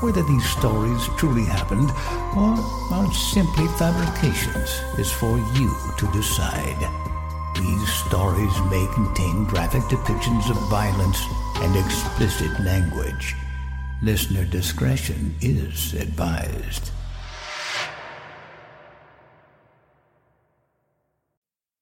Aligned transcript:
Whether 0.00 0.22
these 0.22 0.48
stories 0.48 1.08
truly 1.18 1.44
happened 1.44 1.90
or 2.34 2.56
are 2.90 3.12
simply 3.12 3.66
fabrications 3.76 4.80
is 4.98 5.12
for 5.12 5.36
you 5.54 5.76
to 5.98 6.10
decide. 6.10 6.88
These 7.54 7.92
stories 8.06 8.58
may 8.70 8.88
contain 8.94 9.44
graphic 9.44 9.82
depictions 9.82 10.48
of 10.48 10.56
violence 10.70 11.22
and 11.56 11.76
explicit 11.76 12.58
language. 12.60 13.36
Listener 14.02 14.46
discretion 14.46 15.34
is 15.42 15.92
advised. 15.92 16.92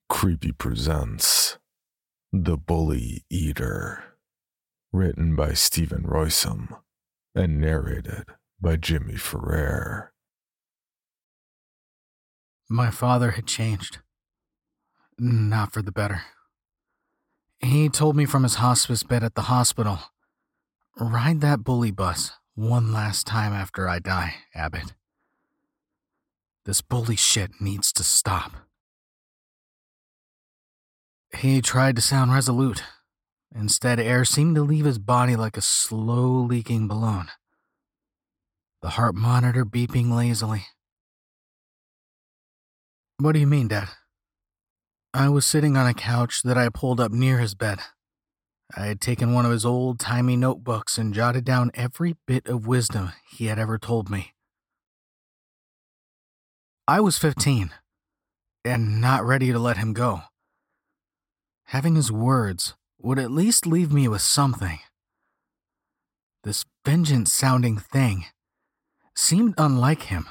Creepy 0.08 0.50
presents 0.50 1.58
The 2.32 2.56
Bully 2.56 3.22
Eater, 3.30 4.16
written 4.92 5.36
by 5.36 5.52
Steven 5.52 6.02
Roisum 6.02 6.80
and 7.38 7.60
narrated 7.60 8.24
by 8.60 8.76
Jimmy 8.76 9.16
Ferrer. 9.16 10.12
My 12.68 12.90
father 12.90 13.30
had 13.32 13.46
changed. 13.46 13.98
Not 15.18 15.72
for 15.72 15.80
the 15.80 15.92
better. 15.92 16.22
He 17.60 17.88
told 17.88 18.16
me 18.16 18.24
from 18.24 18.42
his 18.42 18.56
hospice 18.56 19.02
bed 19.02 19.24
at 19.24 19.34
the 19.34 19.42
hospital 19.42 19.98
Ride 21.00 21.40
that 21.42 21.62
bully 21.62 21.92
bus 21.92 22.32
one 22.56 22.92
last 22.92 23.24
time 23.24 23.52
after 23.52 23.88
I 23.88 24.00
die, 24.00 24.34
Abbott. 24.52 24.94
This 26.64 26.80
bully 26.80 27.14
shit 27.14 27.60
needs 27.60 27.92
to 27.92 28.02
stop. 28.02 28.52
He 31.36 31.62
tried 31.62 31.94
to 31.96 32.02
sound 32.02 32.32
resolute. 32.32 32.82
Instead, 33.54 33.98
air 33.98 34.24
seemed 34.24 34.54
to 34.56 34.62
leave 34.62 34.84
his 34.84 34.98
body 34.98 35.36
like 35.36 35.56
a 35.56 35.62
slow 35.62 36.42
leaking 36.42 36.86
balloon. 36.86 37.28
The 38.82 38.90
heart 38.90 39.14
monitor 39.14 39.64
beeping 39.64 40.10
lazily. 40.10 40.66
What 43.18 43.32
do 43.32 43.40
you 43.40 43.46
mean, 43.46 43.68
Dad? 43.68 43.88
I 45.12 45.28
was 45.28 45.44
sitting 45.46 45.76
on 45.76 45.86
a 45.86 45.94
couch 45.94 46.42
that 46.42 46.58
I 46.58 46.68
pulled 46.68 47.00
up 47.00 47.10
near 47.10 47.38
his 47.38 47.54
bed. 47.54 47.80
I 48.76 48.86
had 48.86 49.00
taken 49.00 49.32
one 49.32 49.46
of 49.46 49.50
his 49.50 49.64
old 49.64 49.98
timey 49.98 50.36
notebooks 50.36 50.98
and 50.98 51.14
jotted 51.14 51.44
down 51.44 51.70
every 51.74 52.16
bit 52.26 52.46
of 52.46 52.66
wisdom 52.66 53.12
he 53.30 53.46
had 53.46 53.58
ever 53.58 53.78
told 53.78 54.10
me. 54.10 54.34
I 56.86 57.00
was 57.00 57.18
15 57.18 57.70
and 58.64 59.00
not 59.00 59.24
ready 59.24 59.50
to 59.52 59.58
let 59.58 59.78
him 59.78 59.94
go. 59.94 60.22
Having 61.64 61.96
his 61.96 62.12
words 62.12 62.74
would 63.00 63.18
at 63.18 63.30
least 63.30 63.66
leave 63.66 63.92
me 63.92 64.08
with 64.08 64.22
something. 64.22 64.80
This 66.44 66.64
vengeance 66.84 67.32
sounding 67.32 67.78
thing 67.78 68.26
seemed 69.14 69.54
unlike 69.58 70.04
him. 70.04 70.26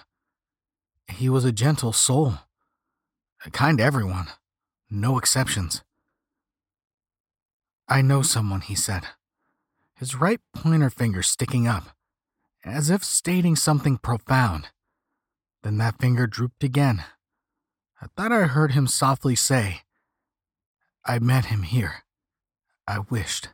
He 1.07 1.29
was 1.29 1.45
a 1.45 1.51
gentle 1.51 1.93
soul, 1.93 2.35
kind 3.51 3.77
to 3.77 3.83
everyone, 3.83 4.27
no 4.89 5.17
exceptions. 5.17 5.83
I 7.87 8.01
know 8.01 8.21
someone, 8.21 8.61
he 8.61 8.75
said, 8.75 9.03
his 9.95 10.15
right 10.15 10.41
pointer 10.53 10.89
finger 10.89 11.23
sticking 11.23 11.67
up, 11.67 11.95
as 12.65 12.89
if 12.89 13.03
stating 13.03 13.55
something 13.55 13.97
profound. 13.97 14.67
Then 15.63 15.77
that 15.77 15.99
finger 15.99 16.27
drooped 16.27 16.63
again. 16.63 17.03
I 18.01 18.07
thought 18.15 18.31
I 18.31 18.41
heard 18.41 18.73
him 18.73 18.87
softly 18.87 19.35
say, 19.35 19.81
I 21.05 21.19
met 21.19 21.45
him 21.45 21.63
here. 21.63 22.03
I 22.87 22.99
wished. 22.99 23.49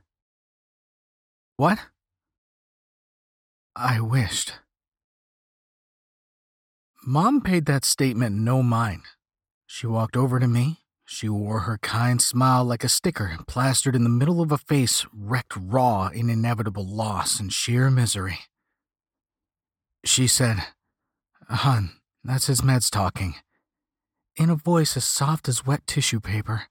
What? 1.58 1.80
I 3.76 4.00
wished. 4.00 4.54
Mom 7.06 7.42
paid 7.42 7.66
that 7.66 7.84
statement 7.84 8.36
no 8.36 8.62
mind. 8.62 9.02
She 9.66 9.88
walked 9.88 10.16
over 10.16 10.40
to 10.40 10.48
me, 10.48 10.84
she 11.06 11.28
wore 11.28 11.62
her 11.62 11.78
kind 11.80 12.22
smile 12.22 12.64
like 12.64 12.84
a 12.84 12.90
sticker 12.90 13.38
plastered 13.48 13.96
in 13.96 14.04
the 14.04 14.10
middle 14.10 14.42
of 14.42 14.52
a 14.52 14.58
face 14.58 15.06
wrecked 15.14 15.54
raw 15.58 16.08
in 16.08 16.30
inevitable 16.30 16.88
loss 16.88 17.40
and 17.40 17.52
sheer 17.52 17.90
misery. 17.90 18.40
She 20.06 20.28
said, 20.28 20.58
Hun, 21.50 21.92
that's 22.24 22.48
his 22.48 22.62
meds 22.62 22.90
talking, 22.90 23.36
in 24.38 24.50
a 24.50 24.56
voice 24.56 24.96
as 24.96 25.06
soft 25.06 25.50
as 25.50 25.66
wet 25.66 25.86
tissue 25.88 26.20
paper. 26.20 26.64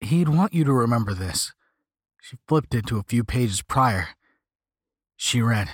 He'd 0.00 0.28
want 0.28 0.52
you 0.52 0.64
to 0.64 0.72
remember 0.72 1.14
this. 1.14 1.52
She 2.20 2.36
flipped 2.46 2.74
it 2.74 2.86
to 2.86 2.98
a 2.98 3.04
few 3.04 3.24
pages 3.24 3.62
prior. 3.62 4.08
She 5.16 5.40
read, 5.40 5.70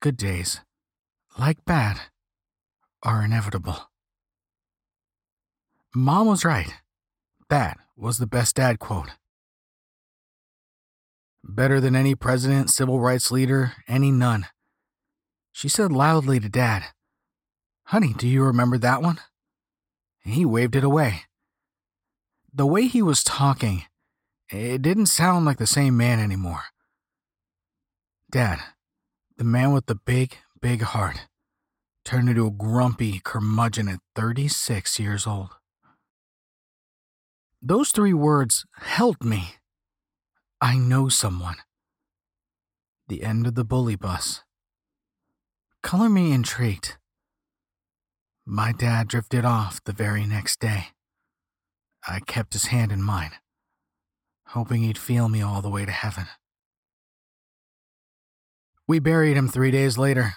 Good 0.00 0.16
days, 0.16 0.60
like 1.38 1.64
bad, 1.64 2.00
are 3.02 3.24
inevitable. 3.24 3.90
Mom 5.94 6.26
was 6.26 6.44
right. 6.44 6.74
That 7.50 7.78
was 7.96 8.18
the 8.18 8.26
best 8.26 8.56
dad 8.56 8.78
quote. 8.78 9.10
Better 11.44 11.80
than 11.80 11.96
any 11.96 12.14
president, 12.14 12.70
civil 12.70 13.00
rights 13.00 13.30
leader, 13.30 13.72
any 13.88 14.10
nun. 14.10 14.46
She 15.50 15.68
said 15.68 15.92
loudly 15.92 16.40
to 16.40 16.48
Dad, 16.48 16.84
Honey, 17.84 18.14
do 18.16 18.26
you 18.26 18.42
remember 18.44 18.78
that 18.78 19.02
one? 19.02 19.20
He 20.24 20.46
waved 20.46 20.76
it 20.76 20.84
away. 20.84 21.22
The 22.54 22.66
way 22.66 22.86
he 22.86 23.00
was 23.00 23.24
talking, 23.24 23.84
it 24.50 24.82
didn't 24.82 25.06
sound 25.06 25.46
like 25.46 25.56
the 25.56 25.66
same 25.66 25.96
man 25.96 26.20
anymore. 26.20 26.64
Dad, 28.30 28.60
The 29.38 29.44
man 29.44 29.72
with 29.72 29.86
the 29.86 29.94
big, 29.94 30.36
big 30.60 30.82
heart 30.82 31.26
turned 32.04 32.28
into 32.28 32.46
a 32.46 32.50
grumpy 32.50 33.20
curmudgeon 33.24 33.88
at 33.88 34.00
36 34.14 34.98
years 34.98 35.26
old. 35.26 35.50
Those 37.62 37.90
three 37.90 38.12
words 38.12 38.66
held 38.76 39.24
me. 39.24 39.54
I 40.60 40.76
know 40.76 41.08
someone. 41.08 41.56
The 43.08 43.22
end 43.22 43.46
of 43.46 43.54
the 43.54 43.64
bully 43.64 43.96
bus. 43.96 44.42
Color 45.82 46.10
me 46.10 46.32
intrigued. 46.32 46.98
My 48.44 48.72
dad 48.72 49.08
drifted 49.08 49.44
off 49.44 49.82
the 49.84 49.92
very 49.92 50.26
next 50.26 50.60
day. 50.60 50.91
I 52.06 52.20
kept 52.20 52.52
his 52.52 52.66
hand 52.66 52.90
in 52.90 53.02
mine, 53.02 53.32
hoping 54.48 54.82
he'd 54.82 54.98
feel 54.98 55.28
me 55.28 55.40
all 55.40 55.62
the 55.62 55.70
way 55.70 55.84
to 55.84 55.92
heaven. 55.92 56.26
We 58.88 58.98
buried 58.98 59.36
him 59.36 59.48
three 59.48 59.70
days 59.70 59.96
later. 59.96 60.34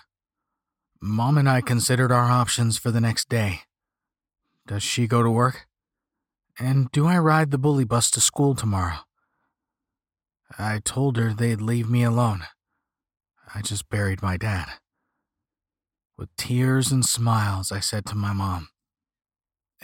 Mom 1.02 1.38
and 1.38 1.50
I 1.50 1.62
considered 1.62 2.12
our 2.12 2.32
options 2.32 2.78
for 2.78 2.92
the 2.92 3.02
next 3.02 3.30
day. 3.30 3.62
Does 4.68 4.84
she 4.84 5.08
go 5.08 5.24
to 5.24 5.30
work? 5.30 5.68
And 6.58 6.92
do 6.92 7.08
I 7.08 7.18
ride 7.18 7.52
the 7.52 7.58
bully 7.58 7.84
bus 7.84 8.10
to 8.12 8.22
school 8.22 8.56
tomorrow? 8.56 9.00
I 10.58 10.80
told 10.80 11.18
her 11.18 11.34
they'd 11.34 11.62
leave 11.62 11.90
me 11.90 12.04
alone. 12.04 12.44
I 13.54 13.62
just 13.62 13.90
buried 13.90 14.22
my 14.22 14.38
dad. 14.38 14.68
With 16.18 16.34
tears 16.38 16.92
and 16.92 17.06
smiles, 17.06 17.72
I 17.72 17.80
said 17.80 18.06
to 18.08 18.16
my 18.16 18.32
mom, 18.32 18.70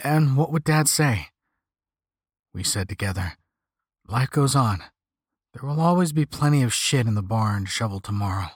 And 0.02 0.36
what 0.36 0.50
would 0.50 0.64
dad 0.64 0.88
say? 0.88 1.28
We 2.54 2.62
said 2.62 2.88
together, 2.88 3.34
Life 4.08 4.30
goes 4.30 4.54
on. 4.54 4.82
There 5.52 5.68
will 5.68 5.80
always 5.80 6.12
be 6.12 6.26
plenty 6.26 6.62
of 6.62 6.74
shit 6.74 7.06
in 7.06 7.14
the 7.14 7.22
barn 7.22 7.64
to 7.64 7.70
shovel 7.70 8.00
tomorrow. 8.00 8.48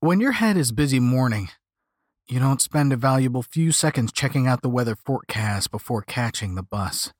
When 0.00 0.20
your 0.20 0.32
head 0.32 0.56
is 0.56 0.72
busy 0.72 1.00
mourning, 1.00 1.48
you 2.28 2.38
don't 2.38 2.60
spend 2.60 2.92
a 2.92 2.96
valuable 2.96 3.42
few 3.42 3.72
seconds 3.72 4.12
checking 4.12 4.46
out 4.46 4.62
the 4.62 4.68
weather 4.68 4.96
forecast 4.96 5.70
before 5.70 6.02
catching 6.02 6.54
the 6.54 6.62
bus. 6.62 7.12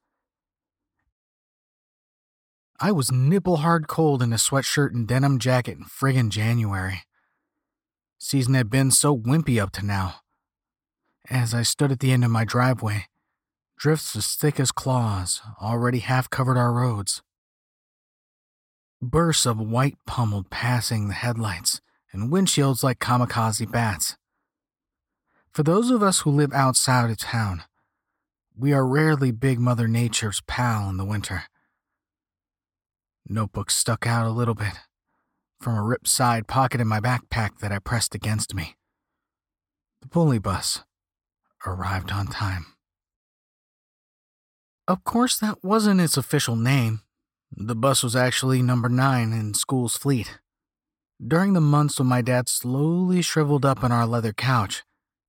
I 2.79 2.93
was 2.93 3.11
nipple 3.11 3.59
hard 3.59 3.89
cold 3.89 4.23
in 4.23 4.33
a 4.33 4.37
sweatshirt 4.37 4.93
and 4.93 5.09
denim 5.09 5.39
jacket 5.39 5.79
in 5.79 5.85
friggin' 5.85 6.29
January. 6.29 7.03
Season 8.19 8.55
had 8.55 8.69
been 8.69 8.91
so 8.91 9.17
wimpy 9.17 9.61
up 9.63 9.73
to 9.73 9.85
now. 9.85 10.17
As 11.31 11.55
I 11.55 11.63
stood 11.63 11.91
at 11.91 12.01
the 12.01 12.13
end 12.13 12.25
of 12.25 12.31
my 12.31 12.45
driveway, 12.45 13.07
drifts 13.77 14.17
as 14.17 14.35
thick 14.35 14.59
as 14.59 14.73
claws 14.73 15.43
already 15.61 15.99
half 15.99 16.31
covered 16.31 16.57
our 16.57 16.73
roads. 16.73 17.23
Bursts 19.03 19.47
of 19.47 19.61
white 19.61 19.97
pummeled 20.07 20.51
passing 20.51 21.09
the 21.09 21.15
headlights 21.15 21.81
and 22.13 22.31
windshields 22.33 22.83
like 22.83 22.99
kamikaze 22.99 23.71
bats. 23.71 24.17
For 25.53 25.63
those 25.63 25.91
of 25.91 26.03
us 26.03 26.21
who 26.21 26.31
live 26.31 26.53
outside 26.53 27.11
of 27.11 27.19
town, 27.19 27.63
we 28.57 28.73
are 28.73 28.87
rarely 28.87 29.33
Big 29.33 29.59
Mother 29.59 29.87
Nature's 29.87 30.41
pal 30.47 30.89
in 30.89 30.97
the 30.97 31.05
winter. 31.05 31.45
Notebook 33.29 33.71
stuck 33.71 34.07
out 34.07 34.27
a 34.27 34.31
little 34.31 34.55
bit 34.55 34.75
from 35.61 35.77
a 35.77 35.83
ripped 35.83 36.09
side 36.09 36.47
pocket 36.47 36.81
in 36.81 36.89
my 36.89 37.01
backpack 37.01 37.59
that 37.59 37.73
I 37.73 37.79
pressed 37.79 38.15
against 38.15 38.55
me. 38.55 38.77
The 40.01 40.09
bully 40.09 40.39
bus 40.39 40.85
arrived 41.67 42.13
on 42.13 42.29
time. 42.29 42.76
Of 44.89 45.03
course, 45.03 45.39
that 45.39 45.65
wasn't 45.65 46.01
its 46.01 46.17
official 46.17 46.55
name. 46.55 47.01
The 47.51 47.75
bus 47.75 48.03
was 48.05 48.15
actually 48.15 48.63
number 48.63 48.89
nine 48.89 49.33
in 49.33 49.55
school's 49.55 49.97
fleet. 49.97 50.39
During 51.25 51.55
the 51.55 51.61
months 51.61 51.99
when 51.99 52.09
my 52.09 52.23
dad 52.23 52.49
slowly 52.49 53.23
shriveled 53.23 53.65
up 53.65 53.83
on 53.83 53.91
our 53.91 54.07
leather 54.07 54.33
couch, 54.33 54.85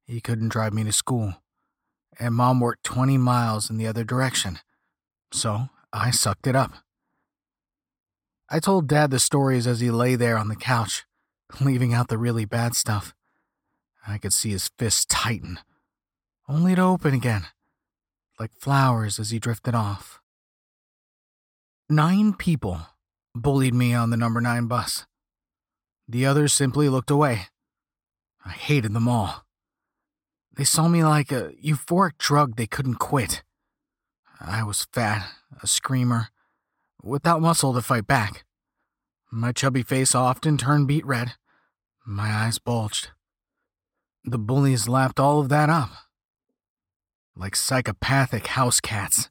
he 0.06 0.22
couldn't 0.22 0.50
drive 0.50 0.74
me 0.74 0.84
to 0.84 0.92
school, 0.92 1.36
and 2.20 2.36
mom 2.36 2.60
worked 2.60 2.84
20 2.84 3.18
miles 3.18 3.70
in 3.70 3.78
the 3.78 3.88
other 3.88 4.04
direction. 4.04 4.60
So 5.32 5.70
I 5.92 6.12
sucked 6.12 6.46
it 6.46 6.56
up. 6.56 6.74
I 8.50 8.60
told 8.60 8.88
Dad 8.88 9.12
the 9.12 9.20
stories 9.20 9.66
as 9.66 9.80
he 9.80 9.90
lay 9.90 10.16
there 10.16 10.38
on 10.38 10.50
the 10.50 10.56
couch, 10.56 11.06
leaving 11.62 11.94
out 11.94 12.10
the 12.10 12.18
really 12.18 12.46
bad 12.46 12.76
stuff. 12.76 13.16
I 14.08 14.18
could 14.18 14.34
see 14.34 14.52
his 14.52 14.70
fists 14.78 15.06
tighten, 15.06 15.60
only 16.48 16.76
to 16.76 16.82
open 16.82 17.14
again, 17.14 17.48
like 18.40 18.52
flowers 18.60 19.20
as 19.20 19.32
he 19.32 19.40
drifted 19.40 19.76
off. 19.76 20.20
Nine 21.90 22.34
people 22.34 22.82
bullied 23.34 23.74
me 23.74 23.94
on 23.94 24.10
the 24.10 24.18
number 24.18 24.42
nine 24.42 24.68
bus. 24.68 25.06
The 26.08 26.26
others 26.26 26.54
simply 26.54 26.90
looked 26.90 27.12
away. 27.12 27.48
I 28.46 28.52
hated 28.52 28.94
them 28.94 29.08
all. 29.08 29.46
They 30.56 30.64
saw 30.64 30.88
me 30.88 31.04
like 31.04 31.32
a 31.32 31.52
euphoric 31.64 32.18
drug 32.18 32.56
they 32.56 32.68
couldn't 32.68 32.96
quit. 32.96 33.44
I 34.40 34.64
was 34.64 34.88
fat, 34.92 35.30
a 35.62 35.68
screamer, 35.68 36.30
without 37.02 37.42
muscle 37.42 37.74
to 37.74 37.82
fight 37.82 38.08
back. 38.08 38.46
My 39.32 39.52
chubby 39.52 39.84
face 39.84 40.16
often 40.16 40.58
turned 40.58 40.88
beet 40.88 41.06
red. 41.06 41.34
My 42.06 42.30
eyes 42.30 42.60
bulged. 42.60 43.10
The 44.24 44.38
bullies 44.38 44.88
lapped 44.88 45.20
all 45.20 45.40
of 45.40 45.50
that 45.50 45.70
up. 45.70 45.90
Like 47.40 47.56
psychopathic 47.56 48.48
house 48.48 48.80
cats. 48.80 49.30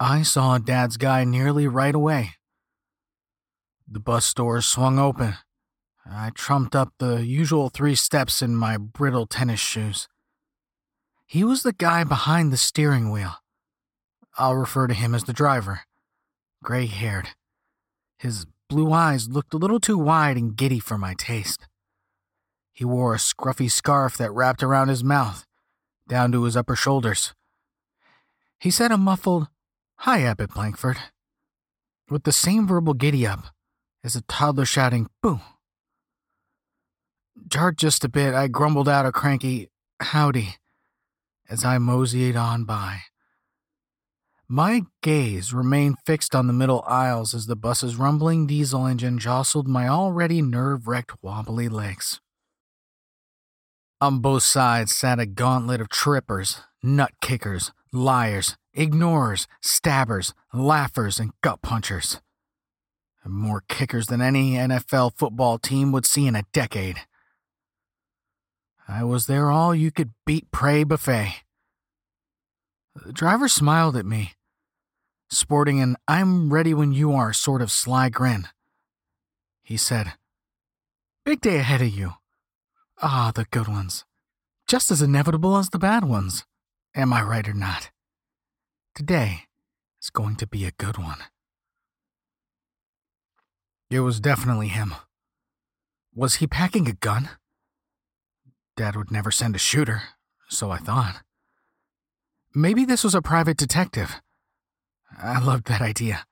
I 0.00 0.22
saw 0.22 0.58
Dad's 0.58 0.96
guy 0.96 1.22
nearly 1.22 1.68
right 1.68 1.94
away. 1.94 2.30
The 3.88 4.00
bus 4.00 4.34
doors 4.34 4.66
swung 4.66 4.98
open. 4.98 5.34
I 6.04 6.30
trumped 6.34 6.74
up 6.74 6.94
the 6.98 7.24
usual 7.24 7.68
three 7.68 7.94
steps 7.94 8.42
in 8.42 8.56
my 8.56 8.76
brittle 8.76 9.26
tennis 9.26 9.60
shoes. 9.60 10.08
He 11.26 11.44
was 11.44 11.62
the 11.62 11.72
guy 11.72 12.02
behind 12.02 12.52
the 12.52 12.56
steering 12.56 13.12
wheel. 13.12 13.36
I'll 14.36 14.56
refer 14.56 14.88
to 14.88 14.94
him 14.94 15.14
as 15.14 15.24
the 15.24 15.32
driver. 15.32 15.82
Gray 16.64 16.86
haired. 16.86 17.28
His 18.18 18.46
blue 18.68 18.92
eyes 18.92 19.28
looked 19.28 19.54
a 19.54 19.58
little 19.58 19.78
too 19.78 19.98
wide 19.98 20.36
and 20.36 20.56
giddy 20.56 20.80
for 20.80 20.98
my 20.98 21.14
taste. 21.14 21.68
He 22.72 22.84
wore 22.84 23.14
a 23.14 23.18
scruffy 23.18 23.70
scarf 23.70 24.16
that 24.16 24.32
wrapped 24.32 24.62
around 24.62 24.88
his 24.88 25.04
mouth, 25.04 25.44
down 26.10 26.32
to 26.32 26.44
his 26.44 26.56
upper 26.56 26.76
shoulders. 26.76 27.32
He 28.58 28.70
said 28.70 28.92
a 28.92 28.98
muffled, 28.98 29.48
Hi, 30.00 30.22
Abbott 30.22 30.52
Blankford, 30.52 30.98
with 32.10 32.24
the 32.24 32.32
same 32.32 32.66
verbal 32.66 32.92
giddy 32.92 33.26
up 33.26 33.46
as 34.04 34.16
a 34.16 34.22
toddler 34.22 34.66
shouting, 34.66 35.08
Boo! 35.22 35.40
Jarred 37.48 37.78
just 37.78 38.04
a 38.04 38.08
bit, 38.08 38.34
I 38.34 38.48
grumbled 38.48 38.88
out 38.88 39.06
a 39.06 39.12
cranky, 39.12 39.70
Howdy, 40.00 40.56
as 41.48 41.64
I 41.64 41.78
moseyed 41.78 42.36
on 42.36 42.64
by. 42.64 43.02
My 44.48 44.82
gaze 45.02 45.52
remained 45.52 45.98
fixed 46.04 46.34
on 46.34 46.48
the 46.48 46.52
middle 46.52 46.82
aisles 46.86 47.34
as 47.34 47.46
the 47.46 47.54
bus's 47.54 47.94
rumbling 47.94 48.48
diesel 48.48 48.84
engine 48.84 49.18
jostled 49.18 49.68
my 49.68 49.86
already 49.86 50.42
nerve 50.42 50.88
wrecked 50.88 51.22
wobbly 51.22 51.68
legs. 51.68 52.20
On 54.00 54.20
both 54.20 54.42
sides 54.42 54.94
sat 54.94 55.18
a 55.18 55.26
gauntlet 55.26 55.80
of 55.80 55.88
trippers, 55.88 56.62
nut 56.82 57.12
kickers, 57.20 57.72
liars, 57.92 58.56
ignorers, 58.72 59.46
stabbers, 59.60 60.32
laughers, 60.54 61.18
and 61.18 61.32
gut 61.42 61.60
punchers. 61.60 62.20
And 63.22 63.34
more 63.34 63.62
kickers 63.68 64.06
than 64.06 64.22
any 64.22 64.52
NFL 64.52 65.18
football 65.18 65.58
team 65.58 65.92
would 65.92 66.06
see 66.06 66.26
in 66.26 66.34
a 66.34 66.46
decade. 66.52 67.00
I 68.88 69.04
was 69.04 69.26
there 69.26 69.50
all 69.50 69.74
you 69.74 69.90
could 69.90 70.12
beat 70.24 70.50
prey 70.50 70.82
buffet. 70.82 71.42
The 73.04 73.12
driver 73.12 73.48
smiled 73.48 73.96
at 73.96 74.06
me 74.06 74.32
sporting 75.30 75.80
an 75.80 75.96
I'm 76.08 76.52
ready 76.52 76.74
when 76.74 76.92
you 76.92 77.12
are 77.12 77.32
sort 77.32 77.62
of 77.62 77.70
sly 77.70 78.08
grin. 78.08 78.48
He 79.62 79.76
said, 79.76 80.14
Big 81.24 81.40
day 81.40 81.58
ahead 81.58 81.82
of 81.82 81.88
you. 81.88 82.14
Ah, 83.02 83.32
the 83.34 83.46
good 83.50 83.68
ones. 83.68 84.04
Just 84.66 84.90
as 84.90 85.00
inevitable 85.00 85.56
as 85.56 85.70
the 85.70 85.78
bad 85.78 86.04
ones. 86.04 86.44
Am 86.94 87.12
I 87.12 87.22
right 87.22 87.48
or 87.48 87.54
not? 87.54 87.90
Today 88.94 89.44
is 90.02 90.10
going 90.10 90.36
to 90.36 90.46
be 90.46 90.64
a 90.64 90.72
good 90.72 90.98
one. 90.98 91.18
It 93.90 94.00
was 94.00 94.20
definitely 94.20 94.68
him. 94.68 94.94
Was 96.14 96.36
he 96.36 96.46
packing 96.46 96.88
a 96.88 96.92
gun? 96.92 97.30
Dad 98.76 98.96
would 98.96 99.10
never 99.10 99.30
send 99.30 99.56
a 99.56 99.58
shooter, 99.58 100.02
so 100.48 100.70
I 100.70 100.78
thought. 100.78 101.22
Maybe 102.54 102.84
this 102.84 103.04
was 103.04 103.14
a 103.14 103.22
private 103.22 103.56
detective 103.56 104.20
I 105.18 105.38
loved 105.38 105.66
that 105.66 105.80
idea. 105.80 106.24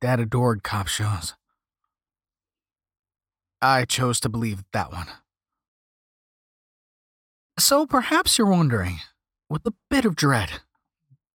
Dad 0.00 0.20
adored 0.20 0.62
cop 0.62 0.88
shows. 0.88 1.34
I 3.60 3.84
chose 3.84 4.20
to 4.20 4.28
believe 4.28 4.62
that 4.72 4.92
one. 4.92 5.08
So 7.58 7.86
perhaps 7.86 8.38
you're 8.38 8.46
wondering, 8.46 9.00
with 9.50 9.66
a 9.66 9.74
bit 9.90 10.04
of 10.04 10.14
dread, 10.14 10.60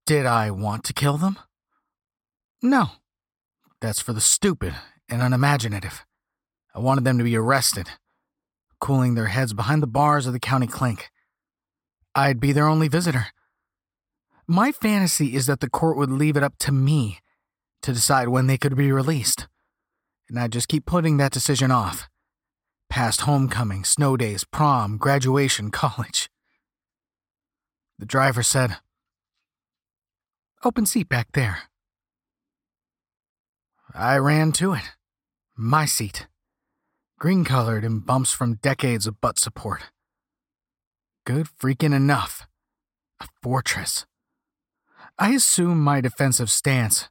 did 0.06 0.24
I 0.24 0.52
want 0.52 0.84
to 0.84 0.92
kill 0.92 1.18
them? 1.18 1.36
No. 2.62 2.90
That's 3.80 4.00
for 4.00 4.12
the 4.12 4.20
stupid 4.20 4.72
and 5.08 5.20
unimaginative. 5.20 6.06
I 6.74 6.78
wanted 6.78 7.02
them 7.02 7.18
to 7.18 7.24
be 7.24 7.36
arrested, 7.36 7.88
cooling 8.80 9.14
their 9.14 9.26
heads 9.26 9.52
behind 9.52 9.82
the 9.82 9.88
bars 9.88 10.28
of 10.28 10.32
the 10.32 10.38
county 10.38 10.68
clink. 10.68 11.10
I'd 12.14 12.38
be 12.38 12.52
their 12.52 12.68
only 12.68 12.86
visitor. 12.86 13.26
My 14.46 14.70
fantasy 14.70 15.34
is 15.34 15.46
that 15.46 15.58
the 15.58 15.68
court 15.68 15.96
would 15.96 16.10
leave 16.10 16.36
it 16.36 16.44
up 16.44 16.54
to 16.60 16.70
me 16.70 17.18
to 17.82 17.92
decide 17.92 18.28
when 18.28 18.46
they 18.46 18.58
could 18.58 18.76
be 18.76 18.92
released. 18.92 19.48
And 20.28 20.38
I'd 20.38 20.52
just 20.52 20.68
keep 20.68 20.86
putting 20.86 21.16
that 21.16 21.32
decision 21.32 21.72
off. 21.72 22.08
Past 22.92 23.22
homecoming, 23.22 23.84
snow 23.84 24.18
days, 24.18 24.44
prom, 24.44 24.98
graduation, 24.98 25.70
college. 25.82 26.28
The 27.98 28.04
driver 28.04 28.42
said, 28.42 28.76
Open 30.62 30.84
seat 30.84 31.08
back 31.08 31.28
there. 31.32 31.60
I 33.94 34.18
ran 34.18 34.52
to 34.60 34.74
it. 34.74 34.82
My 35.56 35.86
seat. 35.86 36.26
Green 37.18 37.44
colored 37.44 37.82
and 37.82 38.04
bumps 38.04 38.30
from 38.30 38.56
decades 38.56 39.06
of 39.06 39.22
butt 39.22 39.38
support. 39.38 39.84
Good 41.24 41.46
freaking 41.46 41.96
enough. 41.96 42.46
A 43.20 43.26
fortress. 43.42 44.04
I 45.18 45.30
assumed 45.30 45.80
my 45.80 46.02
defensive 46.02 46.50
stance, 46.50 47.08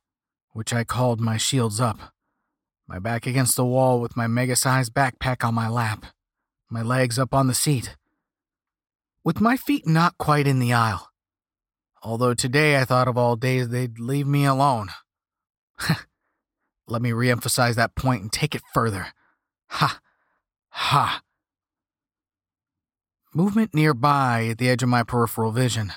which 0.52 0.74
I 0.74 0.84
called 0.84 1.20
my 1.20 1.38
shields 1.38 1.82
up, 1.82 2.14
my 2.92 3.00
back 3.00 3.26
against 3.26 3.56
the 3.56 3.64
wall 3.64 4.02
with 4.02 4.18
my 4.18 4.28
mega 4.28 4.54
sized 4.54 4.94
backpack 4.94 5.48
on 5.48 5.56
my 5.56 5.70
lap, 5.70 6.08
my 6.70 6.82
legs 6.82 7.18
up 7.18 7.34
on 7.34 7.48
the 7.48 7.54
seat, 7.54 7.96
with 9.24 9.40
my 9.40 9.56
feet 9.56 9.88
not 9.88 10.18
quite 10.18 10.46
in 10.46 10.60
the 10.60 10.74
aisle. 10.74 11.08
Although 12.04 12.34
today 12.34 12.78
I 12.78 12.84
thought 12.84 13.08
of 13.08 13.18
all 13.18 13.38
days 13.38 13.70
they'd 13.70 13.98
leave 13.98 14.28
me 14.28 14.44
alone. 14.44 14.90
Let 16.86 17.02
me 17.02 17.12
reemphasize 17.12 17.76
that 17.76 17.96
point 17.96 18.24
and 18.24 18.32
take 18.32 18.56
it 18.56 18.62
further. 18.74 19.08
Ha! 19.68 20.00
Ha! 20.72 21.22
Movement 23.34 23.74
nearby 23.74 24.48
at 24.52 24.58
the 24.58 24.68
edge 24.68 24.84
of 24.84 24.90
my 24.90 25.04
peripheral 25.04 25.54
vision. 25.54 25.94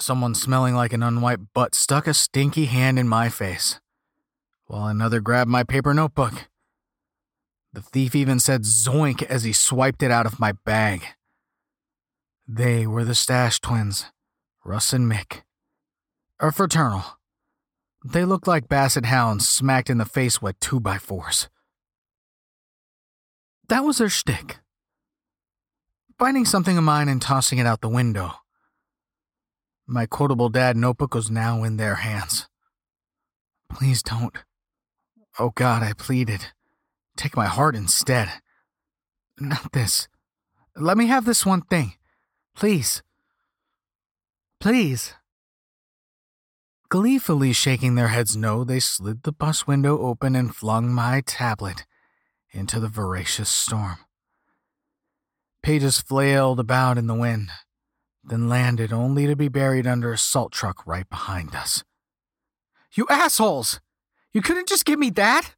Someone 0.00 0.34
smelling 0.34 0.74
like 0.74 0.94
an 0.94 1.02
unwiped 1.02 1.52
butt 1.52 1.74
stuck 1.74 2.06
a 2.06 2.14
stinky 2.14 2.64
hand 2.64 2.98
in 2.98 3.06
my 3.06 3.28
face, 3.28 3.78
while 4.66 4.86
another 4.86 5.20
grabbed 5.20 5.50
my 5.50 5.62
paper 5.62 5.94
notebook. 5.94 6.48
The 7.72 7.82
thief 7.82 8.14
even 8.14 8.40
said 8.40 8.62
zoink 8.62 9.22
as 9.22 9.44
he 9.44 9.52
swiped 9.52 10.02
it 10.02 10.10
out 10.10 10.26
of 10.26 10.40
my 10.40 10.52
bag. 10.52 11.04
They 12.48 12.86
were 12.86 13.04
the 13.04 13.14
Stash 13.14 13.60
twins, 13.60 14.06
Russ 14.64 14.92
and 14.92 15.10
Mick. 15.10 15.42
A 16.40 16.52
fraternal. 16.52 17.04
They 18.04 18.24
looked 18.24 18.46
like 18.46 18.68
basset 18.68 19.06
hounds 19.06 19.48
smacked 19.48 19.90
in 19.90 19.98
the 19.98 20.04
face 20.04 20.40
with 20.40 20.58
two 20.60 20.80
by 20.80 20.98
fours. 20.98 21.48
That 23.68 23.84
was 23.84 23.98
their 23.98 24.08
shtick. 24.08 24.58
Finding 26.18 26.44
something 26.44 26.78
of 26.78 26.84
mine 26.84 27.08
and 27.08 27.20
tossing 27.20 27.58
it 27.58 27.66
out 27.66 27.80
the 27.80 27.88
window. 27.88 28.32
My 29.86 30.06
quotable 30.06 30.48
dad 30.48 30.76
notebook 30.76 31.14
was 31.14 31.30
now 31.30 31.62
in 31.62 31.76
their 31.76 31.96
hands. 31.96 32.48
Please 33.68 34.02
don't. 34.02 34.36
Oh 35.38 35.50
God, 35.54 35.82
I 35.82 35.92
pleaded. 35.92 36.46
Take 37.16 37.36
my 37.36 37.46
heart 37.46 37.74
instead. 37.74 38.30
Not 39.38 39.72
this. 39.72 40.08
Let 40.74 40.96
me 40.96 41.06
have 41.06 41.24
this 41.24 41.44
one 41.44 41.62
thing. 41.62 41.94
Please. 42.54 43.02
Please. 44.60 45.14
Gleefully 46.88 47.52
shaking 47.52 47.94
their 47.94 48.08
heads 48.08 48.36
no, 48.36 48.64
they 48.64 48.80
slid 48.80 49.22
the 49.22 49.32
bus 49.32 49.66
window 49.66 49.98
open 49.98 50.36
and 50.36 50.54
flung 50.54 50.92
my 50.92 51.22
tablet 51.26 51.84
into 52.50 52.80
the 52.80 52.88
voracious 52.88 53.48
storm. 53.48 53.98
Pages 55.62 56.00
flailed 56.00 56.60
about 56.60 56.96
in 56.96 57.06
the 57.06 57.14
wind 57.14 57.50
then 58.26 58.48
landed 58.48 58.92
only 58.92 59.26
to 59.26 59.36
be 59.36 59.48
buried 59.48 59.86
under 59.86 60.12
a 60.12 60.18
salt 60.18 60.52
truck 60.52 60.86
right 60.86 61.08
behind 61.08 61.54
us. 61.54 61.84
You 62.92 63.06
assholes! 63.08 63.80
You 64.36 64.42
couldn't 64.42 64.68
just 64.68 64.84
give 64.84 64.98
me 64.98 65.08
that? 65.12 65.54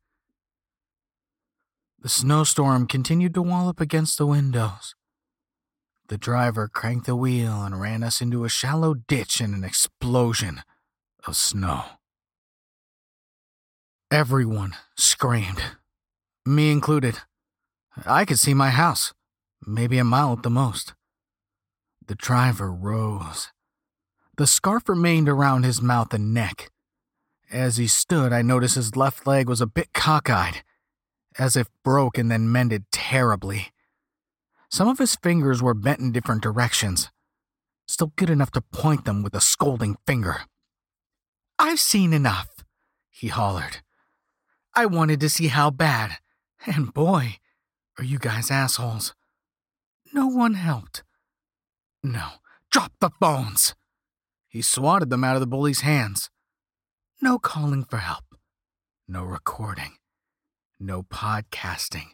The 1.99 2.09
snowstorm 2.09 2.87
continued 2.87 3.35
to 3.35 3.43
wallop 3.43 3.81
against 3.81 4.19
the 4.19 4.25
windows. 4.25 4.95
The 6.07 6.17
driver 6.17 6.69
cranked 6.69 7.07
the 7.07 7.17
wheel 7.17 7.65
and 7.65 7.81
ran 7.81 8.05
us 8.05 8.21
into 8.21 8.45
a 8.45 8.49
shallow 8.49 8.95
ditch 8.95 9.41
in 9.41 9.53
an 9.53 9.65
explosion 9.65 10.63
of 11.27 11.35
snow. 11.35 11.87
Everyone 14.13 14.77
screamed, 14.97 15.61
me 16.47 16.71
included. 16.71 17.19
I 18.07 18.25
could 18.25 18.39
see 18.39 18.55
my 18.55 18.71
house, 18.71 19.13
maybe 19.67 19.99
a 19.99 20.05
mile 20.05 20.35
at 20.35 20.45
the 20.45 20.51
most. 20.51 20.95
The 22.07 22.15
driver 22.15 22.73
rose. 22.73 23.49
The 24.37 24.47
scarf 24.47 24.89
remained 24.89 25.29
around 25.29 25.65
his 25.65 25.83
mouth 25.83 26.15
and 26.15 26.33
neck. 26.33 26.71
As 27.50 27.78
he 27.78 27.87
stood, 27.87 28.33
I 28.33 28.43
noticed 28.43 28.75
his 28.75 28.95
left 28.95 29.26
leg 29.26 29.49
was 29.49 29.61
a 29.62 29.67
bit 29.67 29.95
cockeyed, 29.95 30.62
as 31.38 31.57
if 31.57 31.69
broke 31.83 32.19
and 32.19 32.31
then 32.31 32.52
mended 32.52 32.85
terribly. 32.93 33.73
Some 34.71 34.88
of 34.88 34.99
his 34.99 35.17
fingers 35.17 35.62
were 35.62 35.73
bent 35.73 36.00
in 36.00 36.12
different 36.12 36.43
directions, 36.43 37.11
still 37.87 38.12
good 38.17 38.28
enough 38.28 38.50
to 38.50 38.61
point 38.61 39.07
them 39.07 39.23
with 39.23 39.35
a 39.35 39.40
scolding 39.40 39.97
finger. 40.07 40.43
I've 41.59 41.81
seen 41.81 42.12
enough, 42.12 42.64
he 43.09 43.28
hollered. 43.28 43.78
I 44.75 44.85
wanted 44.85 45.21
to 45.21 45.31
see 45.31 45.49
how 45.49 45.71
bad, 45.71 46.19
and 46.67 46.93
boy, 46.93 47.38
are 47.99 48.05
you 48.05 48.19
guys 48.19 48.50
assholes. 48.50 49.14
No 50.12 50.26
one 50.26 50.55
helped. 50.55 51.02
No, 52.02 52.28
drop 52.71 52.93
the 53.00 53.11
phones! 53.19 53.75
He 54.47 54.61
swatted 54.61 55.09
them 55.09 55.25
out 55.25 55.35
of 55.35 55.40
the 55.40 55.47
bully's 55.47 55.81
hands. 55.81 56.31
No 57.21 57.41
calling 57.41 57.83
for 57.83 57.97
help. 57.97 58.37
No 59.09 59.25
recording. 59.25 59.97
No 60.79 61.03
podcasting. 61.03 62.11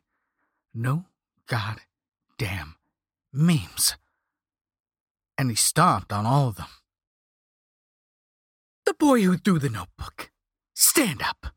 No 0.72 1.04
goddamn 1.46 2.76
memes. 3.30 3.96
And 5.36 5.50
he 5.50 5.56
stomped 5.56 6.10
on 6.10 6.24
all 6.24 6.48
of 6.48 6.56
them. 6.56 6.68
The 8.86 8.94
boy 8.94 9.20
who 9.22 9.36
threw 9.36 9.58
the 9.58 9.68
notebook. 9.68 10.30
Stand 10.74 11.20
up. 11.20 11.48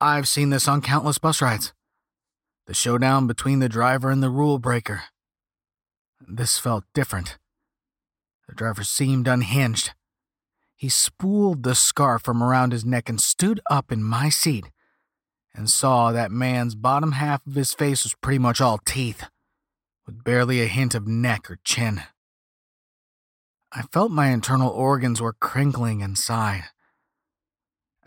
I've 0.00 0.28
seen 0.28 0.50
this 0.50 0.68
on 0.68 0.82
countless 0.82 1.18
bus 1.18 1.42
rides. 1.42 1.72
The 2.66 2.74
showdown 2.74 3.26
between 3.26 3.58
the 3.58 3.68
driver 3.68 4.10
and 4.10 4.22
the 4.22 4.30
rule 4.30 4.60
breaker. 4.60 5.02
This 6.20 6.56
felt 6.56 6.84
different. 6.94 7.36
The 8.48 8.54
driver 8.54 8.84
seemed 8.84 9.26
unhinged. 9.26 9.92
He 10.80 10.88
spooled 10.88 11.62
the 11.62 11.74
scarf 11.74 12.22
from 12.22 12.42
around 12.42 12.72
his 12.72 12.86
neck 12.86 13.10
and 13.10 13.20
stood 13.20 13.60
up 13.70 13.92
in 13.92 14.02
my 14.02 14.30
seat 14.30 14.70
and 15.54 15.68
saw 15.68 16.10
that 16.10 16.30
man's 16.30 16.74
bottom 16.74 17.12
half 17.12 17.46
of 17.46 17.54
his 17.54 17.74
face 17.74 18.02
was 18.02 18.14
pretty 18.22 18.38
much 18.38 18.62
all 18.62 18.78
teeth, 18.78 19.26
with 20.06 20.24
barely 20.24 20.62
a 20.62 20.66
hint 20.66 20.94
of 20.94 21.06
neck 21.06 21.50
or 21.50 21.58
chin. 21.64 22.04
I 23.70 23.82
felt 23.82 24.10
my 24.10 24.28
internal 24.28 24.70
organs 24.70 25.20
were 25.20 25.34
crinkling 25.34 26.00
inside. 26.00 26.62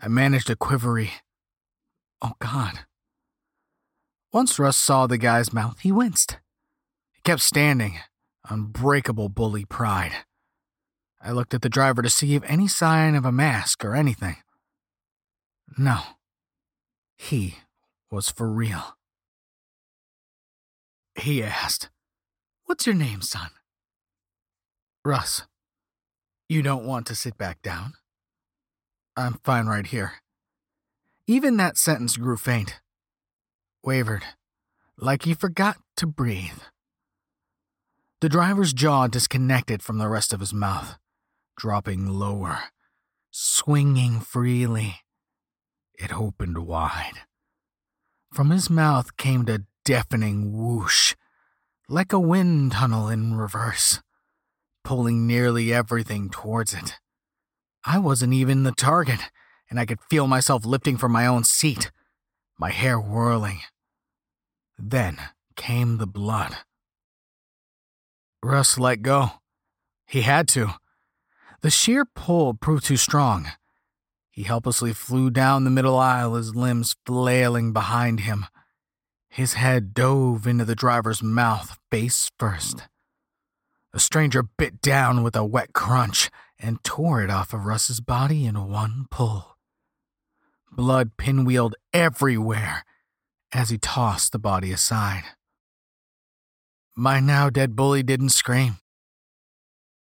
I 0.02 0.08
managed 0.08 0.50
a 0.50 0.56
quivery. 0.56 1.12
Oh, 2.20 2.32
God. 2.40 2.80
Once 4.32 4.58
Russ 4.58 4.76
saw 4.76 5.06
the 5.06 5.16
guy's 5.16 5.52
mouth, 5.52 5.78
he 5.78 5.92
winced 5.92 6.38
He 7.12 7.20
kept 7.22 7.40
standing, 7.40 8.00
unbreakable 8.50 9.28
bully 9.28 9.64
pride. 9.64 10.24
I 11.26 11.32
looked 11.32 11.54
at 11.54 11.62
the 11.62 11.70
driver 11.70 12.02
to 12.02 12.10
see 12.10 12.34
if 12.34 12.42
any 12.44 12.68
sign 12.68 13.14
of 13.14 13.24
a 13.24 13.32
mask 13.32 13.82
or 13.82 13.94
anything. 13.94 14.36
No. 15.78 16.00
He 17.16 17.60
was 18.10 18.28
for 18.28 18.46
real. 18.46 18.98
He 21.14 21.42
asked, 21.42 21.88
What's 22.66 22.86
your 22.86 22.94
name, 22.94 23.22
son? 23.22 23.48
Russ. 25.02 25.42
You 26.46 26.60
don't 26.60 26.84
want 26.84 27.06
to 27.06 27.14
sit 27.14 27.38
back 27.38 27.62
down? 27.62 27.94
I'm 29.16 29.40
fine 29.44 29.66
right 29.66 29.86
here. 29.86 30.14
Even 31.26 31.56
that 31.56 31.78
sentence 31.78 32.18
grew 32.18 32.36
faint, 32.36 32.80
wavered, 33.82 34.24
like 34.98 35.22
he 35.22 35.32
forgot 35.32 35.78
to 35.96 36.06
breathe. 36.06 36.60
The 38.20 38.28
driver's 38.28 38.74
jaw 38.74 39.06
disconnected 39.06 39.82
from 39.82 39.96
the 39.96 40.08
rest 40.08 40.34
of 40.34 40.40
his 40.40 40.52
mouth, 40.52 40.98
dropping 41.56 42.06
lower, 42.06 42.64
swinging 43.30 44.20
freely. 44.20 44.96
It 45.94 46.12
opened 46.12 46.66
wide. 46.66 47.22
From 48.32 48.50
his 48.50 48.68
mouth 48.68 49.16
came 49.16 49.48
a 49.48 49.60
deafening 49.84 50.52
whoosh, 50.52 51.14
like 51.88 52.12
a 52.12 52.18
wind 52.18 52.72
tunnel 52.72 53.08
in 53.08 53.36
reverse, 53.36 54.00
pulling 54.82 55.26
nearly 55.26 55.72
everything 55.72 56.30
towards 56.30 56.74
it. 56.74 56.94
I 57.84 57.98
wasn't 57.98 58.32
even 58.32 58.62
the 58.62 58.72
target, 58.72 59.30
and 59.70 59.78
I 59.78 59.86
could 59.86 60.00
feel 60.08 60.26
myself 60.26 60.64
lifting 60.64 60.96
from 60.96 61.12
my 61.12 61.26
own 61.26 61.44
seat, 61.44 61.92
my 62.58 62.70
hair 62.70 62.98
whirling. 62.98 63.60
Then 64.78 65.18
came 65.56 65.98
the 65.98 66.06
blood. 66.06 66.56
Russ 68.42 68.78
let 68.78 69.02
go. 69.02 69.30
He 70.06 70.22
had 70.22 70.48
to. 70.48 70.74
The 71.64 71.70
sheer 71.70 72.04
pull 72.04 72.52
proved 72.52 72.84
too 72.84 72.98
strong. 72.98 73.50
He 74.30 74.42
helplessly 74.42 74.92
flew 74.92 75.30
down 75.30 75.64
the 75.64 75.70
middle 75.70 75.98
aisle, 75.98 76.34
his 76.34 76.54
limbs 76.54 76.94
flailing 77.06 77.72
behind 77.72 78.20
him. 78.20 78.44
His 79.30 79.54
head 79.54 79.94
dove 79.94 80.46
into 80.46 80.66
the 80.66 80.74
driver's 80.74 81.22
mouth, 81.22 81.78
face 81.90 82.30
first. 82.38 82.82
The 83.94 83.98
stranger 83.98 84.42
bit 84.42 84.82
down 84.82 85.22
with 85.22 85.34
a 85.34 85.42
wet 85.42 85.72
crunch 85.72 86.30
and 86.58 86.84
tore 86.84 87.22
it 87.22 87.30
off 87.30 87.54
of 87.54 87.64
Russ's 87.64 88.02
body 88.02 88.44
in 88.44 88.68
one 88.68 89.06
pull. 89.10 89.56
Blood 90.70 91.12
pinwheeled 91.16 91.72
everywhere 91.94 92.84
as 93.54 93.70
he 93.70 93.78
tossed 93.78 94.32
the 94.32 94.38
body 94.38 94.70
aside. 94.70 95.24
My 96.94 97.20
now 97.20 97.48
dead 97.48 97.74
bully 97.74 98.02
didn't 98.02 98.36
scream. 98.36 98.76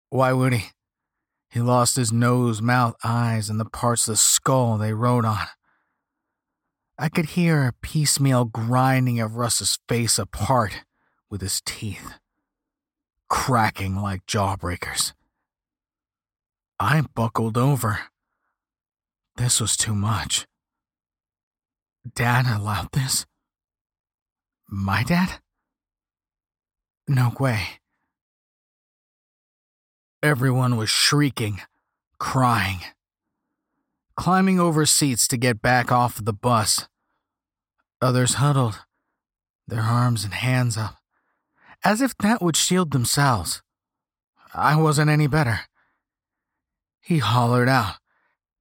Why 0.08 0.32
would 0.32 0.54
he? 0.54 0.70
He 1.52 1.60
lost 1.60 1.96
his 1.96 2.10
nose, 2.10 2.62
mouth, 2.62 2.96
eyes, 3.04 3.50
and 3.50 3.60
the 3.60 3.66
parts 3.66 4.08
of 4.08 4.14
the 4.14 4.16
skull 4.16 4.78
they 4.78 4.94
rode 4.94 5.26
on. 5.26 5.48
I 6.98 7.10
could 7.10 7.26
hear 7.26 7.64
a 7.64 7.74
piecemeal 7.82 8.46
grinding 8.46 9.20
of 9.20 9.36
Russ's 9.36 9.78
face 9.86 10.18
apart 10.18 10.84
with 11.28 11.42
his 11.42 11.60
teeth, 11.60 12.14
cracking 13.28 13.96
like 13.96 14.24
jawbreakers. 14.24 15.12
I 16.80 17.02
buckled 17.14 17.58
over. 17.58 17.98
This 19.36 19.60
was 19.60 19.76
too 19.76 19.94
much. 19.94 20.46
Dad 22.14 22.46
allowed 22.46 22.92
this? 22.92 23.26
My 24.68 25.02
dad? 25.02 25.40
No 27.06 27.34
way. 27.38 27.81
Everyone 30.22 30.76
was 30.76 30.88
shrieking, 30.88 31.62
crying, 32.20 32.78
climbing 34.14 34.60
over 34.60 34.86
seats 34.86 35.26
to 35.26 35.36
get 35.36 35.60
back 35.60 35.90
off 35.90 36.24
the 36.24 36.32
bus. 36.32 36.88
Others 38.00 38.34
huddled, 38.34 38.84
their 39.66 39.80
arms 39.80 40.22
and 40.22 40.32
hands 40.32 40.76
up, 40.76 40.94
as 41.82 42.00
if 42.00 42.16
that 42.18 42.40
would 42.40 42.56
shield 42.56 42.92
themselves. 42.92 43.62
I 44.54 44.76
wasn't 44.76 45.10
any 45.10 45.26
better. 45.26 45.62
He 47.00 47.18
hollered 47.18 47.68
out, 47.68 47.96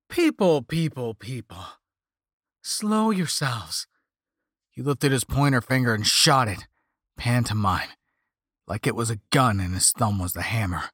People, 0.09 0.63
people, 0.63 1.13
people, 1.13 1.63
slow 2.63 3.11
yourselves. 3.11 3.85
He 4.71 4.81
lifted 4.81 5.11
his 5.11 5.25
pointer 5.25 5.61
finger 5.61 5.93
and 5.93 6.07
shot 6.07 6.47
it, 6.47 6.65
pantomime, 7.17 7.89
like 8.65 8.87
it 8.87 8.95
was 8.95 9.11
a 9.11 9.19
gun 9.29 9.59
and 9.59 9.75
his 9.75 9.91
thumb 9.91 10.17
was 10.17 10.33
the 10.33 10.41
hammer. 10.41 10.85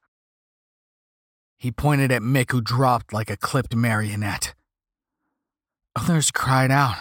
He 1.58 1.72
pointed 1.72 2.12
at 2.12 2.22
Mick, 2.22 2.52
who 2.52 2.60
dropped 2.60 3.12
like 3.12 3.30
a 3.30 3.36
clipped 3.36 3.74
marionette. 3.74 4.54
Others 5.96 6.30
cried 6.30 6.70
out. 6.70 6.98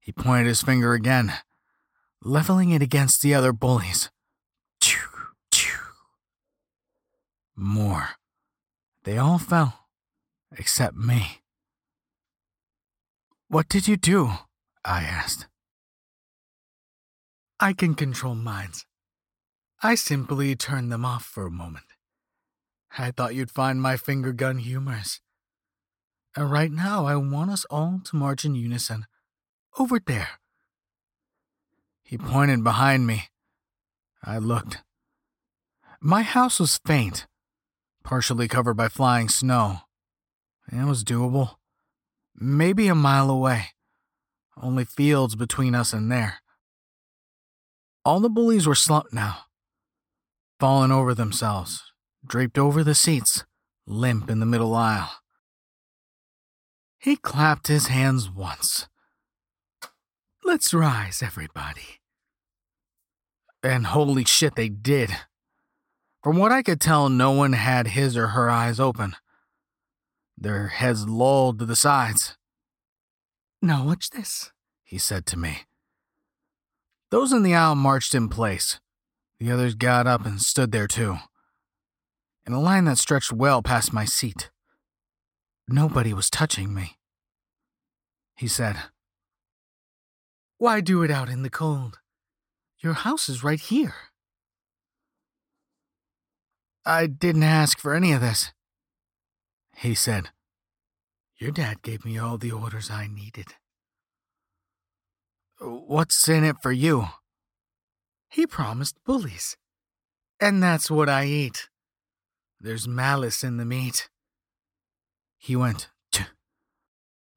He 0.00 0.10
pointed 0.10 0.48
his 0.48 0.60
finger 0.60 0.92
again, 0.92 1.32
leveling 2.22 2.70
it 2.70 2.82
against 2.82 3.22
the 3.22 3.32
other 3.34 3.52
bullies. 3.52 4.10
Choo, 4.80 5.08
choo. 5.52 5.92
More. 7.54 8.10
They 9.04 9.18
all 9.18 9.38
fell, 9.38 9.86
except 10.58 10.96
me. 10.96 11.42
What 13.48 13.68
did 13.68 13.86
you 13.86 13.96
do? 13.96 14.32
I 14.84 15.02
asked. 15.02 15.46
I 17.60 17.72
can 17.72 17.94
control 17.94 18.34
minds. 18.34 18.84
I 19.82 19.94
simply 19.94 20.56
turned 20.56 20.90
them 20.90 21.04
off 21.04 21.24
for 21.24 21.46
a 21.46 21.50
moment. 21.50 21.85
I 22.98 23.10
thought 23.10 23.34
you'd 23.34 23.50
find 23.50 23.80
my 23.80 23.96
finger 23.96 24.32
gun 24.32 24.58
humorous. 24.58 25.20
And 26.34 26.50
right 26.50 26.70
now, 26.70 27.06
I 27.06 27.16
want 27.16 27.50
us 27.50 27.64
all 27.70 28.00
to 28.04 28.16
march 28.16 28.44
in 28.44 28.54
unison. 28.54 29.06
Over 29.78 29.98
there. 30.04 30.28
He 32.02 32.16
pointed 32.16 32.62
behind 32.62 33.06
me. 33.06 33.28
I 34.22 34.38
looked. 34.38 34.82
My 36.00 36.22
house 36.22 36.60
was 36.60 36.80
faint, 36.86 37.26
partially 38.04 38.48
covered 38.48 38.74
by 38.74 38.88
flying 38.88 39.28
snow. 39.28 39.80
It 40.70 40.84
was 40.84 41.04
doable. 41.04 41.56
Maybe 42.34 42.88
a 42.88 42.94
mile 42.94 43.30
away. 43.30 43.68
Only 44.60 44.84
fields 44.84 45.36
between 45.36 45.74
us 45.74 45.92
and 45.92 46.10
there. 46.10 46.36
All 48.04 48.20
the 48.20 48.30
bullies 48.30 48.66
were 48.66 48.74
slumped 48.74 49.12
now, 49.12 49.38
fallen 50.60 50.92
over 50.92 51.12
themselves, 51.14 51.82
draped 52.26 52.58
over 52.58 52.82
the 52.82 52.94
seats, 52.94 53.44
limp 53.86 54.30
in 54.30 54.40
the 54.40 54.46
middle 54.46 54.74
aisle. 54.74 55.10
He 56.98 57.16
clapped 57.16 57.68
his 57.68 57.86
hands 57.86 58.30
once. 58.30 58.88
Let's 60.44 60.74
rise, 60.74 61.22
everybody. 61.22 62.00
And 63.62 63.86
holy 63.86 64.24
shit, 64.24 64.54
they 64.54 64.68
did. 64.68 65.10
From 66.22 66.36
what 66.36 66.52
I 66.52 66.62
could 66.62 66.80
tell, 66.80 67.08
no 67.08 67.30
one 67.32 67.52
had 67.52 67.88
his 67.88 68.16
or 68.16 68.28
her 68.28 68.50
eyes 68.50 68.80
open. 68.80 69.14
Their 70.36 70.68
heads 70.68 71.08
lolled 71.08 71.58
to 71.60 71.66
the 71.66 71.76
sides. 71.76 72.36
Now, 73.62 73.84
watch 73.84 74.10
this, 74.10 74.52
he 74.84 74.98
said 74.98 75.26
to 75.26 75.38
me. 75.38 75.62
Those 77.10 77.32
in 77.32 77.42
the 77.42 77.54
aisle 77.54 77.76
marched 77.76 78.14
in 78.14 78.28
place. 78.28 78.80
The 79.38 79.50
others 79.50 79.74
got 79.74 80.06
up 80.06 80.26
and 80.26 80.40
stood 80.40 80.72
there 80.72 80.86
too, 80.86 81.18
in 82.46 82.52
a 82.52 82.60
line 82.60 82.84
that 82.84 82.98
stretched 82.98 83.32
well 83.32 83.62
past 83.62 83.92
my 83.92 84.04
seat. 84.04 84.50
Nobody 85.68 86.14
was 86.14 86.30
touching 86.30 86.72
me. 86.72 86.98
He 88.36 88.46
said, 88.46 88.76
Why 90.58 90.80
do 90.80 91.02
it 91.02 91.10
out 91.10 91.28
in 91.28 91.42
the 91.42 91.50
cold? 91.50 91.98
Your 92.78 92.92
house 92.92 93.28
is 93.28 93.42
right 93.42 93.58
here. 93.58 93.94
I 96.84 97.08
didn't 97.08 97.42
ask 97.42 97.78
for 97.78 97.94
any 97.94 98.12
of 98.12 98.20
this. 98.20 98.52
He 99.74 99.94
said, 99.94 100.30
Your 101.38 101.50
dad 101.50 101.82
gave 101.82 102.04
me 102.04 102.16
all 102.16 102.38
the 102.38 102.52
orders 102.52 102.90
I 102.90 103.08
needed. 103.08 103.54
What's 105.58 106.28
in 106.28 106.44
it 106.44 106.56
for 106.62 106.70
you? 106.70 107.08
He 108.28 108.46
promised 108.46 109.02
bullies. 109.04 109.56
And 110.40 110.62
that's 110.62 110.90
what 110.90 111.08
I 111.08 111.24
eat. 111.24 111.68
There's 112.60 112.88
malice 112.88 113.44
in 113.44 113.56
the 113.56 113.64
meat. 113.64 114.08
He 115.38 115.56
went, 115.56 115.88
Tch. 116.12 116.22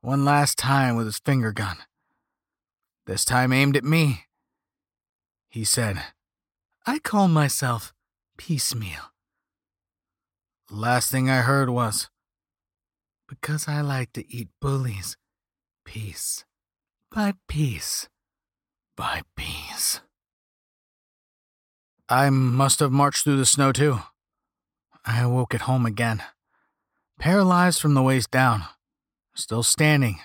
one 0.01 0.25
last 0.25 0.57
time 0.57 0.95
with 0.95 1.05
his 1.05 1.19
finger 1.19 1.51
gun. 1.51 1.77
This 3.05 3.25
time 3.25 3.51
aimed 3.51 3.75
at 3.75 3.83
me. 3.83 4.25
He 5.49 5.63
said, 5.63 6.01
I 6.85 6.99
call 6.99 7.27
myself 7.27 7.93
piecemeal. 8.37 9.13
Last 10.71 11.11
thing 11.11 11.29
I 11.29 11.41
heard 11.41 11.69
was, 11.69 12.09
because 13.27 13.67
I 13.67 13.81
like 13.81 14.13
to 14.13 14.31
eat 14.33 14.49
bullies, 14.61 15.17
piece 15.83 16.45
by 17.11 17.33
piece 17.47 18.07
by 18.99 19.21
piece. 19.37 20.01
I 22.09 22.29
must 22.29 22.81
have 22.81 22.91
marched 22.91 23.23
through 23.23 23.37
the 23.37 23.45
snow 23.45 23.71
too. 23.71 23.99
I 25.09 25.21
awoke 25.21 25.55
at 25.55 25.61
home 25.61 25.87
again, 25.87 26.21
paralyzed 27.17 27.81
from 27.81 27.95
the 27.95 28.03
waist 28.03 28.29
down, 28.29 28.65
still 29.33 29.63
standing, 29.63 30.19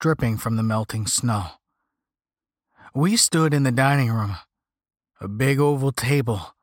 dripping 0.00 0.38
from 0.38 0.56
the 0.56 0.62
melting 0.62 1.06
snow. 1.06 1.48
We 2.94 3.18
stood 3.18 3.52
in 3.52 3.64
the 3.64 3.70
dining 3.70 4.10
room, 4.10 4.36
a 5.20 5.28
big 5.28 5.60
oval 5.60 5.92
table 5.92 6.54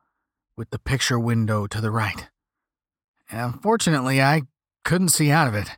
with 0.56 0.70
the 0.70 0.80
picture 0.80 1.18
window 1.18 1.68
to 1.68 1.80
the 1.80 1.92
right. 1.92 2.28
Unfortunately, 3.30 4.20
I 4.20 4.42
couldn't 4.84 5.10
see 5.10 5.30
out 5.30 5.46
of 5.46 5.54
it. 5.54 5.70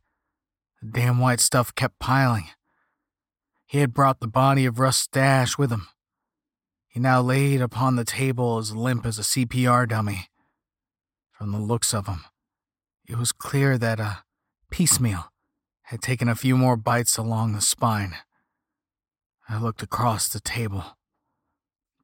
The 0.80 0.88
damn 0.88 1.18
white 1.18 1.40
stuff 1.40 1.74
kept 1.74 1.98
piling. 1.98 2.46
He 3.66 3.80
had 3.80 3.92
brought 3.92 4.20
the 4.20 4.28
body 4.28 4.64
of 4.64 4.78
Russ 4.78 4.96
Stash 4.96 5.58
with 5.58 5.70
him. 5.70 5.88
He 6.88 7.00
now 7.00 7.20
laid 7.20 7.60
upon 7.60 7.96
the 7.96 8.04
table 8.04 8.56
as 8.56 8.74
limp 8.74 9.04
as 9.04 9.18
a 9.18 9.22
CPR 9.22 9.86
dummy. 9.86 10.30
From 11.38 11.52
the 11.52 11.58
looks 11.58 11.92
of 11.92 12.06
him, 12.06 12.24
it 13.06 13.16
was 13.16 13.32
clear 13.32 13.76
that 13.78 14.00
a 14.00 14.24
piecemeal 14.70 15.32
had 15.82 16.00
taken 16.00 16.28
a 16.28 16.34
few 16.34 16.56
more 16.56 16.76
bites 16.76 17.16
along 17.16 17.52
the 17.52 17.60
spine. 17.60 18.14
I 19.48 19.58
looked 19.58 19.82
across 19.82 20.28
the 20.28 20.40
table. 20.40 20.96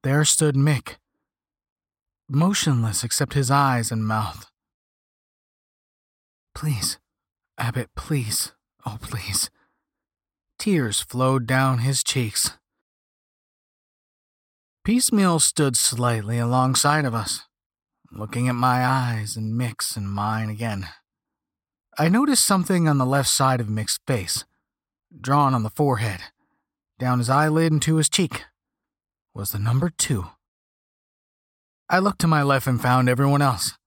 There 0.03 0.25
stood 0.25 0.55
Mick, 0.55 0.97
motionless 2.29 3.03
except 3.03 3.35
his 3.35 3.51
eyes 3.51 3.91
and 3.91 4.07
mouth. 4.07 4.51
Please, 6.55 6.99
Abbott, 7.59 7.91
please, 7.95 8.53
Oh, 8.85 8.99
please. 9.01 9.51
Tears 10.59 11.01
flowed 11.01 11.47
down 11.47 11.79
his 11.79 12.03
cheeks. 12.03 12.59
Piecemeal 14.85 15.39
stood 15.39 15.77
slightly 15.77 16.39
alongside 16.39 17.05
of 17.05 17.15
us, 17.15 17.43
looking 18.15 18.49
at 18.49 18.55
my 18.55 18.85
eyes 18.85 19.37
and 19.37 19.57
Mick's 19.57 19.97
and 19.97 20.09
mine 20.09 20.51
again. 20.51 20.89
I 21.99 22.09
noticed 22.09 22.45
something 22.45 22.87
on 22.87 22.99
the 22.99 23.07
left 23.07 23.29
side 23.29 23.61
of 23.61 23.69
Mick's 23.69 23.99
face, 24.07 24.45
drawn 25.19 25.55
on 25.55 25.63
the 25.63 25.71
forehead, 25.71 26.21
down 26.99 27.19
his 27.19 27.31
eyelid 27.31 27.73
and 27.73 27.83
to 27.83 27.97
his 27.97 28.09
cheek, 28.09 28.45
was 29.35 29.53
the 29.53 29.59
number 29.59 29.91
two. 29.91 30.27
I 31.89 31.99
looked 31.99 32.21
to 32.21 32.27
my 32.27 32.43
left 32.43 32.67
and 32.67 32.81
found 32.81 33.09
everyone 33.09 33.43
else, 33.43 33.79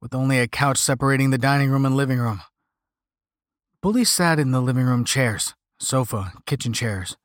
with 0.00 0.14
only 0.14 0.38
a 0.38 0.48
couch 0.48 0.78
separating 0.78 1.30
the 1.30 1.38
dining 1.38 1.70
room 1.70 1.86
and 1.86 1.96
living 1.96 2.18
room. 2.18 2.42
Bully 3.82 4.04
sat 4.04 4.38
in 4.38 4.50
the 4.50 4.60
living 4.60 4.86
room 4.86 5.04
chairs, 5.04 5.54
sofa, 5.78 6.32
kitchen 6.46 6.72
chairs, 6.72 7.16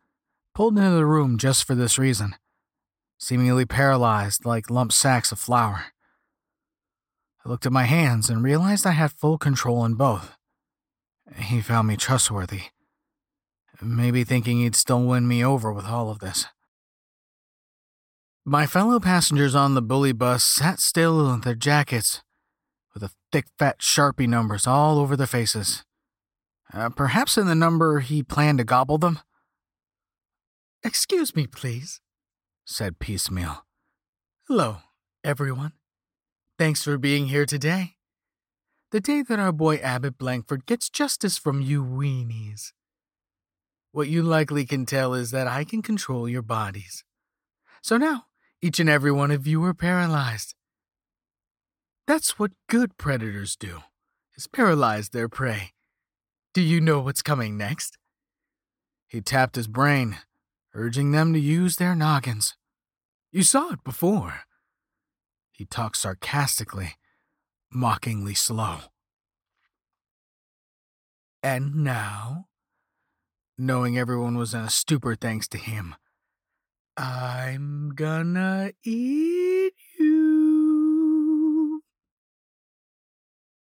pulled 0.54 0.78
into 0.78 0.92
the 0.92 1.06
room 1.06 1.38
just 1.38 1.66
for 1.66 1.76
this 1.76 1.98
reason, 1.98 2.36
seemingly 3.18 3.66
paralyzed 3.66 4.46
like 4.46 4.70
lump 4.70 4.92
sacks 4.92 5.32
of 5.32 5.40
flour. 5.40 5.86
I 7.48 7.50
looked 7.50 7.66
at 7.66 7.72
my 7.72 7.86
hands 7.86 8.30
and 8.30 8.44
realized 8.44 8.86
I 8.86 8.92
had 8.92 9.14
full 9.14 9.38
control 9.38 9.86
in 9.86 9.94
both. 9.94 10.36
He 11.34 11.62
found 11.62 11.88
me 11.88 11.96
trustworthy, 11.96 12.64
maybe 13.82 14.26
thinking 14.26 14.58
he'd 14.58 14.76
still 14.76 15.02
win 15.06 15.30
me 15.30 15.46
over 15.46 15.72
with 15.72 15.86
all 15.86 16.10
of 16.10 16.20
this. 16.20 16.46
My 18.44 18.66
fellow 18.66 19.00
passengers 19.00 19.56
on 19.56 19.76
the 19.76 19.82
bully 19.82 20.12
bus 20.12 20.44
sat 20.44 20.82
still 20.82 21.34
in 21.34 21.40
their 21.40 21.56
jackets, 21.56 22.22
with 22.94 23.04
the 23.04 23.12
thick, 23.32 23.46
fat 23.58 23.80
Sharpie 23.80 24.28
numbers 24.28 24.68
all 24.68 25.00
over 25.00 25.16
their 25.16 25.26
faces. 25.26 25.86
Uh, 26.74 26.90
perhaps 26.90 27.38
in 27.38 27.48
the 27.48 27.56
number 27.56 28.02
he 28.02 28.24
planned 28.24 28.58
to 28.58 28.66
gobble 28.66 28.98
them? 28.98 29.20
Excuse 30.84 31.34
me, 31.34 31.48
please, 31.48 32.02
said 32.66 33.00
Piecemeal. 33.00 33.66
Hello, 34.50 34.80
everyone. 35.24 35.72
Thanks 36.58 36.84
for 36.84 36.98
being 36.98 37.28
here 37.28 37.46
today. 37.46 37.98
The 38.92 39.00
day 39.00 39.22
that 39.22 39.38
our 39.38 39.52
boy 39.52 39.76
Abbott 39.76 40.18
Blankford 40.18 40.66
gets 40.66 40.90
justice 40.90 41.38
from 41.38 41.62
you 41.62 41.84
weenies. 41.84 42.72
What 43.92 44.08
you 44.08 44.24
likely 44.24 44.66
can 44.66 44.88
tell 44.88 45.14
is 45.14 45.30
that 45.30 45.46
I 45.46 45.64
can 45.64 45.84
control 45.84 46.28
your 46.28 46.42
bodies. 46.42 47.04
So 47.84 47.98
now, 47.98 48.26
each 48.60 48.80
and 48.80 48.90
every 48.90 49.12
one 49.12 49.30
of 49.30 49.46
you 49.46 49.64
are 49.66 49.76
paralyzed. 49.76 50.56
That's 52.08 52.40
what 52.40 52.54
good 52.68 52.98
predators 52.98 53.56
do, 53.56 53.84
is 54.36 54.48
paralyze 54.48 55.10
their 55.10 55.30
prey. 55.30 55.74
Do 56.56 56.62
you 56.62 56.82
know 56.82 57.02
what's 57.02 57.22
coming 57.22 57.56
next? 57.56 58.00
He 59.08 59.22
tapped 59.22 59.58
his 59.58 59.68
brain, 59.68 60.18
urging 60.74 61.12
them 61.12 61.34
to 61.34 61.40
use 61.40 61.76
their 61.76 61.94
noggins. 61.94 62.58
You 63.32 63.44
saw 63.44 63.74
it 63.74 63.84
before. 63.84 64.40
He 65.58 65.66
talked 65.66 65.98
sarcastically, 65.98 66.98
mockingly 67.72 68.36
slow. 68.36 68.78
And 71.42 71.78
now, 71.78 72.46
knowing 73.58 73.98
everyone 73.98 74.38
was 74.38 74.54
in 74.54 74.62
a 74.62 74.70
stupor 74.70 75.16
thanks 75.16 75.48
to 75.48 75.58
him, 75.58 75.96
I'm 76.96 77.94
gonna 77.96 78.72
eat 78.84 79.74
you. 79.98 81.82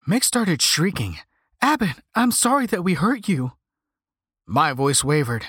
Mick 0.08 0.24
started 0.24 0.60
shrieking. 0.60 1.18
Abbott, 1.62 2.00
I'm 2.16 2.32
sorry 2.32 2.66
that 2.66 2.82
we 2.82 2.94
hurt 2.94 3.28
you. 3.28 3.52
My 4.46 4.72
voice 4.72 5.04
wavered. 5.04 5.46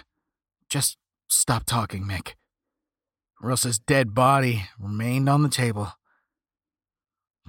Just 0.70 0.98
stop 1.28 1.66
talking, 1.66 2.04
Mick. 2.04 2.34
Russ's 3.42 3.80
dead 3.80 4.14
body 4.14 4.66
remained 4.80 5.28
on 5.28 5.42
the 5.42 5.50
table. 5.50 5.94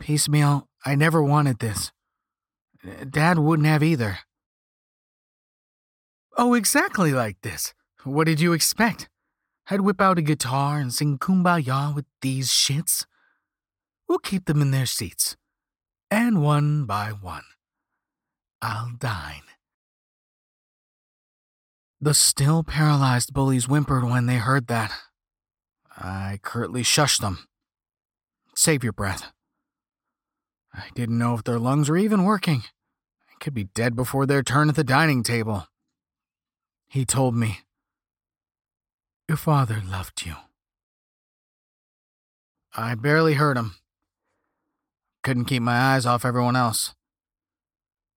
Piecemeal, 0.00 0.68
I 0.85 0.94
never 0.94 1.22
wanted 1.22 1.59
this. 1.59 1.92
Dad 3.09 3.38
wouldn't 3.38 3.66
have 3.66 3.82
either. 3.82 4.18
Oh, 6.37 6.54
exactly 6.54 7.12
like 7.12 7.40
this. 7.42 7.74
What 8.04 8.26
did 8.26 8.40
you 8.40 8.52
expect? 8.52 9.09
I'd 9.68 9.80
whip 9.80 10.00
out 10.00 10.18
a 10.18 10.22
guitar 10.22 10.78
and 10.78 10.92
sing 10.92 11.18
kumbaya 11.18 11.94
with 11.94 12.04
these 12.20 12.50
shits. 12.50 13.06
We'll 14.09 14.18
keep 14.18 14.44
them 14.44 14.62
in 14.62 14.70
their 14.70 14.87
seats. 14.87 15.37
And 16.11 16.40
one 16.42 16.85
by 16.85 17.09
one, 17.09 17.42
I'll 18.62 18.92
dine. 18.96 19.42
The 22.00 22.14
still 22.14 22.62
paralyzed 22.62 23.32
bullies 23.32 23.64
whimpered 23.64 24.04
when 24.04 24.26
they 24.26 24.37
heard 24.37 24.68
that. 24.68 24.92
I 25.96 26.38
curtly 26.42 26.82
shushed 26.82 27.20
them. 27.20 27.48
Save 28.54 28.85
your 28.85 28.92
breath. 28.92 29.32
I 30.76 30.90
didn't 30.94 31.18
know 31.18 31.34
if 31.34 31.44
their 31.44 31.58
lungs 31.58 31.88
were 31.88 31.96
even 31.96 32.24
working. 32.24 32.64
I 33.30 33.34
could 33.40 33.54
be 33.54 33.64
dead 33.64 33.96
before 33.96 34.26
their 34.26 34.42
turn 34.42 34.68
at 34.68 34.76
the 34.76 34.84
dining 34.84 35.22
table. 35.22 35.66
He 36.88 37.04
told 37.04 37.34
me, 37.34 37.60
Your 39.28 39.38
father 39.38 39.82
loved 39.84 40.24
you. 40.24 40.34
I 42.76 42.94
barely 42.94 43.34
heard 43.34 43.56
him. 43.56 43.76
Couldn't 45.22 45.46
keep 45.46 45.62
my 45.62 45.76
eyes 45.76 46.04
off 46.04 46.24
everyone 46.24 46.56
else. 46.56 46.94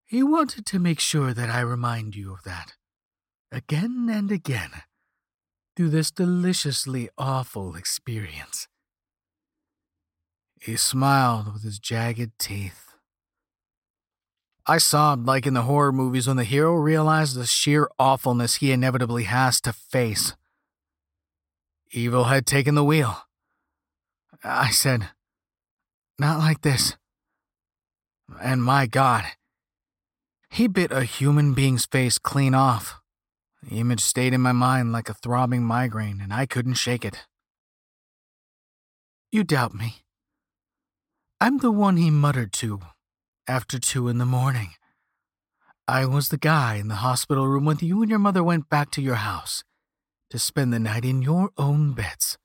He 0.06 0.22
wanted 0.22 0.66
to 0.66 0.78
make 0.78 1.00
sure 1.00 1.32
that 1.32 1.48
I 1.48 1.60
remind 1.60 2.14
you 2.14 2.32
of 2.32 2.42
that, 2.42 2.74
again 3.50 4.08
and 4.10 4.30
again, 4.30 4.70
through 5.76 5.90
this 5.90 6.10
deliciously 6.10 7.08
awful 7.16 7.74
experience. 7.74 8.68
He 10.60 10.76
smiled 10.76 11.52
with 11.52 11.62
his 11.62 11.78
jagged 11.78 12.32
teeth. 12.38 12.90
I 14.66 14.76
sobbed 14.76 15.26
like 15.26 15.46
in 15.46 15.54
the 15.54 15.62
horror 15.62 15.90
movies 15.90 16.28
when 16.28 16.36
the 16.36 16.44
hero 16.44 16.74
realized 16.74 17.34
the 17.34 17.46
sheer 17.46 17.90
awfulness 17.98 18.56
he 18.56 18.70
inevitably 18.70 19.24
has 19.24 19.60
to 19.62 19.72
face. 19.72 20.36
Evil 21.90 22.24
had 22.24 22.46
taken 22.46 22.74
the 22.74 22.84
wheel. 22.84 23.22
I 24.44 24.70
said, 24.70 25.08
Not 26.18 26.38
like 26.38 26.60
this. 26.60 26.96
And 28.40 28.62
my 28.62 28.86
God, 28.86 29.24
he 30.50 30.68
bit 30.68 30.92
a 30.92 31.04
human 31.04 31.54
being's 31.54 31.86
face 31.86 32.18
clean 32.18 32.54
off. 32.54 33.00
The 33.62 33.80
image 33.80 34.00
stayed 34.00 34.34
in 34.34 34.40
my 34.40 34.52
mind 34.52 34.92
like 34.92 35.08
a 35.08 35.14
throbbing 35.14 35.64
migraine, 35.64 36.20
and 36.20 36.32
I 36.32 36.46
couldn't 36.46 36.74
shake 36.74 37.04
it. 37.04 37.26
You 39.32 39.42
doubt 39.42 39.74
me. 39.74 40.02
I'm 41.42 41.56
the 41.56 41.70
one 41.70 41.96
he 41.96 42.10
muttered 42.10 42.52
to 42.54 42.80
after 43.48 43.78
two 43.78 44.08
in 44.08 44.18
the 44.18 44.26
morning. 44.26 44.72
I 45.88 46.04
was 46.04 46.28
the 46.28 46.36
guy 46.36 46.74
in 46.74 46.88
the 46.88 46.96
hospital 46.96 47.48
room 47.48 47.64
when 47.64 47.78
you 47.80 48.02
and 48.02 48.10
your 48.10 48.18
mother 48.18 48.44
went 48.44 48.68
back 48.68 48.90
to 48.90 49.00
your 49.00 49.14
house 49.14 49.64
to 50.28 50.38
spend 50.38 50.70
the 50.70 50.78
night 50.78 51.02
in 51.02 51.22
your 51.22 51.48
own 51.56 51.94
beds. 51.94 52.36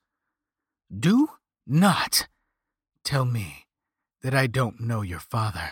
Do 0.97 1.27
not 1.67 2.29
tell 3.03 3.25
me 3.25 3.65
that 4.23 4.33
I 4.33 4.47
don't 4.47 4.79
know 4.79 5.01
your 5.01 5.19
father. 5.19 5.71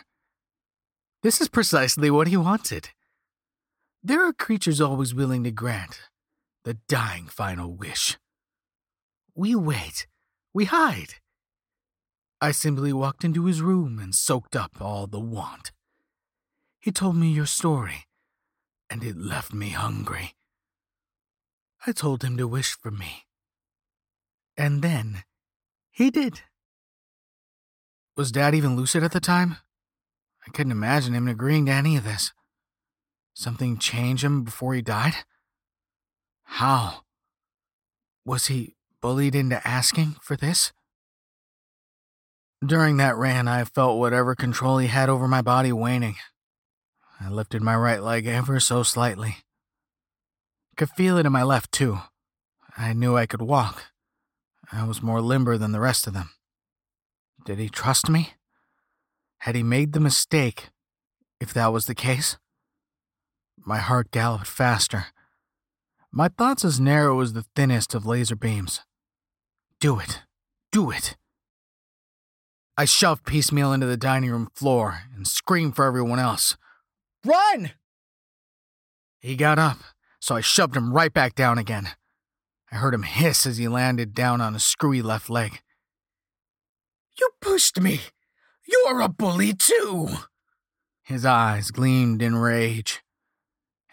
This 1.22 1.40
is 1.40 1.48
precisely 1.48 2.12
what 2.12 2.28
he 2.28 2.36
wanted. 2.36 2.90
There 4.04 4.28
are 4.28 4.34
creatures 4.34 4.82
always 4.82 5.16
willing 5.16 5.46
to 5.46 5.52
grant 5.52 6.02
the 6.66 6.74
dying 6.90 7.28
final 7.28 7.74
wish. 7.74 8.18
We 9.34 9.56
wait, 9.56 10.08
we 10.54 10.66
hide, 10.66 11.16
I 12.44 12.52
simply 12.52 12.92
walked 12.92 13.24
into 13.24 13.46
his 13.46 13.62
room 13.62 14.00
and 14.00 14.14
soaked 14.14 14.54
up 14.54 14.82
all 14.82 15.08
the 15.08 15.18
want. 15.18 15.72
He 16.78 16.92
told 16.92 17.16
me 17.16 17.32
your 17.32 17.46
story, 17.46 18.04
and 18.90 19.02
it 19.02 19.16
left 19.16 19.54
me 19.54 19.70
hungry. 19.70 20.36
I 21.88 21.94
told 21.94 22.22
him 22.22 22.36
to 22.36 22.46
wish 22.46 22.78
for 22.78 22.92
me. 22.92 23.28
And 24.58 24.82
then 24.82 25.24
he 25.90 26.12
did. 26.12 26.42
Was 28.18 28.34
Dad 28.34 28.54
even 28.54 28.76
lucid 28.76 29.04
at 29.06 29.14
the 29.14 29.22
time? 29.22 29.56
I 30.46 30.52
couldn't 30.52 30.74
imagine 30.74 31.14
him 31.14 31.30
agreeing 31.30 31.68
to 31.68 31.72
any 31.72 31.96
of 31.96 32.04
this. 32.04 32.34
Something 33.34 33.78
changed 33.78 34.26
him 34.26 34.44
before 34.44 34.74
he 34.74 34.82
died? 34.82 35.16
How? 36.44 37.04
Was 38.26 38.48
he 38.48 38.76
bullied 39.00 39.34
into 39.34 39.66
asking 39.66 40.18
for 40.22 40.36
this? 40.36 40.74
During 42.66 42.98
that 42.98 43.18
ran, 43.18 43.48
I 43.48 43.66
felt 43.66 44.00
whatever 44.00 44.36
control 44.36 44.78
he 44.78 44.88
had 44.88 45.10
over 45.10 45.28
my 45.28 45.42
body 45.42 45.74
waning. 45.74 46.16
I 47.20 47.30
lifted 47.30 47.62
my 47.62 47.76
right 47.76 48.02
leg 48.02 48.26
ever 48.26 48.60
so 48.60 48.84
slightly. 48.84 49.38
Could 50.78 50.90
feel 50.92 51.18
it 51.18 51.26
in 51.26 51.32
my 51.32 51.44
left, 51.44 51.72
too. 51.72 52.00
I 52.78 52.94
knew 52.94 53.18
I 53.18 53.26
could 53.26 53.42
walk. 53.42 53.84
I 54.72 54.86
was 54.86 55.02
more 55.02 55.22
limber 55.22 55.58
than 55.58 55.72
the 55.72 55.80
rest 55.80 56.08
of 56.08 56.14
them. 56.14 56.30
Did 57.46 57.60
he 57.60 57.68
trust 57.68 58.10
me? 58.10 58.34
Had 59.40 59.56
he 59.56 59.64
made 59.64 59.92
the 59.92 60.00
mistake, 60.00 60.70
if 61.42 61.54
that 61.54 61.74
was 61.74 61.86
the 61.86 61.96
case? 61.96 62.38
My 63.58 63.80
heart 63.80 64.10
galloped 64.12 64.48
faster. 64.48 65.08
My 66.12 66.30
thoughts 66.30 66.64
as 66.64 66.80
narrow 66.80 67.20
as 67.20 67.34
the 67.34 67.46
thinnest 67.56 67.94
of 67.94 68.06
laser 68.06 68.36
beams. 68.38 68.82
Do 69.80 70.00
it. 70.00 70.22
Do 70.72 70.92
it. 70.92 71.18
I 72.76 72.86
shoved 72.86 73.26
piecemeal 73.26 73.72
into 73.72 73.86
the 73.86 73.98
dining 73.98 74.32
room 74.32 74.50
floor 74.56 75.04
and 75.16 75.28
screamed 75.28 75.76
for 75.76 75.86
everyone 75.86 76.20
else. 76.20 76.58
Run! 77.24 77.72
He 79.20 79.36
got 79.36 79.60
up, 79.60 79.78
so 80.20 80.36
I 80.36 80.42
shoved 80.42 80.76
him 80.76 80.94
right 80.94 81.14
back 81.14 81.36
down 81.36 81.58
again. 81.58 81.90
I 82.72 82.78
heard 82.78 82.96
him 82.96 83.04
hiss 83.04 83.46
as 83.46 83.58
he 83.58 83.68
landed 83.68 84.16
down 84.16 84.42
on 84.42 84.54
his 84.54 84.64
screwy 84.64 85.04
left 85.04 85.30
leg. 85.30 85.62
You 87.20 87.30
pushed 87.40 87.80
me! 87.80 88.02
You're 88.66 89.02
a 89.02 89.10
bully 89.10 89.54
too! 89.54 90.10
His 91.04 91.26
eyes 91.26 91.70
gleamed 91.70 92.22
in 92.22 92.36
rage. 92.36 93.04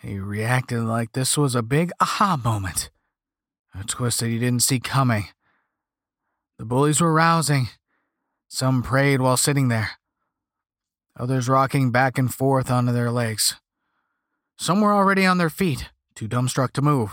He 0.01 0.19
reacted 0.19 0.81
like 0.85 1.13
this 1.13 1.37
was 1.37 1.55
a 1.55 1.63
big 1.63 1.93
aha 2.01 2.41
moment, 2.43 2.91
a 3.79 3.85
twist 3.85 4.21
that 4.21 4.29
he 4.29 4.39
didn't 4.39 4.63
see 4.63 4.81
coming. 4.81 5.27
The 6.59 6.65
bullies 6.65 7.01
were 7.01 7.13
rousing. 7.13 7.69
Some 8.53 8.83
prayed 8.83 9.21
while 9.21 9.37
sitting 9.37 9.69
there, 9.69 9.93
others 11.17 11.49
rocking 11.49 11.93
back 11.93 12.19
and 12.19 12.35
forth 12.35 12.69
onto 12.69 12.91
their 12.91 13.11
legs. 13.11 13.55
Some 14.59 14.81
were 14.81 14.93
already 14.93 15.25
on 15.25 15.39
their 15.39 15.49
feet, 15.49 15.91
too 16.17 16.29
dumbstruck 16.29 16.73
to 16.73 16.83
move. 16.83 17.13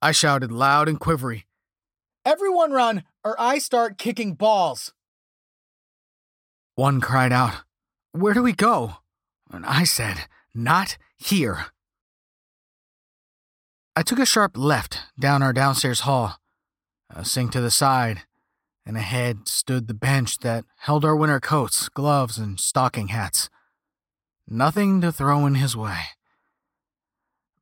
I 0.00 0.12
shouted 0.12 0.50
loud 0.50 0.88
and 0.88 0.98
quivery, 0.98 1.44
Everyone 2.24 2.72
run, 2.72 3.04
or 3.22 3.36
I 3.38 3.58
start 3.58 3.98
kicking 3.98 4.34
balls. 4.34 4.94
One 6.74 7.02
cried 7.02 7.30
out, 7.30 7.62
Where 8.12 8.32
do 8.32 8.42
we 8.42 8.54
go? 8.54 8.96
And 9.50 9.66
I 9.66 9.84
said, 9.84 10.28
Not 10.54 10.96
here. 11.18 11.66
I 13.94 14.02
took 14.02 14.18
a 14.18 14.26
sharp 14.26 14.56
left 14.56 15.02
down 15.20 15.42
our 15.42 15.52
downstairs 15.52 16.00
hall, 16.00 16.38
a 17.10 17.24
sink 17.24 17.52
to 17.52 17.60
the 17.60 17.70
side, 17.70 18.22
and 18.86 18.96
ahead 18.96 19.48
stood 19.48 19.88
the 19.88 19.94
bench 19.94 20.38
that 20.38 20.64
held 20.78 21.04
our 21.04 21.16
winter 21.16 21.40
coats, 21.40 21.88
gloves, 21.88 22.38
and 22.38 22.60
stocking 22.60 23.08
hats. 23.08 23.50
Nothing 24.48 25.00
to 25.00 25.10
throw 25.10 25.44
in 25.44 25.56
his 25.56 25.76
way. 25.76 25.98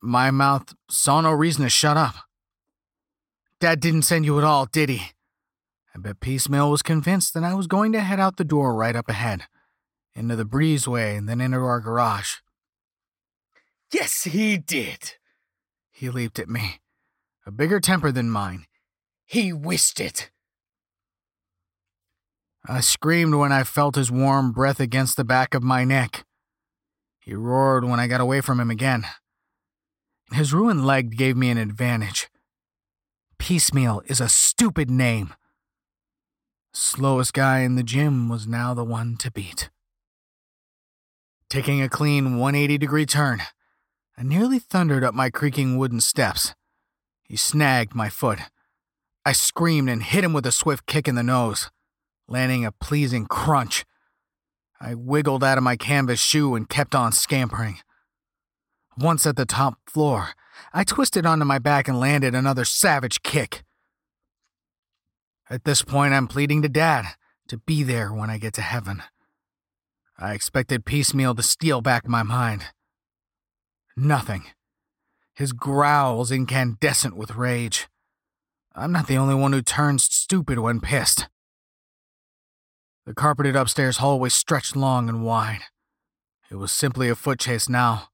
My 0.02 0.30
mouth 0.30 0.74
saw 0.90 1.22
no 1.22 1.32
reason 1.32 1.64
to 1.64 1.70
shut 1.70 1.96
up. 1.96 2.14
Dad 3.58 3.80
didn't 3.80 4.02
send 4.02 4.26
you 4.26 4.37
at 4.37 4.44
all, 4.44 4.66
did 4.66 4.90
he? 4.90 5.12
I 5.94 5.98
bet 5.98 6.20
Piecemeal 6.20 6.70
was 6.70 6.82
convinced 6.82 7.32
that 7.32 7.44
I 7.44 7.54
was 7.54 7.66
going 7.66 7.92
to 7.92 8.00
head 8.00 8.20
out 8.20 8.37
the 8.37 8.44
door 8.44 8.74
right 8.74 8.94
up 8.94 9.08
ahead, 9.08 9.44
into 10.14 10.37
the 10.37 10.44
breezeway 10.44 11.16
and 11.16 11.26
then 11.26 11.40
into 11.40 11.56
our 11.56 11.80
garage. 11.80 12.37
Yes, 13.90 14.24
he 14.24 14.58
did. 14.58 15.14
He 15.90 16.10
leaped 16.10 16.38
at 16.38 16.48
me, 16.50 16.80
a 17.46 17.50
bigger 17.50 17.80
temper 17.80 18.12
than 18.12 18.28
mine. 18.28 18.66
He 19.24 19.52
wished 19.52 20.00
it. 20.00 20.30
I 22.66 22.81
screamed 22.81 23.35
when 23.35 23.53
I 23.53 23.62
felt 23.62 23.94
his 23.94 24.11
warm 24.11 24.53
breath 24.53 24.81
against 24.81 25.18
the 25.18 25.24
back 25.24 25.55
of 25.55 25.62
my 25.62 25.85
neck. 25.85 26.24
He 27.20 27.35
roared 27.35 27.85
when 27.85 28.00
I 28.00 28.07
got 28.07 28.22
away 28.22 28.40
from 28.40 28.59
him 28.59 28.70
again. 28.70 29.05
His 30.33 30.55
ruined 30.55 30.87
leg 30.87 31.16
gave 31.16 31.37
me 31.37 31.50
an 31.50 31.59
advantage. 31.59 32.31
Piecemeal 33.38 34.03
is 34.07 34.20
a 34.20 34.31
stupid 34.31 34.90
name. 34.90 35.35
Slowest 36.72 37.35
guy 37.35 37.61
in 37.61 37.74
the 37.74 37.83
gym 37.83 38.31
was 38.31 38.46
now 38.46 38.72
the 38.72 38.85
one 38.85 39.16
to 39.18 39.31
beat. 39.31 39.68
Taking 41.50 41.83
a 41.83 41.90
clean 41.90 42.38
180 42.38 42.79
degree 42.79 43.07
turn, 43.07 43.42
I 44.16 44.22
nearly 44.22 44.59
thundered 44.59 45.05
up 45.05 45.14
my 45.14 45.29
creaking 45.29 45.77
wooden 45.77 46.00
steps. 46.00 46.55
He 47.22 47.37
snagged 47.37 47.94
my 47.94 48.09
foot. 48.09 48.38
I 49.27 49.33
screamed 49.33 49.90
and 49.90 50.03
hit 50.03 50.24
him 50.24 50.33
with 50.33 50.46
a 50.46 50.53
swift 50.53 50.87
kick 50.87 51.07
in 51.07 51.14
the 51.14 51.22
nose, 51.22 51.70
landing 52.28 52.64
a 52.64 52.72
pleasing 52.72 53.26
crunch. 53.26 53.84
I 54.80 54.94
wiggled 54.94 55.44
out 55.44 55.58
of 55.58 55.64
my 55.64 55.76
canvas 55.76 56.20
shoe 56.20 56.54
and 56.54 56.68
kept 56.68 56.94
on 56.94 57.12
scampering. 57.12 57.78
Once 58.98 59.26
at 59.26 59.37
the 59.37 59.46
top 59.46 59.78
floor, 59.88 60.30
I 60.72 60.84
twisted 60.84 61.26
onto 61.26 61.44
my 61.44 61.58
back 61.58 61.88
and 61.88 61.98
landed 61.98 62.34
another 62.34 62.64
savage 62.64 63.22
kick. 63.22 63.64
At 65.50 65.64
this 65.64 65.82
point, 65.82 66.14
I'm 66.14 66.28
pleading 66.28 66.62
to 66.62 66.68
Dad 66.68 67.06
to 67.48 67.58
be 67.58 67.82
there 67.82 68.12
when 68.12 68.30
I 68.30 68.38
get 68.38 68.54
to 68.54 68.62
heaven. 68.62 69.02
I 70.18 70.32
expected 70.32 70.84
piecemeal 70.84 71.34
to 71.34 71.42
steal 71.42 71.80
back 71.80 72.08
my 72.08 72.22
mind. 72.22 72.66
Nothing. 73.96 74.44
His 75.34 75.52
growls 75.52 76.30
incandescent 76.30 77.16
with 77.16 77.34
rage. 77.34 77.88
I'm 78.74 78.92
not 78.92 79.08
the 79.08 79.16
only 79.16 79.34
one 79.34 79.52
who 79.52 79.62
turns 79.62 80.04
stupid 80.04 80.58
when 80.58 80.80
pissed. 80.80 81.28
The 83.07 83.14
carpeted 83.14 83.55
upstairs 83.55 83.99
hallway 83.99 84.31
stretched 84.31 84.75
long 84.75 85.09
and 85.09 85.25
wide. 85.25 85.61
It 86.51 86.57
was 86.57 86.73
simply 86.73 87.09
a 87.09 87.14
foot 87.14 87.38
chase 87.38 87.69
now. 87.69 88.09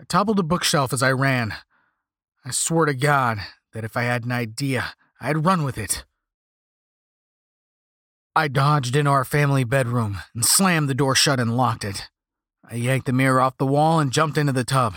I 0.00 0.04
toppled 0.04 0.38
a 0.38 0.42
bookshelf 0.42 0.92
as 0.92 1.02
I 1.02 1.12
ran. 1.12 1.54
I 2.44 2.50
swore 2.50 2.86
to 2.86 2.94
God 2.94 3.38
that 3.72 3.84
if 3.84 3.96
I 3.96 4.04
had 4.04 4.24
an 4.24 4.32
idea, 4.32 4.94
I'd 5.20 5.44
run 5.44 5.64
with 5.64 5.76
it. 5.76 6.04
I 8.34 8.48
dodged 8.48 8.96
into 8.96 9.10
our 9.10 9.24
family 9.24 9.64
bedroom 9.64 10.20
and 10.34 10.44
slammed 10.44 10.88
the 10.88 10.94
door 10.94 11.14
shut 11.14 11.40
and 11.40 11.56
locked 11.56 11.84
it. 11.84 12.08
I 12.64 12.76
yanked 12.76 13.06
the 13.06 13.12
mirror 13.12 13.40
off 13.40 13.58
the 13.58 13.66
wall 13.66 14.00
and 14.00 14.12
jumped 14.12 14.38
into 14.38 14.52
the 14.52 14.64
tub. 14.64 14.94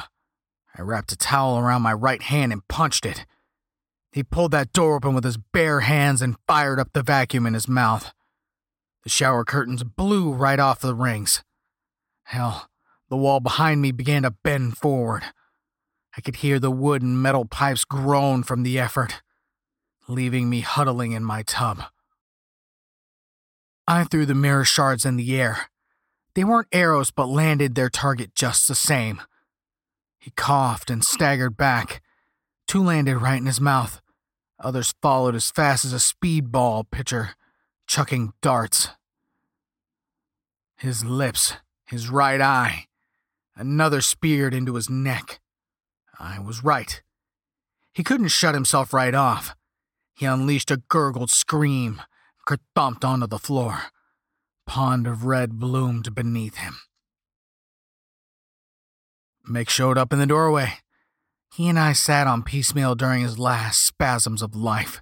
I 0.78 0.82
wrapped 0.82 1.12
a 1.12 1.18
towel 1.18 1.58
around 1.58 1.82
my 1.82 1.94
right 1.94 2.22
hand 2.22 2.54
and 2.54 2.68
punched 2.68 3.06
it. 3.06 3.26
He 4.12 4.24
pulled 4.24 4.52
that 4.52 4.72
door 4.72 4.96
open 4.96 5.14
with 5.14 5.24
his 5.24 5.38
bare 5.38 5.82
hands 5.82 6.22
and 6.22 6.38
fired 6.48 6.80
up 6.80 6.94
the 6.94 7.04
vacuum 7.04 7.46
in 7.46 7.54
his 7.54 7.68
mouth. 7.68 8.14
The 9.04 9.10
shower 9.10 9.44
curtains 9.44 9.84
blew 9.84 10.32
right 10.32 10.60
off 10.60 10.80
the 10.80 10.96
rings. 10.96 11.44
Hell, 12.24 12.70
the 13.10 13.18
wall 13.18 13.40
behind 13.40 13.82
me 13.82 13.92
began 13.92 14.24
to 14.24 14.32
bend 14.32 14.78
forward. 14.78 15.24
I 16.18 16.22
could 16.22 16.38
hear 16.38 16.60
the 16.60 16.72
wood 16.72 17.02
and 17.02 17.22
metal 17.22 17.46
pipes 17.46 17.86
groan 17.86 18.44
from 18.44 18.64
the 18.64 18.80
effort, 18.80 19.22
leaving 20.08 20.50
me 20.50 20.62
huddling 20.62 21.12
in 21.12 21.24
my 21.24 21.44
tub. 21.44 21.84
I 23.88 24.06
threw 24.06 24.26
the 24.26 24.36
mirror 24.36 24.64
shards 24.64 25.06
in 25.06 25.18
the 25.18 25.40
air. 25.40 25.70
They 26.36 26.44
weren't 26.44 26.70
arrows, 26.72 27.12
but 27.12 27.28
landed 27.28 27.76
their 27.76 27.90
target 27.90 28.34
just 28.34 28.68
the 28.68 28.76
same. 28.76 29.22
He 30.18 30.32
coughed 30.32 30.90
and 30.90 31.04
staggered 31.04 31.58
back. 31.58 32.02
Two 32.66 32.82
landed 32.82 33.18
right 33.18 33.40
in 33.40 33.46
his 33.46 33.60
mouth. 33.60 34.02
Others 34.60 34.94
followed 35.02 35.36
as 35.36 35.52
fast 35.52 35.84
as 35.84 35.92
a 35.92 35.98
speedball 35.98 36.90
pitcher, 36.90 37.36
chucking 37.88 38.34
darts. 38.42 38.90
His 40.78 41.06
lips, 41.06 41.54
his 41.86 42.10
right 42.10 42.42
eye, 42.42 42.88
another 43.56 44.02
speared 44.02 44.54
into 44.54 44.76
his 44.76 44.90
neck. 44.90 45.40
I 46.20 46.40
was 46.40 46.64
right. 46.64 47.02
He 47.94 48.04
couldn't 48.04 48.30
shut 48.30 48.56
himself 48.56 48.94
right 48.94 49.14
off. 49.14 49.56
He 50.16 50.26
unleashed 50.26 50.72
a 50.72 50.78
gurgled 50.78 51.30
scream, 51.30 52.02
kerthumped 52.46 53.06
onto 53.06 53.28
the 53.28 53.40
floor. 53.40 53.84
Pond 54.66 55.08
of 55.08 55.26
red 55.26 55.60
bloomed 55.60 56.16
beneath 56.16 56.56
him. 56.56 56.78
Mick 59.50 59.70
showed 59.70 59.98
up 59.98 60.14
in 60.14 60.20
the 60.20 60.26
doorway. 60.26 60.74
He 61.54 61.68
and 61.68 61.78
I 61.78 61.94
sat 61.94 62.28
on 62.28 62.44
piecemeal 62.44 62.96
during 62.96 63.22
his 63.22 63.38
last 63.38 63.86
spasms 63.86 64.42
of 64.42 64.56
life. 64.56 65.02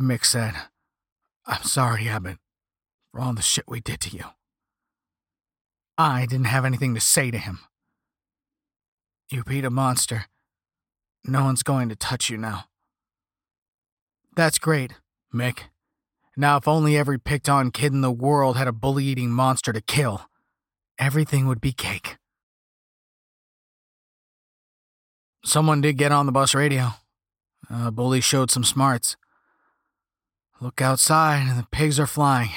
Mick 0.00 0.24
said, 0.24 0.54
I'm 1.48 1.62
sorry, 1.62 2.08
Abbott, 2.08 2.36
for 3.10 3.20
all 3.20 3.32
the 3.32 3.42
shit 3.42 3.64
we 3.66 3.80
did 3.80 4.00
to 4.02 4.16
you. 4.16 4.24
I 5.96 6.26
didn't 6.26 6.46
have 6.46 6.66
anything 6.66 6.94
to 6.94 7.00
say 7.00 7.30
to 7.30 7.38
him. 7.38 7.60
You 9.30 9.42
beat 9.44 9.64
a 9.64 9.70
monster. 9.70 10.26
No 11.24 11.44
one's 11.44 11.62
going 11.62 11.88
to 11.88 11.96
touch 11.96 12.28
you 12.30 12.36
now. 12.36 12.64
That's 14.36 14.58
great, 14.58 14.92
Mick. 15.34 15.60
Now, 16.36 16.58
if 16.58 16.68
only 16.68 16.96
every 16.96 17.18
picked 17.18 17.48
on 17.48 17.72
kid 17.72 17.92
in 17.92 18.02
the 18.02 18.12
world 18.12 18.56
had 18.56 18.68
a 18.68 18.72
bully 18.72 19.04
eating 19.04 19.30
monster 19.30 19.72
to 19.72 19.80
kill, 19.80 20.28
everything 20.98 21.46
would 21.46 21.60
be 21.60 21.72
cake. 21.72 22.18
Someone 25.44 25.80
did 25.80 25.96
get 25.96 26.12
on 26.12 26.26
the 26.26 26.32
bus 26.32 26.54
radio. 26.54 26.90
A 27.70 27.90
bully 27.90 28.20
showed 28.20 28.50
some 28.50 28.64
smarts. 28.64 29.16
Look 30.60 30.80
outside, 30.80 31.46
and 31.48 31.58
the 31.58 31.66
pigs 31.70 32.00
are 32.00 32.06
flying. 32.06 32.50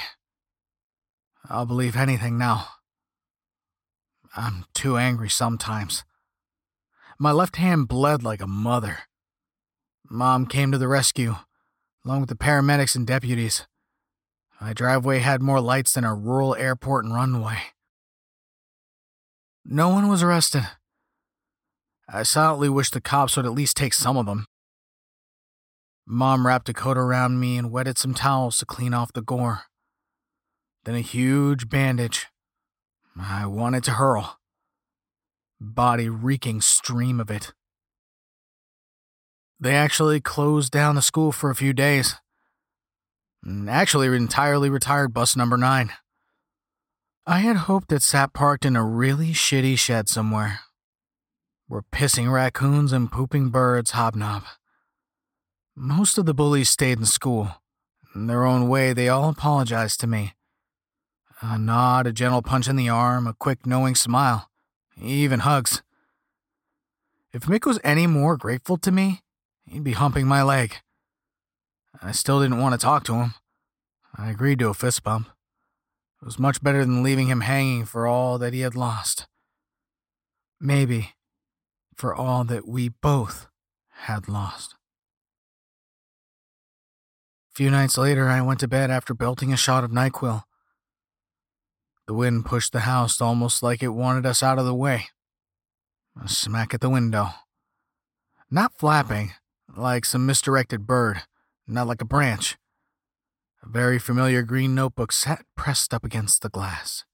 I'll 1.48 1.66
believe 1.66 1.96
anything 1.96 2.36
now. 2.36 2.66
I'm 4.36 4.64
too 4.74 4.96
angry 4.96 5.28
sometimes. 5.28 6.02
My 7.18 7.30
left 7.30 7.56
hand 7.56 7.86
bled 7.86 8.24
like 8.24 8.40
a 8.40 8.46
mother. 8.46 9.00
Mom 10.10 10.46
came 10.46 10.72
to 10.72 10.78
the 10.78 10.88
rescue, 10.88 11.36
along 12.04 12.20
with 12.20 12.28
the 12.28 12.34
paramedics 12.34 12.96
and 12.96 13.06
deputies. 13.06 13.66
My 14.60 14.72
driveway 14.72 15.20
had 15.20 15.40
more 15.40 15.60
lights 15.60 15.92
than 15.92 16.04
a 16.04 16.14
rural 16.14 16.56
airport 16.56 17.04
and 17.04 17.14
runway. 17.14 17.58
No 19.64 19.88
one 19.90 20.08
was 20.08 20.22
arrested. 20.22 20.66
I 22.08 22.24
silently 22.24 22.68
wished 22.68 22.94
the 22.94 23.00
cops 23.00 23.36
would 23.36 23.46
at 23.46 23.52
least 23.52 23.76
take 23.76 23.94
some 23.94 24.16
of 24.16 24.26
them. 24.26 24.46
Mom 26.06 26.46
wrapped 26.46 26.68
a 26.68 26.74
coat 26.74 26.98
around 26.98 27.38
me 27.38 27.56
and 27.56 27.70
wetted 27.70 27.96
some 27.96 28.14
towels 28.14 28.58
to 28.58 28.66
clean 28.66 28.92
off 28.92 29.12
the 29.12 29.22
gore. 29.22 29.62
Then 30.84 30.94
a 30.94 31.00
huge 31.00 31.68
bandage. 31.68 32.26
I 33.18 33.46
wanted 33.46 33.84
to 33.84 33.92
hurl. 33.92 34.38
Body 35.60 36.08
reeking 36.08 36.60
stream 36.60 37.20
of 37.20 37.30
it. 37.30 37.52
They 39.60 39.76
actually 39.76 40.20
closed 40.20 40.72
down 40.72 40.96
the 40.96 41.02
school 41.02 41.30
for 41.30 41.50
a 41.50 41.54
few 41.54 41.72
days. 41.72 42.16
Mm, 43.46 43.70
actually, 43.70 44.08
entirely 44.08 44.68
retired 44.68 45.14
bus 45.14 45.36
number 45.36 45.56
nine. 45.56 45.92
I 47.26 47.38
had 47.40 47.56
hoped 47.56 47.92
it 47.92 48.02
sat 48.02 48.32
parked 48.32 48.64
in 48.64 48.74
a 48.74 48.84
really 48.84 49.28
shitty 49.28 49.78
shed 49.78 50.08
somewhere, 50.08 50.60
where 51.68 51.82
pissing 51.92 52.32
raccoons 52.32 52.92
and 52.92 53.12
pooping 53.12 53.50
birds 53.50 53.92
hobnob. 53.92 54.42
Most 55.74 56.18
of 56.18 56.26
the 56.26 56.34
bullies 56.34 56.68
stayed 56.68 56.98
in 56.98 57.06
school. 57.06 57.48
In 58.14 58.26
their 58.26 58.44
own 58.44 58.68
way, 58.68 58.92
they 58.92 59.08
all 59.08 59.30
apologized 59.30 60.00
to 60.00 60.06
me. 60.06 60.34
A 61.40 61.58
nod, 61.58 62.06
a 62.06 62.12
gentle 62.12 62.42
punch 62.42 62.68
in 62.68 62.76
the 62.76 62.90
arm, 62.90 63.26
a 63.26 63.32
quick 63.32 63.64
knowing 63.66 63.94
smile, 63.94 64.50
even 65.00 65.40
hugs. 65.40 65.82
If 67.32 67.44
Mick 67.44 67.66
was 67.66 67.80
any 67.82 68.06
more 68.06 68.36
grateful 68.36 68.76
to 68.76 68.92
me, 68.92 69.22
he'd 69.66 69.82
be 69.82 69.92
humping 69.92 70.26
my 70.26 70.42
leg. 70.42 70.76
I 72.02 72.12
still 72.12 72.40
didn't 72.40 72.60
want 72.60 72.78
to 72.78 72.84
talk 72.84 73.04
to 73.04 73.14
him. 73.14 73.34
I 74.14 74.30
agreed 74.30 74.58
to 74.58 74.68
a 74.68 74.74
fist 74.74 75.02
bump. 75.02 75.28
It 76.20 76.26
was 76.26 76.38
much 76.38 76.62
better 76.62 76.84
than 76.84 77.02
leaving 77.02 77.28
him 77.28 77.40
hanging 77.40 77.86
for 77.86 78.06
all 78.06 78.36
that 78.38 78.52
he 78.52 78.60
had 78.60 78.76
lost. 78.76 79.26
Maybe 80.60 81.14
for 81.96 82.14
all 82.14 82.44
that 82.44 82.68
we 82.68 82.90
both 82.90 83.48
had 84.04 84.28
lost. 84.28 84.74
Few 87.54 87.70
nights 87.70 87.98
later, 87.98 88.28
I 88.28 88.40
went 88.40 88.60
to 88.60 88.68
bed 88.68 88.90
after 88.90 89.12
belting 89.12 89.52
a 89.52 89.58
shot 89.58 89.84
of 89.84 89.90
NyQuil. 89.90 90.44
The 92.06 92.14
wind 92.14 92.46
pushed 92.46 92.72
the 92.72 92.80
house 92.80 93.20
almost 93.20 93.62
like 93.62 93.82
it 93.82 93.88
wanted 93.88 94.24
us 94.24 94.42
out 94.42 94.58
of 94.58 94.64
the 94.64 94.74
way. 94.74 95.08
A 96.22 96.28
smack 96.28 96.72
at 96.72 96.80
the 96.80 96.88
window. 96.88 97.28
Not 98.50 98.78
flapping, 98.78 99.32
like 99.76 100.06
some 100.06 100.24
misdirected 100.24 100.86
bird, 100.86 101.22
not 101.66 101.86
like 101.86 102.00
a 102.00 102.06
branch. 102.06 102.56
A 103.62 103.68
very 103.68 103.98
familiar 103.98 104.42
green 104.42 104.74
notebook 104.74 105.12
sat 105.12 105.44
pressed 105.54 105.92
up 105.92 106.04
against 106.04 106.40
the 106.40 106.48
glass. 106.48 107.04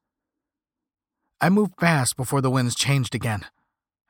I 1.41 1.49
moved 1.49 1.75
fast 1.81 2.17
before 2.17 2.41
the 2.41 2.51
winds 2.51 2.75
changed 2.75 3.15
again. 3.15 3.45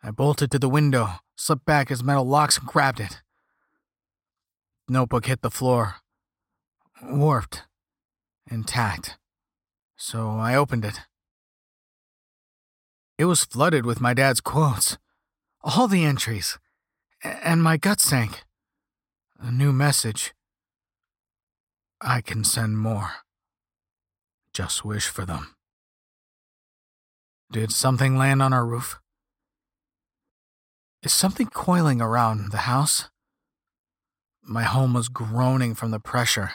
I 0.02 0.10
bolted 0.10 0.50
to 0.50 0.58
the 0.58 0.68
window, 0.68 1.20
slipped 1.36 1.64
back 1.64 1.88
his 1.88 2.04
metal 2.04 2.24
locks, 2.24 2.58
and 2.58 2.66
grabbed 2.66 3.00
it. 3.00 3.22
notebook 4.88 5.26
hit 5.26 5.42
the 5.42 5.50
floor, 5.50 5.96
warped, 7.02 7.64
intact 8.50 9.18
so 9.98 10.30
I 10.30 10.54
opened 10.54 10.84
it. 10.84 11.00
It 13.18 13.24
was 13.24 13.44
flooded 13.44 13.84
with 13.84 14.00
my 14.00 14.14
dad's 14.14 14.40
quotes, 14.40 14.96
all 15.62 15.88
the 15.88 16.04
entries, 16.04 16.56
and 17.22 17.62
my 17.62 17.76
gut 17.76 18.00
sank. 18.00 18.44
A 19.40 19.50
new 19.50 19.72
message. 19.72 20.34
I 22.00 22.20
can 22.20 22.44
send 22.44 22.78
more. 22.78 23.10
Just 24.52 24.84
wish 24.84 25.08
for 25.08 25.26
them. 25.26 25.56
Did 27.50 27.72
something 27.72 28.16
land 28.16 28.40
on 28.40 28.52
our 28.52 28.64
roof? 28.64 29.00
Is 31.02 31.12
something 31.12 31.48
coiling 31.48 32.00
around 32.00 32.52
the 32.52 32.68
house? 32.68 33.10
My 34.42 34.62
home 34.62 34.94
was 34.94 35.08
groaning 35.08 35.74
from 35.74 35.90
the 35.90 36.00
pressure. 36.00 36.52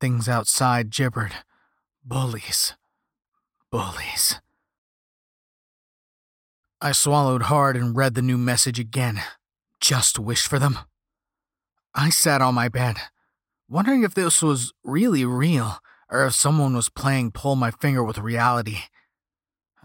Things 0.00 0.28
outside 0.28 0.90
gibbered. 0.90 1.32
Bullies. 2.04 2.74
Bullies. 3.70 4.40
I 6.80 6.92
swallowed 6.92 7.42
hard 7.42 7.76
and 7.76 7.96
read 7.96 8.14
the 8.14 8.22
new 8.22 8.38
message 8.38 8.78
again. 8.78 9.20
Just 9.80 10.18
wish 10.18 10.46
for 10.46 10.58
them. 10.60 10.78
I 11.94 12.10
sat 12.10 12.40
on 12.40 12.54
my 12.54 12.68
bed, 12.68 12.98
wondering 13.68 14.04
if 14.04 14.14
this 14.14 14.40
was 14.40 14.72
really 14.84 15.24
real 15.24 15.78
or 16.08 16.24
if 16.26 16.34
someone 16.34 16.76
was 16.76 16.88
playing 16.88 17.32
pull 17.32 17.56
my 17.56 17.72
finger 17.72 18.04
with 18.04 18.18
reality. 18.18 18.78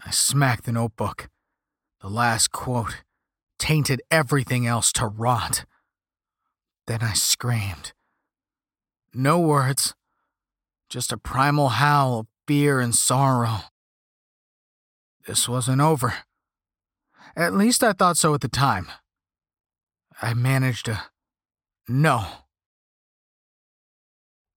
I 0.06 0.10
smacked 0.10 0.64
the 0.64 0.72
notebook. 0.72 1.28
The 2.00 2.08
last 2.08 2.52
quote 2.52 3.02
tainted 3.58 4.02
everything 4.10 4.66
else 4.66 4.92
to 4.92 5.06
rot. 5.06 5.64
Then 6.86 7.02
I 7.02 7.14
screamed. 7.14 7.92
No 9.12 9.38
words, 9.38 9.94
just 10.94 11.10
a 11.10 11.18
primal 11.18 11.70
howl 11.70 12.20
of 12.20 12.26
fear 12.46 12.78
and 12.78 12.94
sorrow. 12.94 13.62
This 15.26 15.48
wasn't 15.48 15.80
over. 15.80 16.14
At 17.34 17.52
least 17.52 17.82
I 17.82 17.92
thought 17.92 18.16
so 18.16 18.32
at 18.32 18.42
the 18.42 18.48
time. 18.48 18.86
I 20.22 20.34
managed 20.34 20.86
to. 20.86 21.02
No. 21.88 22.24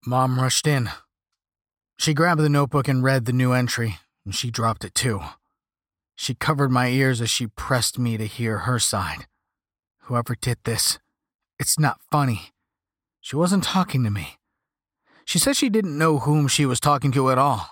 Mom 0.06 0.40
rushed 0.40 0.68
in. 0.68 0.92
She 1.98 2.14
grabbed 2.14 2.42
the 2.42 2.50
notebook 2.50 2.88
and 2.88 3.04
read 3.04 3.26
the 3.26 3.34
new 3.34 3.52
entry, 3.52 3.98
and 4.24 4.36
she 4.36 4.52
dropped 4.52 4.86
it 4.86 4.94
too. 4.94 5.22
She 6.14 6.36
covered 6.36 6.70
my 6.70 6.90
ears 6.90 7.20
as 7.20 7.32
she 7.32 7.48
pressed 7.48 7.98
me 7.98 8.16
to 8.16 8.28
hear 8.28 8.60
her 8.60 8.78
side. 8.78 9.26
Whoever 10.02 10.36
did 10.36 10.60
this, 10.66 11.00
it's 11.58 11.80
not 11.80 12.00
funny. 12.12 12.52
She 13.22 13.36
wasn't 13.36 13.64
talking 13.64 14.04
to 14.04 14.12
me. 14.12 14.37
She 15.28 15.40
said 15.40 15.58
she 15.58 15.68
didn't 15.68 15.98
know 15.98 16.20
whom 16.20 16.48
she 16.48 16.66
was 16.66 16.80
talking 16.80 17.12
to 17.12 17.32
at 17.32 17.38
all. 17.38 17.72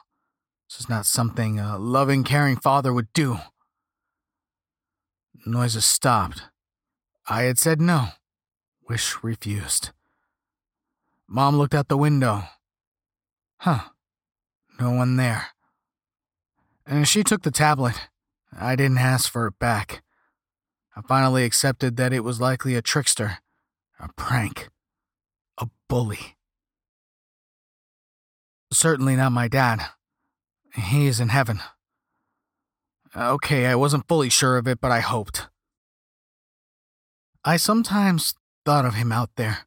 This 0.68 0.78
is 0.82 0.90
not 0.90 1.06
something 1.06 1.58
a 1.58 1.78
loving, 1.78 2.26
caring 2.26 2.58
father 2.58 2.92
would 2.92 3.14
do. 3.14 3.38
Noises 5.46 5.86
stopped. 5.86 6.42
I 7.30 7.44
had 7.44 7.58
said 7.58 7.80
no. 7.80 8.10
Wish 8.90 9.24
refused. 9.24 9.92
Mom 11.30 11.56
looked 11.56 11.74
out 11.74 11.88
the 11.88 11.96
window. 11.96 12.44
Huh. 13.60 13.86
No 14.78 14.92
one 14.92 15.16
there. 15.16 15.48
And 16.86 17.08
she 17.08 17.24
took 17.24 17.44
the 17.44 17.52
tablet. 17.52 18.10
I 18.52 18.76
didn't 18.76 18.98
ask 18.98 19.32
for 19.32 19.48
it 19.48 19.60
back. 19.60 20.04
I 20.94 21.00
finally 21.00 21.46
accepted 21.46 21.96
that 21.96 22.12
it 22.12 22.26
was 22.26 22.42
likely 22.42 22.76
a 22.76 22.82
trickster, 22.82 23.38
a 23.98 24.10
prank, 24.18 24.68
a 25.58 25.70
bully. 25.88 26.35
Certainly 28.72 29.16
not 29.16 29.32
my 29.32 29.48
dad. 29.48 29.86
He's 30.74 31.20
in 31.20 31.30
heaven. 31.30 31.62
Okay, 33.16 33.66
I 33.66 33.76
wasn't 33.76 34.08
fully 34.08 34.30
sure 34.30 34.58
of 34.58 34.68
it, 34.68 34.82
but 34.82 34.92
I 34.92 35.00
hoped. 35.00 35.48
I 37.46 37.58
sometimes 37.58 38.34
thought 38.66 38.86
of 38.86 38.96
him 38.96 39.12
out 39.12 39.30
there, 39.38 39.60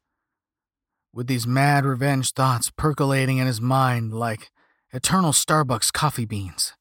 with 1.13 1.29
these 1.29 1.47
mad 1.47 1.87
revenge 1.87 2.33
thoughts 2.33 2.71
percolating 2.71 3.39
in 3.39 3.47
his 3.47 3.61
mind 3.61 4.13
like 4.13 4.51
eternal 4.93 5.33
Starbucks 5.33 5.93
coffee 5.93 6.27
beans. 6.27 6.75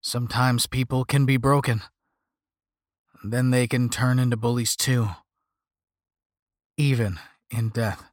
Sometimes 0.00 0.66
people 0.66 1.04
can 1.04 1.24
be 1.24 1.36
broken. 1.36 1.82
Then 3.22 3.50
they 3.50 3.66
can 3.66 3.88
turn 3.88 4.18
into 4.18 4.36
bullies 4.36 4.74
too, 4.74 5.10
even 6.76 7.20
in 7.50 7.68
death. 7.68 8.10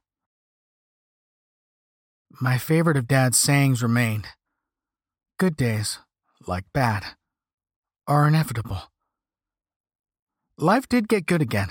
My 2.40 2.58
favorite 2.58 2.96
of 2.96 3.06
Dad's 3.06 3.38
sayings 3.38 3.82
remained 3.82 4.26
Good 5.38 5.56
days, 5.56 5.98
like 6.46 6.64
bad, 6.72 7.04
are 8.06 8.26
inevitable. 8.26 8.82
Life 10.56 10.88
did 10.88 11.08
get 11.08 11.26
good 11.26 11.42
again. 11.42 11.68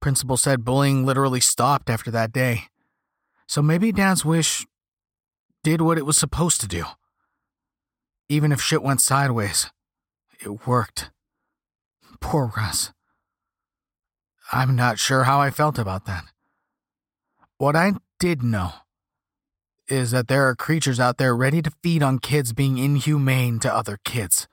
Principal 0.00 0.36
said 0.36 0.64
bullying 0.64 1.04
literally 1.06 1.40
stopped 1.40 1.88
after 1.88 2.10
that 2.10 2.32
day. 2.32 2.64
So 3.46 3.62
maybe 3.62 3.90
Dad's 3.90 4.24
wish 4.24 4.66
did 5.62 5.80
what 5.80 5.98
it 5.98 6.06
was 6.06 6.16
supposed 6.16 6.60
to 6.60 6.68
do. 6.68 6.84
Even 8.28 8.52
if 8.52 8.60
shit 8.60 8.82
went 8.82 9.00
sideways, 9.00 9.70
it 10.40 10.66
worked. 10.66 11.10
Poor 12.20 12.52
Russ. 12.56 12.92
I'm 14.52 14.76
not 14.76 14.98
sure 14.98 15.24
how 15.24 15.40
I 15.40 15.50
felt 15.50 15.78
about 15.78 16.04
that. 16.06 16.24
What 17.56 17.76
I 17.76 17.94
did 18.18 18.42
know 18.42 18.72
is 19.88 20.10
that 20.10 20.28
there 20.28 20.48
are 20.48 20.54
creatures 20.54 20.98
out 20.98 21.18
there 21.18 21.36
ready 21.36 21.62
to 21.62 21.70
feed 21.82 22.02
on 22.02 22.18
kids 22.18 22.52
being 22.52 22.78
inhumane 22.78 23.58
to 23.60 23.74
other 23.74 23.98
kids, 24.04 24.48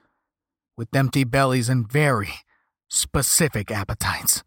with 0.77 0.95
empty 0.95 1.23
bellies 1.23 1.69
and 1.69 1.91
very 1.91 2.33
specific 2.89 3.71
appetites. 3.71 4.43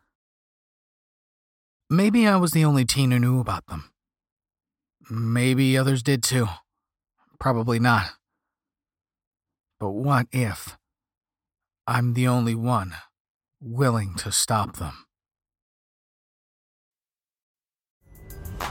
Maybe 1.91 2.27
I 2.27 2.37
was 2.37 2.53
the 2.53 2.65
only 2.65 2.85
teen 2.85 3.11
who 3.11 3.19
knew 3.19 3.41
about 3.41 3.67
them. 3.67 3.91
Maybe 5.11 5.77
others 5.77 6.03
did 6.03 6.23
too. 6.23 6.49
Probably 7.39 7.79
not. 7.79 8.11
But 9.79 9.91
what 9.91 10.27
if 10.33 10.77
I'm 11.87 12.15
the 12.15 12.27
only 12.27 12.55
one 12.55 12.95
willing 13.61 14.15
to 14.15 14.31
stop 14.31 14.77
them. 14.77 15.07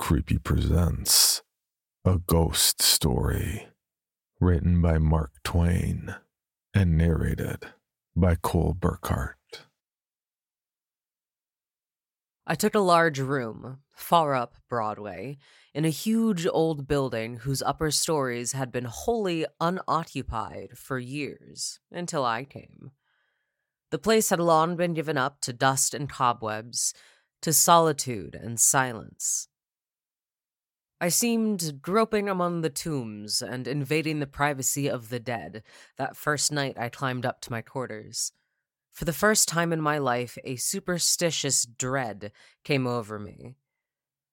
Creepy 0.00 0.38
presents 0.38 1.42
A 2.06 2.18
Ghost 2.18 2.80
Story, 2.80 3.68
written 4.40 4.80
by 4.80 4.96
Mark 4.98 5.30
Twain 5.44 6.16
and 6.72 6.96
narrated 6.96 7.66
by 8.16 8.34
Cole 8.34 8.72
Burkhardt. 8.72 9.66
I 12.46 12.54
took 12.54 12.74
a 12.74 12.80
large 12.80 13.20
room, 13.20 13.80
far 13.92 14.34
up 14.34 14.56
Broadway, 14.70 15.36
in 15.74 15.84
a 15.84 15.90
huge 15.90 16.46
old 16.46 16.88
building 16.88 17.36
whose 17.36 17.62
upper 17.62 17.90
stories 17.90 18.52
had 18.52 18.72
been 18.72 18.86
wholly 18.86 19.44
unoccupied 19.60 20.70
for 20.76 20.98
years 20.98 21.78
until 21.92 22.24
I 22.24 22.44
came. 22.44 22.92
The 23.90 23.98
place 23.98 24.30
had 24.30 24.40
long 24.40 24.76
been 24.76 24.94
given 24.94 25.18
up 25.18 25.42
to 25.42 25.52
dust 25.52 25.92
and 25.92 26.08
cobwebs, 26.08 26.94
to 27.42 27.52
solitude 27.52 28.34
and 28.34 28.58
silence. 28.58 29.46
I 31.02 31.08
seemed 31.08 31.80
groping 31.80 32.28
among 32.28 32.60
the 32.60 32.68
tombs 32.68 33.40
and 33.40 33.66
invading 33.66 34.20
the 34.20 34.26
privacy 34.26 34.86
of 34.86 35.08
the 35.08 35.18
dead 35.18 35.62
that 35.96 36.16
first 36.16 36.52
night 36.52 36.76
I 36.78 36.90
climbed 36.90 37.24
up 37.24 37.40
to 37.42 37.50
my 37.50 37.62
quarters. 37.62 38.32
For 38.92 39.06
the 39.06 39.14
first 39.14 39.48
time 39.48 39.72
in 39.72 39.80
my 39.80 39.96
life, 39.96 40.36
a 40.44 40.56
superstitious 40.56 41.64
dread 41.64 42.32
came 42.64 42.86
over 42.86 43.18
me. 43.18 43.54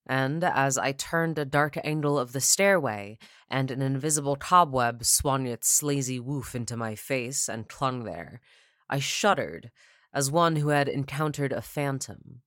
And 0.06 0.44
as 0.44 0.78
I 0.78 0.92
turned 0.92 1.38
a 1.38 1.46
dark 1.46 1.78
angle 1.86 2.20
of 2.20 2.34
the 2.34 2.42
stairway, 2.42 3.18
and 3.50 3.72
an 3.72 3.82
invisible 3.82 4.36
cobweb 4.36 5.06
swung 5.06 5.48
its 5.48 5.82
lazy 5.82 6.20
woof 6.20 6.54
into 6.54 6.76
my 6.76 6.96
face 6.96 7.48
and 7.48 7.70
clung 7.70 8.04
there, 8.04 8.42
I 8.90 9.00
shuddered 9.00 9.72
as 10.14 10.32
one 10.32 10.58
who 10.58 10.70
had 10.70 10.90
encountered 10.90 11.54
a 11.54 11.62
phantom. 11.62 12.42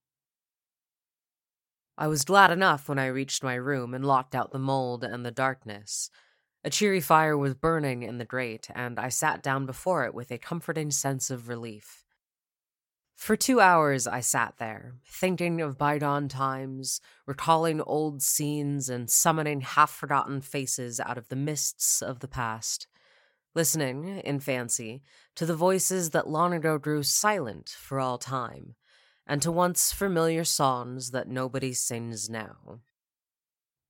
I 2.00 2.06
was 2.06 2.24
glad 2.24 2.50
enough 2.50 2.88
when 2.88 2.98
I 2.98 3.08
reached 3.08 3.44
my 3.44 3.56
room 3.56 3.92
and 3.92 4.02
locked 4.02 4.34
out 4.34 4.52
the 4.52 4.58
mold 4.58 5.04
and 5.04 5.22
the 5.22 5.30
darkness. 5.30 6.08
A 6.64 6.70
cheery 6.70 7.02
fire 7.02 7.36
was 7.36 7.52
burning 7.52 8.04
in 8.04 8.16
the 8.16 8.24
grate, 8.24 8.68
and 8.74 8.98
I 8.98 9.10
sat 9.10 9.42
down 9.42 9.66
before 9.66 10.06
it 10.06 10.14
with 10.14 10.30
a 10.30 10.38
comforting 10.38 10.90
sense 10.90 11.28
of 11.28 11.46
relief. 11.46 12.02
For 13.16 13.36
two 13.36 13.60
hours 13.60 14.06
I 14.06 14.20
sat 14.20 14.54
there, 14.58 14.94
thinking 15.06 15.60
of 15.60 15.76
bygone 15.76 16.28
times, 16.28 17.02
recalling 17.26 17.82
old 17.82 18.22
scenes, 18.22 18.88
and 18.88 19.10
summoning 19.10 19.60
half 19.60 19.90
forgotten 19.90 20.40
faces 20.40 21.00
out 21.00 21.18
of 21.18 21.28
the 21.28 21.36
mists 21.36 22.00
of 22.00 22.20
the 22.20 22.28
past, 22.28 22.86
listening, 23.54 24.20
in 24.20 24.40
fancy, 24.40 25.02
to 25.34 25.44
the 25.44 25.54
voices 25.54 26.10
that 26.10 26.30
long 26.30 26.54
ago 26.54 26.78
grew 26.78 27.02
silent 27.02 27.68
for 27.68 28.00
all 28.00 28.16
time 28.16 28.74
and 29.30 29.40
to 29.40 29.52
once 29.52 29.92
familiar 29.92 30.42
songs 30.42 31.12
that 31.12 31.28
nobody 31.28 31.72
sings 31.72 32.28
now. 32.28 32.80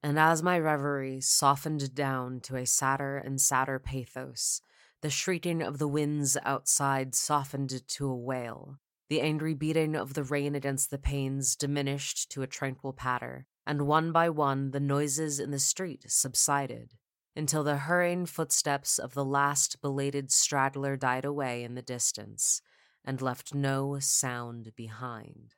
And 0.02 0.18
as 0.18 0.42
my 0.42 0.58
reverie 0.58 1.22
softened 1.22 1.94
down 1.94 2.40
to 2.40 2.56
a 2.56 2.66
sadder 2.66 3.16
and 3.16 3.40
sadder 3.40 3.78
pathos, 3.78 4.60
the 5.00 5.08
shrieking 5.08 5.62
of 5.62 5.78
the 5.78 5.88
winds 5.88 6.36
outside 6.44 7.14
softened 7.14 7.88
to 7.88 8.10
a 8.10 8.14
wail, 8.14 8.80
the 9.08 9.22
angry 9.22 9.54
beating 9.54 9.96
of 9.96 10.12
the 10.12 10.24
rain 10.24 10.54
against 10.54 10.90
the 10.90 10.98
panes 10.98 11.56
diminished 11.56 12.30
to 12.32 12.42
a 12.42 12.46
tranquil 12.46 12.92
patter, 12.92 13.46
and 13.66 13.86
one 13.86 14.12
by 14.12 14.28
one 14.28 14.72
the 14.72 14.78
noises 14.78 15.40
in 15.40 15.52
the 15.52 15.58
street 15.58 16.04
subsided, 16.06 16.90
until 17.34 17.64
the 17.64 17.78
hurrying 17.78 18.26
footsteps 18.26 18.98
of 18.98 19.14
the 19.14 19.24
last 19.24 19.80
belated 19.80 20.30
straggler 20.30 20.98
died 20.98 21.24
away 21.24 21.62
in 21.64 21.76
the 21.76 21.82
distance, 21.82 22.60
and 23.04 23.20
left 23.22 23.54
no 23.54 23.98
sound 23.98 24.72
behind. 24.76 25.54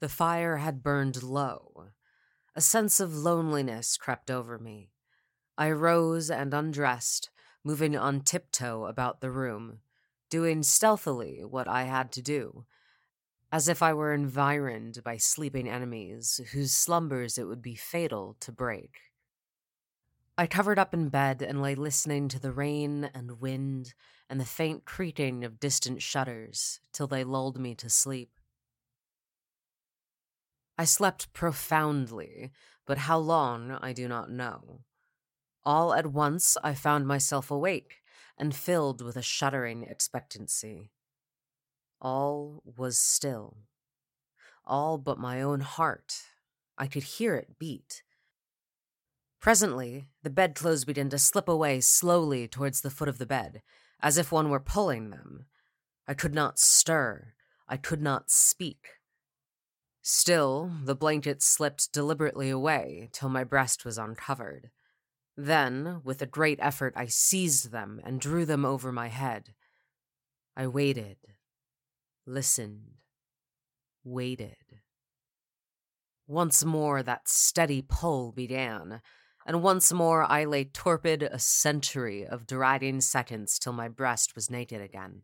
The 0.00 0.08
fire 0.08 0.58
had 0.58 0.82
burned 0.82 1.22
low. 1.22 1.86
A 2.54 2.60
sense 2.60 3.00
of 3.00 3.16
loneliness 3.16 3.96
crept 3.96 4.30
over 4.30 4.58
me. 4.58 4.90
I 5.56 5.70
rose 5.70 6.30
and 6.30 6.52
undressed, 6.52 7.30
moving 7.64 7.96
on 7.96 8.20
tiptoe 8.20 8.86
about 8.86 9.20
the 9.20 9.30
room, 9.30 9.78
doing 10.28 10.62
stealthily 10.62 11.44
what 11.44 11.68
I 11.68 11.84
had 11.84 12.12
to 12.12 12.22
do, 12.22 12.66
as 13.50 13.68
if 13.68 13.82
I 13.82 13.94
were 13.94 14.12
environed 14.12 15.02
by 15.04 15.16
sleeping 15.16 15.68
enemies 15.68 16.40
whose 16.52 16.72
slumbers 16.72 17.38
it 17.38 17.44
would 17.44 17.62
be 17.62 17.76
fatal 17.76 18.36
to 18.40 18.52
break. 18.52 19.03
I 20.36 20.48
covered 20.48 20.80
up 20.80 20.92
in 20.92 21.10
bed 21.10 21.42
and 21.42 21.62
lay 21.62 21.76
listening 21.76 22.28
to 22.28 22.40
the 22.40 22.50
rain 22.50 23.08
and 23.14 23.40
wind 23.40 23.94
and 24.28 24.40
the 24.40 24.44
faint 24.44 24.84
creaking 24.84 25.44
of 25.44 25.60
distant 25.60 26.02
shutters 26.02 26.80
till 26.92 27.06
they 27.06 27.22
lulled 27.22 27.58
me 27.58 27.74
to 27.76 27.88
sleep. 27.88 28.30
I 30.76 30.84
slept 30.86 31.32
profoundly, 31.32 32.50
but 32.84 32.98
how 32.98 33.18
long 33.18 33.78
I 33.80 33.92
do 33.92 34.08
not 34.08 34.28
know. 34.30 34.80
All 35.64 35.94
at 35.94 36.06
once 36.06 36.56
I 36.64 36.74
found 36.74 37.06
myself 37.06 37.50
awake 37.50 38.02
and 38.36 38.54
filled 38.54 39.02
with 39.02 39.16
a 39.16 39.22
shuddering 39.22 39.84
expectancy. 39.84 40.90
All 42.00 42.62
was 42.76 42.98
still. 42.98 43.58
All 44.66 44.98
but 44.98 45.18
my 45.18 45.40
own 45.40 45.60
heart. 45.60 46.24
I 46.76 46.88
could 46.88 47.04
hear 47.04 47.36
it 47.36 47.58
beat. 47.58 48.03
Presently, 49.44 50.08
the 50.22 50.30
bedclothes 50.30 50.86
began 50.86 51.10
to 51.10 51.18
slip 51.18 51.50
away 51.50 51.82
slowly 51.82 52.48
towards 52.48 52.80
the 52.80 52.88
foot 52.88 53.10
of 53.10 53.18
the 53.18 53.26
bed, 53.26 53.60
as 54.00 54.16
if 54.16 54.32
one 54.32 54.48
were 54.48 54.58
pulling 54.58 55.10
them. 55.10 55.44
I 56.08 56.14
could 56.14 56.34
not 56.34 56.58
stir. 56.58 57.34
I 57.68 57.76
could 57.76 58.00
not 58.00 58.30
speak. 58.30 58.86
Still, 60.00 60.72
the 60.84 60.94
blankets 60.94 61.44
slipped 61.44 61.92
deliberately 61.92 62.48
away 62.48 63.10
till 63.12 63.28
my 63.28 63.44
breast 63.44 63.84
was 63.84 63.98
uncovered. 63.98 64.70
Then, 65.36 66.00
with 66.02 66.22
a 66.22 66.26
great 66.26 66.58
effort, 66.62 66.94
I 66.96 67.04
seized 67.04 67.70
them 67.70 68.00
and 68.02 68.22
drew 68.22 68.46
them 68.46 68.64
over 68.64 68.92
my 68.92 69.08
head. 69.08 69.52
I 70.56 70.68
waited, 70.68 71.18
listened, 72.24 72.92
waited. 74.04 74.80
Once 76.26 76.64
more 76.64 77.02
that 77.02 77.28
steady 77.28 77.82
pull 77.86 78.32
began, 78.32 79.02
and 79.46 79.62
once 79.62 79.92
more 79.92 80.24
I 80.24 80.44
lay 80.44 80.64
torpid 80.64 81.22
a 81.22 81.38
century 81.38 82.26
of 82.26 82.46
dragging 82.46 83.00
seconds 83.00 83.58
till 83.58 83.72
my 83.72 83.88
breast 83.88 84.34
was 84.34 84.50
naked 84.50 84.80
again. 84.80 85.22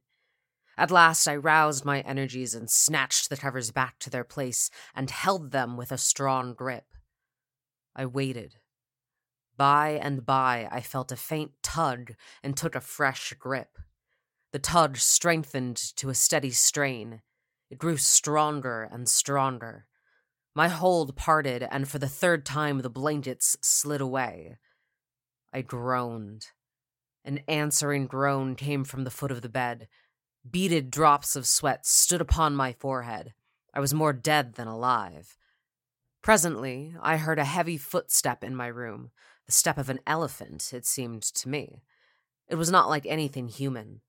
At 0.76 0.90
last 0.90 1.28
I 1.28 1.36
roused 1.36 1.84
my 1.84 2.00
energies 2.00 2.54
and 2.54 2.70
snatched 2.70 3.28
the 3.28 3.36
covers 3.36 3.70
back 3.70 3.98
to 4.00 4.10
their 4.10 4.24
place 4.24 4.70
and 4.94 5.10
held 5.10 5.50
them 5.50 5.76
with 5.76 5.92
a 5.92 5.98
strong 5.98 6.54
grip. 6.54 6.86
I 7.94 8.06
waited. 8.06 8.56
By 9.56 9.90
and 10.02 10.24
by 10.24 10.68
I 10.70 10.80
felt 10.80 11.12
a 11.12 11.16
faint 11.16 11.52
tug 11.62 12.14
and 12.42 12.56
took 12.56 12.74
a 12.74 12.80
fresh 12.80 13.34
grip. 13.38 13.78
The 14.52 14.58
tug 14.58 14.96
strengthened 14.96 15.76
to 15.96 16.08
a 16.08 16.14
steady 16.14 16.50
strain. 16.50 17.20
It 17.68 17.78
grew 17.78 17.98
stronger 17.98 18.88
and 18.90 19.08
stronger. 19.08 19.86
My 20.54 20.68
hold 20.68 21.16
parted, 21.16 21.66
and 21.70 21.88
for 21.88 21.98
the 21.98 22.08
third 22.08 22.44
time 22.44 22.80
the 22.80 22.90
blankets 22.90 23.56
slid 23.62 24.00
away. 24.00 24.56
I 25.52 25.62
groaned. 25.62 26.48
An 27.24 27.40
answering 27.46 28.06
groan 28.06 28.56
came 28.56 28.84
from 28.84 29.04
the 29.04 29.10
foot 29.10 29.30
of 29.30 29.42
the 29.42 29.48
bed. 29.48 29.88
Beaded 30.48 30.90
drops 30.90 31.36
of 31.36 31.46
sweat 31.46 31.86
stood 31.86 32.20
upon 32.20 32.56
my 32.56 32.72
forehead. 32.72 33.34
I 33.74 33.80
was 33.80 33.94
more 33.94 34.12
dead 34.12 34.54
than 34.54 34.66
alive. 34.66 35.36
Presently, 36.22 36.94
I 37.00 37.16
heard 37.16 37.38
a 37.38 37.44
heavy 37.44 37.76
footstep 37.76 38.42
in 38.42 38.56
my 38.56 38.66
room, 38.66 39.10
the 39.46 39.52
step 39.52 39.78
of 39.78 39.88
an 39.88 40.00
elephant, 40.06 40.72
it 40.72 40.86
seemed 40.86 41.22
to 41.22 41.48
me. 41.48 41.82
It 42.48 42.56
was 42.56 42.70
not 42.70 42.88
like 42.88 43.06
anything 43.06 43.48
human, 43.48 44.00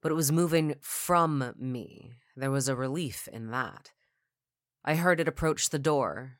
but 0.00 0.10
it 0.10 0.16
was 0.16 0.32
moving 0.32 0.76
from 0.80 1.52
me. 1.58 2.12
There 2.36 2.50
was 2.50 2.68
a 2.68 2.76
relief 2.76 3.28
in 3.32 3.50
that. 3.50 3.92
I 4.84 4.94
heard 4.94 5.20
it 5.20 5.28
approach 5.28 5.68
the 5.68 5.78
door, 5.78 6.38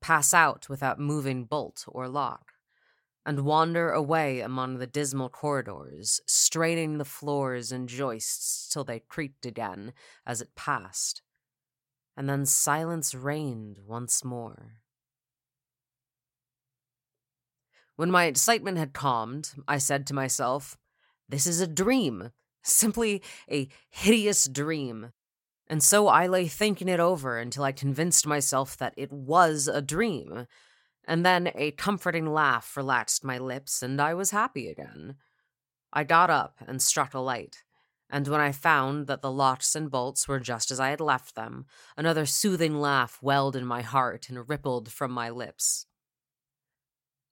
pass 0.00 0.32
out 0.32 0.68
without 0.68 1.00
moving 1.00 1.44
bolt 1.44 1.84
or 1.88 2.08
lock, 2.08 2.52
and 3.26 3.44
wander 3.44 3.90
away 3.90 4.40
among 4.40 4.78
the 4.78 4.86
dismal 4.86 5.28
corridors, 5.28 6.20
straining 6.26 6.98
the 6.98 7.04
floors 7.04 7.72
and 7.72 7.88
joists 7.88 8.68
till 8.68 8.84
they 8.84 9.00
creaked 9.00 9.44
again 9.44 9.92
as 10.24 10.40
it 10.40 10.54
passed. 10.54 11.22
And 12.16 12.28
then 12.28 12.46
silence 12.46 13.14
reigned 13.14 13.78
once 13.86 14.24
more. 14.24 14.80
When 17.96 18.10
my 18.12 18.26
excitement 18.26 18.78
had 18.78 18.92
calmed, 18.92 19.50
I 19.66 19.78
said 19.78 20.06
to 20.06 20.14
myself, 20.14 20.78
This 21.28 21.46
is 21.46 21.60
a 21.60 21.66
dream, 21.66 22.30
simply 22.62 23.22
a 23.50 23.68
hideous 23.90 24.46
dream. 24.46 25.12
And 25.68 25.82
so 25.82 26.08
I 26.08 26.26
lay 26.26 26.48
thinking 26.48 26.88
it 26.88 27.00
over 27.00 27.38
until 27.38 27.62
I 27.62 27.72
convinced 27.72 28.26
myself 28.26 28.76
that 28.78 28.94
it 28.96 29.12
was 29.12 29.68
a 29.68 29.82
dream 29.82 30.46
and 31.08 31.24
then 31.24 31.50
a 31.54 31.70
comforting 31.72 32.26
laugh 32.26 32.76
relaxed 32.76 33.24
my 33.24 33.38
lips, 33.38 33.82
and 33.82 34.00
I 34.00 34.12
was 34.12 34.30
happy 34.30 34.68
again. 34.68 35.16
I 35.90 36.04
got 36.04 36.28
up 36.28 36.56
and 36.66 36.82
struck 36.82 37.14
a 37.14 37.18
light, 37.18 37.62
and 38.10 38.28
when 38.28 38.42
I 38.42 38.52
found 38.52 39.06
that 39.06 39.22
the 39.22 39.32
locks 39.32 39.74
and 39.74 39.90
bolts 39.90 40.28
were 40.28 40.38
just 40.38 40.70
as 40.70 40.78
I 40.78 40.90
had 40.90 41.00
left 41.00 41.34
them, 41.34 41.64
another 41.96 42.26
soothing 42.26 42.78
laugh 42.78 43.18
welled 43.22 43.56
in 43.56 43.64
my 43.64 43.80
heart 43.80 44.28
and 44.28 44.46
rippled 44.46 44.92
from 44.92 45.10
my 45.10 45.30
lips. 45.30 45.86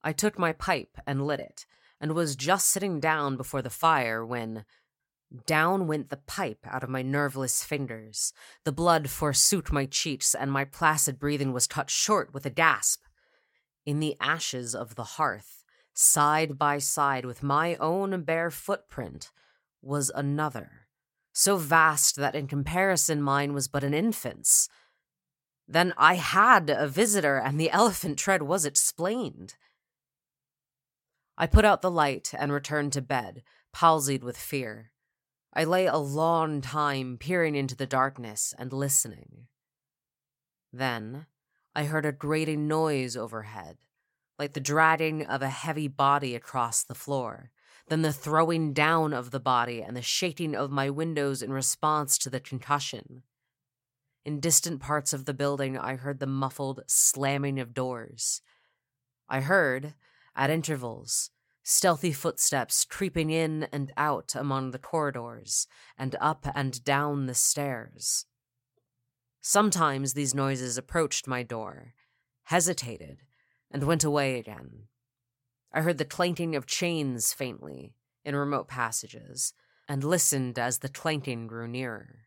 I 0.02 0.12
took 0.12 0.38
my 0.38 0.54
pipe 0.54 0.96
and 1.06 1.26
lit 1.26 1.40
it, 1.40 1.66
and 2.00 2.12
was 2.12 2.34
just 2.34 2.68
sitting 2.68 2.98
down 2.98 3.36
before 3.36 3.60
the 3.60 3.68
fire 3.68 4.24
when 4.24 4.64
down 5.46 5.86
went 5.86 6.08
the 6.08 6.16
pipe 6.16 6.66
out 6.66 6.82
of 6.82 6.88
my 6.88 7.02
nerveless 7.02 7.62
fingers. 7.64 8.32
The 8.64 8.72
blood 8.72 9.10
forsook 9.10 9.72
my 9.72 9.86
cheeks, 9.86 10.34
and 10.34 10.50
my 10.52 10.64
placid 10.64 11.18
breathing 11.18 11.52
was 11.52 11.66
cut 11.66 11.90
short 11.90 12.32
with 12.32 12.46
a 12.46 12.50
gasp 12.50 13.02
in 13.86 14.00
the 14.00 14.16
ashes 14.20 14.74
of 14.74 14.96
the 14.96 15.04
hearth, 15.04 15.64
side 15.94 16.58
by 16.58 16.78
side 16.78 17.24
with 17.24 17.42
my 17.42 17.76
own 17.76 18.22
bare 18.24 18.50
footprint, 18.50 19.30
was 19.80 20.10
another, 20.14 20.88
so 21.32 21.56
vast 21.56 22.16
that 22.16 22.34
in 22.34 22.48
comparison 22.48 23.22
mine 23.22 23.52
was 23.52 23.68
but 23.68 23.84
an 23.84 23.94
infant's. 23.94 24.68
Then 25.68 25.94
I 25.96 26.14
had 26.14 26.68
a 26.68 26.88
visitor, 26.88 27.38
and 27.38 27.58
the 27.58 27.70
elephant 27.70 28.18
tread 28.18 28.42
was 28.42 28.64
explained. 28.64 29.54
I 31.38 31.46
put 31.46 31.64
out 31.64 31.82
the 31.82 31.90
light 31.90 32.32
and 32.36 32.52
returned 32.52 32.92
to 32.94 33.02
bed, 33.02 33.42
palsied 33.72 34.24
with 34.24 34.36
fear. 34.36 34.90
I 35.56 35.64
lay 35.64 35.86
a 35.86 35.96
long 35.96 36.60
time 36.60 37.16
peering 37.16 37.54
into 37.54 37.74
the 37.74 37.86
darkness 37.86 38.52
and 38.58 38.70
listening. 38.74 39.46
Then 40.70 41.24
I 41.74 41.84
heard 41.84 42.04
a 42.04 42.12
grating 42.12 42.68
noise 42.68 43.16
overhead, 43.16 43.78
like 44.38 44.52
the 44.52 44.60
dragging 44.60 45.24
of 45.24 45.40
a 45.40 45.48
heavy 45.48 45.88
body 45.88 46.34
across 46.34 46.82
the 46.82 46.94
floor, 46.94 47.52
then 47.88 48.02
the 48.02 48.12
throwing 48.12 48.74
down 48.74 49.14
of 49.14 49.30
the 49.30 49.40
body 49.40 49.80
and 49.80 49.96
the 49.96 50.02
shaking 50.02 50.54
of 50.54 50.70
my 50.70 50.90
windows 50.90 51.40
in 51.40 51.50
response 51.50 52.18
to 52.18 52.28
the 52.28 52.38
concussion. 52.38 53.22
In 54.26 54.40
distant 54.40 54.80
parts 54.80 55.14
of 55.14 55.24
the 55.24 55.32
building, 55.32 55.78
I 55.78 55.96
heard 55.96 56.20
the 56.20 56.26
muffled 56.26 56.82
slamming 56.86 57.58
of 57.60 57.72
doors. 57.72 58.42
I 59.26 59.40
heard, 59.40 59.94
at 60.34 60.50
intervals, 60.50 61.30
stealthy 61.68 62.12
footsteps 62.12 62.84
creeping 62.84 63.28
in 63.28 63.66
and 63.72 63.92
out 63.96 64.36
among 64.36 64.70
the 64.70 64.78
corridors 64.78 65.66
and 65.98 66.14
up 66.20 66.46
and 66.54 66.84
down 66.84 67.26
the 67.26 67.34
stairs. 67.34 68.24
Sometimes 69.40 70.12
these 70.12 70.32
noises 70.32 70.78
approached 70.78 71.26
my 71.26 71.42
door, 71.42 71.94
hesitated, 72.44 73.18
and 73.68 73.82
went 73.82 74.04
away 74.04 74.38
again. 74.38 74.84
I 75.72 75.80
heard 75.80 75.98
the 75.98 76.04
clanking 76.04 76.54
of 76.54 76.66
chains 76.66 77.32
faintly 77.32 77.96
in 78.24 78.36
remote 78.36 78.68
passages, 78.68 79.52
and 79.88 80.04
listened 80.04 80.60
as 80.60 80.78
the 80.78 80.88
clanking 80.88 81.48
grew 81.48 81.66
nearer. 81.66 82.25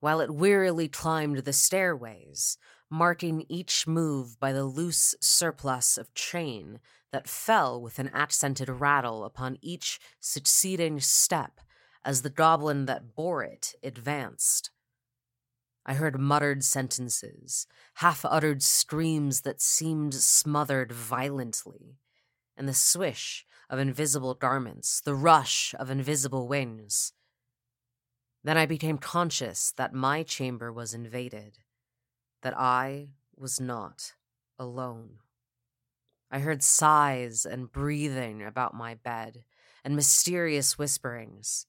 While 0.00 0.20
it 0.20 0.30
wearily 0.30 0.88
climbed 0.88 1.38
the 1.38 1.52
stairways, 1.52 2.58
marking 2.90 3.46
each 3.48 3.86
move 3.86 4.38
by 4.38 4.52
the 4.52 4.64
loose 4.64 5.14
surplus 5.20 5.96
of 5.96 6.14
chain 6.14 6.80
that 7.12 7.28
fell 7.28 7.80
with 7.80 7.98
an 7.98 8.10
accented 8.12 8.68
rattle 8.68 9.24
upon 9.24 9.58
each 9.62 9.98
succeeding 10.20 11.00
step 11.00 11.60
as 12.04 12.22
the 12.22 12.30
goblin 12.30 12.86
that 12.86 13.14
bore 13.14 13.42
it 13.42 13.74
advanced. 13.82 14.70
I 15.84 15.94
heard 15.94 16.20
muttered 16.20 16.64
sentences, 16.64 17.66
half 17.94 18.24
uttered 18.24 18.62
screams 18.62 19.42
that 19.42 19.62
seemed 19.62 20.14
smothered 20.14 20.92
violently, 20.92 21.98
and 22.56 22.68
the 22.68 22.74
swish 22.74 23.46
of 23.70 23.78
invisible 23.78 24.34
garments, 24.34 25.00
the 25.00 25.14
rush 25.14 25.74
of 25.78 25.90
invisible 25.90 26.48
wings. 26.48 27.12
Then 28.46 28.56
I 28.56 28.66
became 28.66 28.98
conscious 28.98 29.72
that 29.72 29.92
my 29.92 30.22
chamber 30.22 30.72
was 30.72 30.94
invaded, 30.94 31.58
that 32.42 32.56
I 32.56 33.08
was 33.36 33.60
not 33.60 34.12
alone. 34.56 35.18
I 36.30 36.38
heard 36.38 36.62
sighs 36.62 37.44
and 37.44 37.72
breathing 37.72 38.44
about 38.44 38.72
my 38.72 38.94
bed, 38.94 39.42
and 39.82 39.96
mysterious 39.96 40.78
whisperings. 40.78 41.66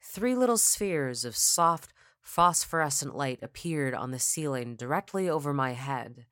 Three 0.00 0.36
little 0.36 0.58
spheres 0.58 1.24
of 1.24 1.36
soft, 1.36 1.92
phosphorescent 2.22 3.16
light 3.16 3.40
appeared 3.42 3.94
on 3.94 4.12
the 4.12 4.20
ceiling 4.20 4.76
directly 4.76 5.28
over 5.28 5.52
my 5.52 5.72
head, 5.72 6.26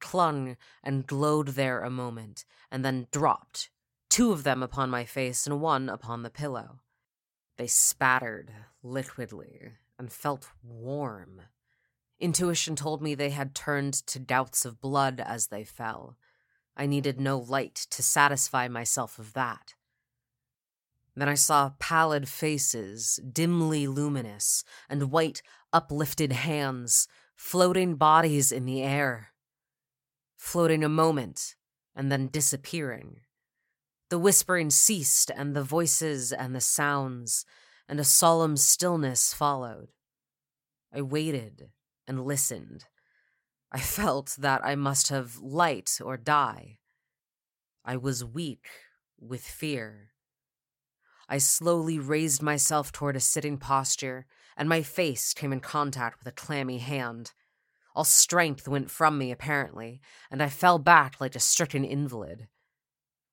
clung 0.00 0.56
and 0.82 1.06
glowed 1.06 1.50
there 1.50 1.82
a 1.82 1.90
moment, 1.90 2.44
and 2.72 2.84
then 2.84 3.06
dropped, 3.12 3.70
two 4.08 4.32
of 4.32 4.42
them 4.42 4.64
upon 4.64 4.90
my 4.90 5.04
face 5.04 5.46
and 5.46 5.60
one 5.60 5.88
upon 5.88 6.24
the 6.24 6.28
pillow. 6.28 6.80
They 7.56 7.68
spattered 7.68 8.52
liquidly 8.82 9.72
and 9.98 10.12
felt 10.12 10.48
warm. 10.62 11.42
Intuition 12.18 12.76
told 12.76 13.02
me 13.02 13.14
they 13.14 13.30
had 13.30 13.54
turned 13.54 13.94
to 13.94 14.18
gouts 14.18 14.64
of 14.64 14.80
blood 14.80 15.22
as 15.24 15.46
they 15.46 15.64
fell. 15.64 16.16
I 16.76 16.86
needed 16.86 17.20
no 17.20 17.38
light 17.38 17.74
to 17.90 18.02
satisfy 18.02 18.68
myself 18.68 19.18
of 19.18 19.32
that. 19.32 19.74
Then 21.16 21.28
I 21.28 21.34
saw 21.34 21.72
pallid 21.78 22.28
faces, 22.28 23.20
dimly 23.30 23.86
luminous, 23.86 24.64
and 24.88 25.10
white, 25.10 25.42
uplifted 25.72 26.32
hands, 26.32 27.08
floating 27.34 27.96
bodies 27.96 28.52
in 28.52 28.64
the 28.64 28.82
air. 28.82 29.32
Floating 30.36 30.84
a 30.84 30.88
moment, 30.88 31.56
and 31.94 32.10
then 32.10 32.28
disappearing. 32.28 33.20
The 34.08 34.18
whispering 34.18 34.70
ceased, 34.70 35.30
and 35.34 35.54
the 35.54 35.62
voices 35.62 36.32
and 36.32 36.54
the 36.54 36.60
sounds, 36.60 37.44
and 37.90 37.98
a 37.98 38.04
solemn 38.04 38.56
stillness 38.56 39.34
followed. 39.34 39.88
I 40.94 41.02
waited 41.02 41.70
and 42.06 42.24
listened. 42.24 42.84
I 43.72 43.80
felt 43.98 44.36
that 44.38 44.64
I 44.64 44.76
must 44.76 45.08
have 45.08 45.38
light 45.38 45.98
or 46.02 46.16
die. 46.16 46.78
I 47.84 47.96
was 47.96 48.24
weak 48.24 48.68
with 49.18 49.42
fear. 49.42 50.12
I 51.28 51.38
slowly 51.38 51.98
raised 51.98 52.40
myself 52.40 52.92
toward 52.92 53.16
a 53.16 53.20
sitting 53.20 53.58
posture, 53.58 54.26
and 54.56 54.68
my 54.68 54.82
face 54.82 55.34
came 55.34 55.52
in 55.52 55.60
contact 55.60 56.20
with 56.20 56.28
a 56.28 56.36
clammy 56.36 56.78
hand. 56.78 57.32
All 57.96 58.04
strength 58.04 58.68
went 58.68 58.88
from 58.88 59.18
me, 59.18 59.32
apparently, 59.32 60.00
and 60.30 60.40
I 60.40 60.48
fell 60.48 60.78
back 60.78 61.20
like 61.20 61.34
a 61.34 61.40
stricken 61.40 61.84
invalid. 61.84 62.46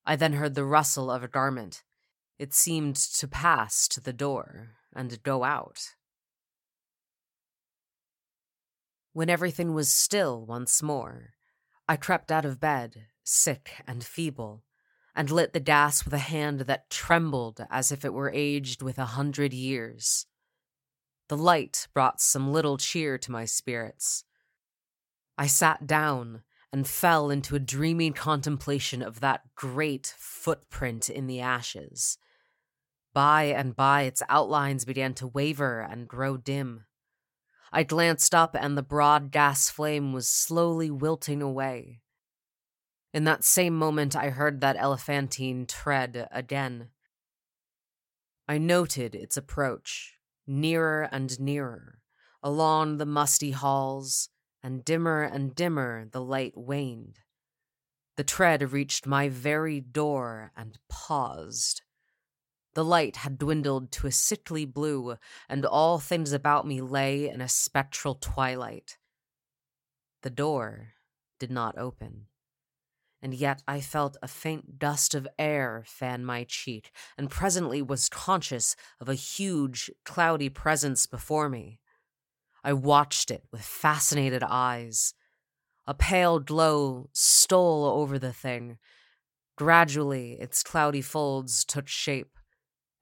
I 0.03 0.15
then 0.15 0.33
heard 0.33 0.55
the 0.55 0.65
rustle 0.65 1.11
of 1.11 1.23
a 1.23 1.27
garment. 1.27 1.83
It 2.39 2.53
seemed 2.53 2.95
to 2.95 3.27
pass 3.27 3.87
to 3.87 3.99
the 3.99 4.13
door 4.13 4.75
and 4.95 5.21
go 5.23 5.43
out. 5.43 5.95
When 9.13 9.29
everything 9.29 9.73
was 9.73 9.91
still 9.91 10.45
once 10.45 10.83
more, 10.83 11.31
I 11.89 11.95
crept 11.95 12.31
out 12.31 12.45
of 12.45 12.59
bed, 12.59 13.07
sick 13.23 13.81
and 13.87 14.03
feeble, 14.03 14.63
and 15.15 15.31
lit 15.31 15.53
the 15.53 15.59
gas 15.59 16.05
with 16.05 16.13
a 16.13 16.19
hand 16.19 16.61
that 16.61 16.91
trembled 16.91 17.65
as 17.71 17.91
if 17.91 18.05
it 18.05 18.13
were 18.13 18.31
aged 18.31 18.83
with 18.83 18.99
a 18.99 19.05
hundred 19.05 19.53
years. 19.53 20.27
The 21.29 21.37
light 21.37 21.87
brought 21.95 22.21
some 22.21 22.53
little 22.53 22.77
cheer 22.77 23.17
to 23.17 23.31
my 23.31 23.45
spirits. 23.45 24.23
I 25.37 25.47
sat 25.47 25.87
down 25.87 26.43
and 26.71 26.87
fell 26.87 27.31
into 27.31 27.55
a 27.55 27.59
dreamy 27.59 28.11
contemplation 28.11 29.01
of 29.01 29.21
that 29.21 29.55
great 29.55 30.13
footprint 30.17 31.09
in 31.09 31.25
the 31.25 31.39
ashes. 31.39 32.19
By 33.13 33.45
and 33.45 33.75
by, 33.75 34.03
its 34.03 34.21
outlines 34.29 34.85
began 34.85 35.13
to 35.15 35.27
waver 35.27 35.81
and 35.81 36.07
grow 36.07 36.37
dim. 36.37 36.85
I 37.71 37.83
glanced 37.83 38.33
up, 38.33 38.55
and 38.55 38.77
the 38.77 38.83
broad 38.83 39.31
gas 39.31 39.69
flame 39.69 40.13
was 40.13 40.27
slowly 40.27 40.89
wilting 40.89 41.41
away. 41.41 42.01
In 43.13 43.23
that 43.23 43.43
same 43.43 43.75
moment, 43.75 44.15
I 44.15 44.29
heard 44.29 44.61
that 44.61 44.77
elephantine 44.77 45.65
tread 45.65 46.27
again. 46.31 46.89
I 48.47 48.57
noted 48.57 49.15
its 49.15 49.35
approach, 49.35 50.15
nearer 50.45 51.09
and 51.11 51.39
nearer, 51.39 51.99
along 52.41 52.97
the 52.97 53.05
musty 53.05 53.51
halls, 53.51 54.29
and 54.63 54.85
dimmer 54.85 55.23
and 55.23 55.55
dimmer 55.55 56.07
the 56.11 56.21
light 56.21 56.55
waned. 56.55 57.19
The 58.15 58.23
tread 58.23 58.71
reached 58.71 59.05
my 59.05 59.29
very 59.29 59.79
door 59.79 60.51
and 60.55 60.77
paused. 60.89 61.81
The 62.77 62.85
light 62.85 63.17
had 63.17 63.39
dwindled 63.39 63.91
to 63.93 64.05
a 64.05 64.11
sickly 64.11 64.63
blue, 64.63 65.17
and 65.49 65.65
all 65.65 65.97
things 65.97 66.31
about 66.31 66.67
me 66.67 66.79
lay 66.79 67.27
in 67.27 67.41
a 67.41 67.49
spectral 67.49 68.13
twilight. 68.13 68.97
The 70.21 70.29
door 70.29 70.93
did 71.39 71.49
not 71.49 71.75
open 71.77 72.27
and 73.21 73.33
yet 73.33 73.63
I 73.67 73.81
felt 73.81 74.17
a 74.21 74.27
faint 74.27 74.77
dust 74.79 75.15
of 75.15 75.27
air 75.39 75.83
fan 75.85 76.23
my 76.23 76.43
cheek, 76.43 76.91
and 77.17 77.29
presently 77.29 77.81
was 77.81 78.09
conscious 78.09 78.75
of 78.99 79.09
a 79.09 79.15
huge, 79.15 79.89
cloudy 80.05 80.49
presence 80.49 81.07
before 81.07 81.49
me. 81.49 81.79
I 82.63 82.73
watched 82.73 83.31
it 83.31 83.43
with 83.51 83.61
fascinated 83.61 84.43
eyes. 84.43 85.13
A 85.87 85.93
pale 85.93 86.39
glow 86.39 87.09
stole 87.13 87.85
over 87.85 88.19
the 88.19 88.33
thing. 88.33 88.77
Gradually, 89.55 90.33
its 90.33 90.61
cloudy 90.61 91.01
folds 91.01 91.65
took 91.65 91.87
shape. 91.87 92.36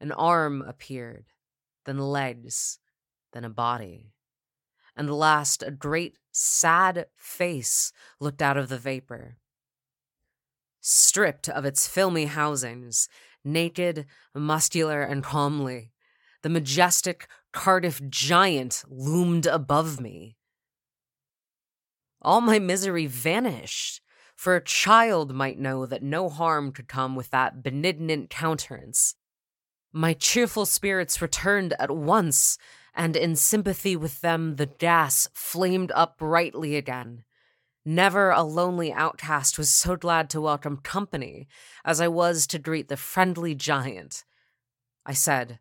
An 0.06 0.12
arm 0.12 0.62
appeared, 0.62 1.26
then 1.86 1.98
legs, 1.98 2.78
then 3.34 3.44
a 3.44 3.50
body. 3.50 4.12
And 4.96 5.10
last, 5.10 5.64
a 5.64 5.72
great, 5.72 6.20
sad 6.32 7.08
face 7.18 7.92
looked 8.20 8.40
out 8.40 8.56
of 8.56 8.70
the 8.70 8.78
vapor 8.78 9.40
stripped 10.88 11.50
of 11.50 11.66
its 11.66 11.88
filmy 11.88 12.26
housings, 12.26 13.10
naked, 13.44 14.06
muscular, 14.36 15.02
and 15.02 15.24
comely. 15.24 15.92
The 16.44 16.50
majestic 16.50 17.28
Cardiff 17.52 18.08
giant 18.08 18.84
loomed 18.88 19.48
above 19.48 20.00
me. 20.00 20.38
All 22.22 22.40
my 22.40 22.60
misery 22.60 23.08
vanished, 23.08 24.02
for 24.36 24.56
a 24.56 24.64
child 24.64 25.34
might 25.34 25.58
know 25.58 25.88
that 25.88 26.04
no 26.04 26.30
harm 26.30 26.72
could 26.72 26.88
come 26.88 27.16
with 27.16 27.32
that 27.32 27.64
benignant 27.64 28.30
countenance. 28.30 29.16
My 29.98 30.12
cheerful 30.12 30.66
spirits 30.66 31.22
returned 31.22 31.74
at 31.80 31.90
once, 31.90 32.58
and 32.94 33.16
in 33.16 33.38
sympathy 33.38 33.96
with 33.96 34.20
them, 34.20 34.58
the 34.58 34.66
gas 34.66 35.30
flamed 35.34 35.90
up 35.96 36.18
brightly 36.18 36.76
again. 36.76 37.24
Never 37.86 38.30
a 38.30 38.44
lonely 38.44 38.92
outcast 38.92 39.58
was 39.58 39.70
so 39.70 39.96
glad 39.96 40.30
to 40.32 40.42
welcome 40.42 40.76
company 40.76 41.48
as 41.86 42.02
I 42.02 42.10
was 42.10 42.46
to 42.48 42.60
greet 42.60 42.90
the 42.90 42.98
friendly 42.98 43.56
giant. 43.56 44.26
I 45.06 45.14
said, 45.14 45.60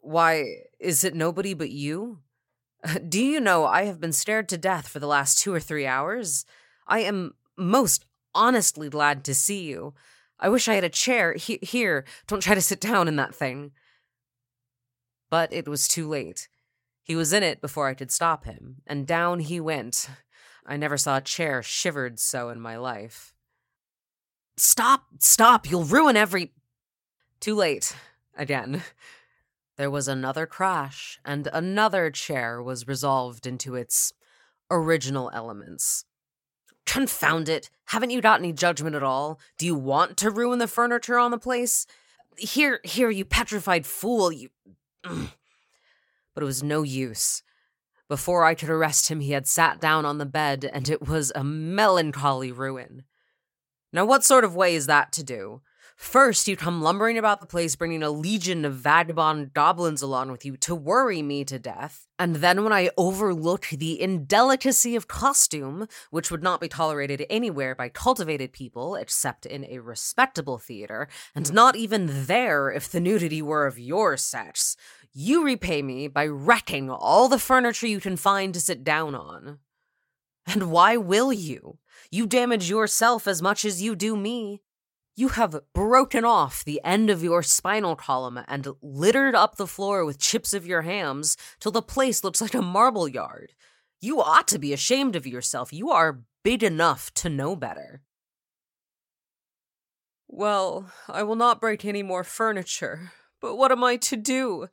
Why, 0.00 0.46
is 0.80 1.04
it 1.04 1.14
nobody 1.14 1.52
but 1.52 1.68
you? 1.68 2.20
Do 3.10 3.22
you 3.22 3.40
know 3.40 3.66
I 3.66 3.84
have 3.84 4.00
been 4.00 4.14
stared 4.14 4.48
to 4.48 4.56
death 4.56 4.88
for 4.88 5.00
the 5.00 5.06
last 5.06 5.36
two 5.36 5.52
or 5.52 5.60
three 5.60 5.86
hours? 5.86 6.46
I 6.86 7.00
am 7.00 7.34
most 7.58 8.06
honestly 8.34 8.88
glad 8.88 9.22
to 9.24 9.34
see 9.34 9.64
you. 9.64 9.92
I 10.40 10.48
wish 10.48 10.68
I 10.68 10.74
had 10.74 10.84
a 10.84 10.88
chair. 10.88 11.34
He- 11.34 11.58
here, 11.62 12.04
don't 12.26 12.42
try 12.42 12.54
to 12.54 12.60
sit 12.60 12.80
down 12.80 13.08
in 13.08 13.16
that 13.16 13.34
thing. 13.34 13.72
But 15.30 15.52
it 15.52 15.68
was 15.68 15.88
too 15.88 16.08
late. 16.08 16.48
He 17.02 17.16
was 17.16 17.32
in 17.32 17.42
it 17.42 17.60
before 17.60 17.88
I 17.88 17.94
could 17.94 18.12
stop 18.12 18.44
him, 18.44 18.82
and 18.86 19.06
down 19.06 19.40
he 19.40 19.60
went, 19.60 20.08
I 20.66 20.76
never 20.76 20.96
saw 20.98 21.16
a 21.16 21.22
chair 21.22 21.62
shivered 21.62 22.20
so 22.20 22.50
in 22.50 22.60
my 22.60 22.76
life. 22.76 23.32
Stop, 24.56 25.04
stop, 25.18 25.70
you'll 25.70 25.84
ruin 25.84 26.16
every. 26.16 26.52
Too 27.40 27.54
late. 27.54 27.94
Again. 28.36 28.82
There 29.78 29.90
was 29.90 30.08
another 30.08 30.44
crash, 30.44 31.20
and 31.24 31.48
another 31.52 32.10
chair 32.10 32.60
was 32.60 32.88
resolved 32.88 33.46
into 33.46 33.76
its 33.76 34.12
original 34.70 35.30
elements. 35.32 36.04
Confound 36.88 37.50
it! 37.50 37.68
Haven't 37.84 38.08
you 38.08 38.22
got 38.22 38.40
any 38.40 38.50
judgment 38.50 38.96
at 38.96 39.02
all? 39.02 39.38
Do 39.58 39.66
you 39.66 39.74
want 39.74 40.16
to 40.16 40.30
ruin 40.30 40.58
the 40.58 40.66
furniture 40.66 41.18
on 41.18 41.30
the 41.30 41.38
place? 41.38 41.86
Here, 42.38 42.80
here, 42.82 43.10
you 43.10 43.26
petrified 43.26 43.86
fool, 43.86 44.32
you. 44.32 44.48
but 45.02 46.42
it 46.42 46.44
was 46.44 46.62
no 46.62 46.82
use. 46.82 47.42
Before 48.08 48.42
I 48.42 48.54
could 48.54 48.70
arrest 48.70 49.10
him, 49.10 49.20
he 49.20 49.32
had 49.32 49.46
sat 49.46 49.82
down 49.82 50.06
on 50.06 50.16
the 50.16 50.24
bed, 50.24 50.68
and 50.72 50.88
it 50.88 51.06
was 51.06 51.30
a 51.34 51.44
melancholy 51.44 52.50
ruin. 52.50 53.04
Now, 53.92 54.06
what 54.06 54.24
sort 54.24 54.44
of 54.44 54.56
way 54.56 54.74
is 54.74 54.86
that 54.86 55.12
to 55.12 55.22
do? 55.22 55.60
First, 55.98 56.46
you 56.46 56.56
come 56.56 56.80
lumbering 56.80 57.18
about 57.18 57.40
the 57.40 57.46
place, 57.46 57.74
bringing 57.74 58.04
a 58.04 58.10
legion 58.10 58.64
of 58.64 58.76
vagabond 58.76 59.52
goblins 59.52 60.00
along 60.00 60.30
with 60.30 60.44
you 60.44 60.56
to 60.58 60.72
worry 60.72 61.22
me 61.22 61.44
to 61.46 61.58
death. 61.58 62.06
And 62.20 62.36
then, 62.36 62.62
when 62.62 62.72
I 62.72 62.90
overlook 62.96 63.66
the 63.66 64.00
indelicacy 64.00 64.94
of 64.94 65.08
costume, 65.08 65.88
which 66.10 66.30
would 66.30 66.42
not 66.42 66.60
be 66.60 66.68
tolerated 66.68 67.26
anywhere 67.28 67.74
by 67.74 67.88
cultivated 67.88 68.52
people 68.52 68.94
except 68.94 69.44
in 69.44 69.64
a 69.64 69.80
respectable 69.80 70.56
theater, 70.56 71.08
and 71.34 71.52
not 71.52 71.74
even 71.74 72.26
there 72.26 72.70
if 72.70 72.88
the 72.88 73.00
nudity 73.00 73.42
were 73.42 73.66
of 73.66 73.76
your 73.76 74.16
sex, 74.16 74.76
you 75.12 75.44
repay 75.44 75.82
me 75.82 76.06
by 76.06 76.28
wrecking 76.28 76.88
all 76.88 77.28
the 77.28 77.40
furniture 77.40 77.88
you 77.88 77.98
can 77.98 78.16
find 78.16 78.54
to 78.54 78.60
sit 78.60 78.84
down 78.84 79.16
on. 79.16 79.58
And 80.46 80.70
why 80.70 80.96
will 80.96 81.32
you? 81.32 81.78
You 82.08 82.28
damage 82.28 82.70
yourself 82.70 83.26
as 83.26 83.42
much 83.42 83.64
as 83.64 83.82
you 83.82 83.96
do 83.96 84.16
me. 84.16 84.62
You 85.18 85.30
have 85.30 85.58
broken 85.74 86.24
off 86.24 86.64
the 86.64 86.80
end 86.84 87.10
of 87.10 87.24
your 87.24 87.42
spinal 87.42 87.96
column 87.96 88.38
and 88.46 88.68
littered 88.80 89.34
up 89.34 89.56
the 89.56 89.66
floor 89.66 90.04
with 90.04 90.20
chips 90.20 90.54
of 90.54 90.64
your 90.64 90.82
hams 90.82 91.36
till 91.58 91.72
the 91.72 91.82
place 91.82 92.22
looks 92.22 92.40
like 92.40 92.54
a 92.54 92.62
marble 92.62 93.08
yard. 93.08 93.50
You 94.00 94.22
ought 94.22 94.46
to 94.46 94.60
be 94.60 94.72
ashamed 94.72 95.16
of 95.16 95.26
yourself. 95.26 95.72
You 95.72 95.90
are 95.90 96.20
big 96.44 96.62
enough 96.62 97.12
to 97.14 97.28
know 97.28 97.56
better. 97.56 98.00
Well, 100.28 100.88
I 101.08 101.24
will 101.24 101.34
not 101.34 101.60
break 101.60 101.84
any 101.84 102.04
more 102.04 102.22
furniture, 102.22 103.10
but 103.40 103.56
what 103.56 103.72
am 103.72 103.82
I 103.82 103.96
to 103.96 104.16
do? 104.16 104.68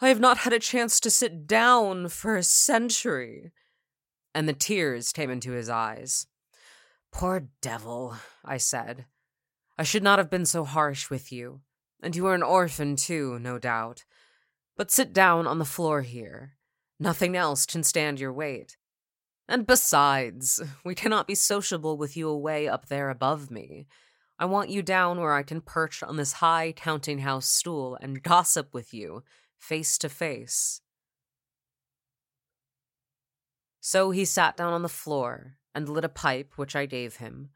I 0.00 0.08
have 0.08 0.18
not 0.18 0.38
had 0.38 0.54
a 0.54 0.58
chance 0.58 0.98
to 1.00 1.10
sit 1.10 1.46
down 1.46 2.08
for 2.08 2.36
a 2.36 2.42
century. 2.42 3.52
And 4.34 4.48
the 4.48 4.54
tears 4.54 5.12
came 5.12 5.30
into 5.30 5.52
his 5.52 5.68
eyes. 5.68 6.26
Poor 7.12 7.48
devil, 7.60 8.16
I 8.42 8.56
said. 8.56 9.04
I 9.76 9.82
should 9.82 10.02
not 10.02 10.18
have 10.18 10.30
been 10.30 10.46
so 10.46 10.64
harsh 10.64 11.10
with 11.10 11.32
you. 11.32 11.60
And 12.02 12.14
you 12.14 12.26
are 12.26 12.34
an 12.34 12.42
orphan, 12.42 12.96
too, 12.96 13.38
no 13.38 13.58
doubt. 13.58 14.04
But 14.76 14.90
sit 14.90 15.12
down 15.12 15.46
on 15.46 15.58
the 15.58 15.64
floor 15.64 16.02
here. 16.02 16.56
Nothing 17.00 17.36
else 17.36 17.66
can 17.66 17.82
stand 17.82 18.20
your 18.20 18.32
weight. 18.32 18.76
And 19.48 19.66
besides, 19.66 20.62
we 20.84 20.94
cannot 20.94 21.26
be 21.26 21.34
sociable 21.34 21.96
with 21.96 22.16
you 22.16 22.28
away 22.28 22.68
up 22.68 22.86
there 22.86 23.10
above 23.10 23.50
me. 23.50 23.86
I 24.38 24.46
want 24.46 24.70
you 24.70 24.82
down 24.82 25.20
where 25.20 25.34
I 25.34 25.42
can 25.42 25.60
perch 25.60 26.02
on 26.02 26.16
this 26.16 26.34
high 26.34 26.72
counting 26.72 27.20
house 27.20 27.46
stool 27.46 27.96
and 28.00 28.22
gossip 28.22 28.74
with 28.74 28.92
you 28.92 29.22
face 29.58 29.96
to 29.98 30.08
face. 30.08 30.80
So 33.80 34.10
he 34.10 34.24
sat 34.24 34.56
down 34.56 34.72
on 34.72 34.82
the 34.82 34.88
floor 34.88 35.56
and 35.74 35.88
lit 35.88 36.04
a 36.04 36.08
pipe, 36.08 36.52
which 36.56 36.74
I 36.74 36.86
gave 36.86 37.16
him, 37.16 37.50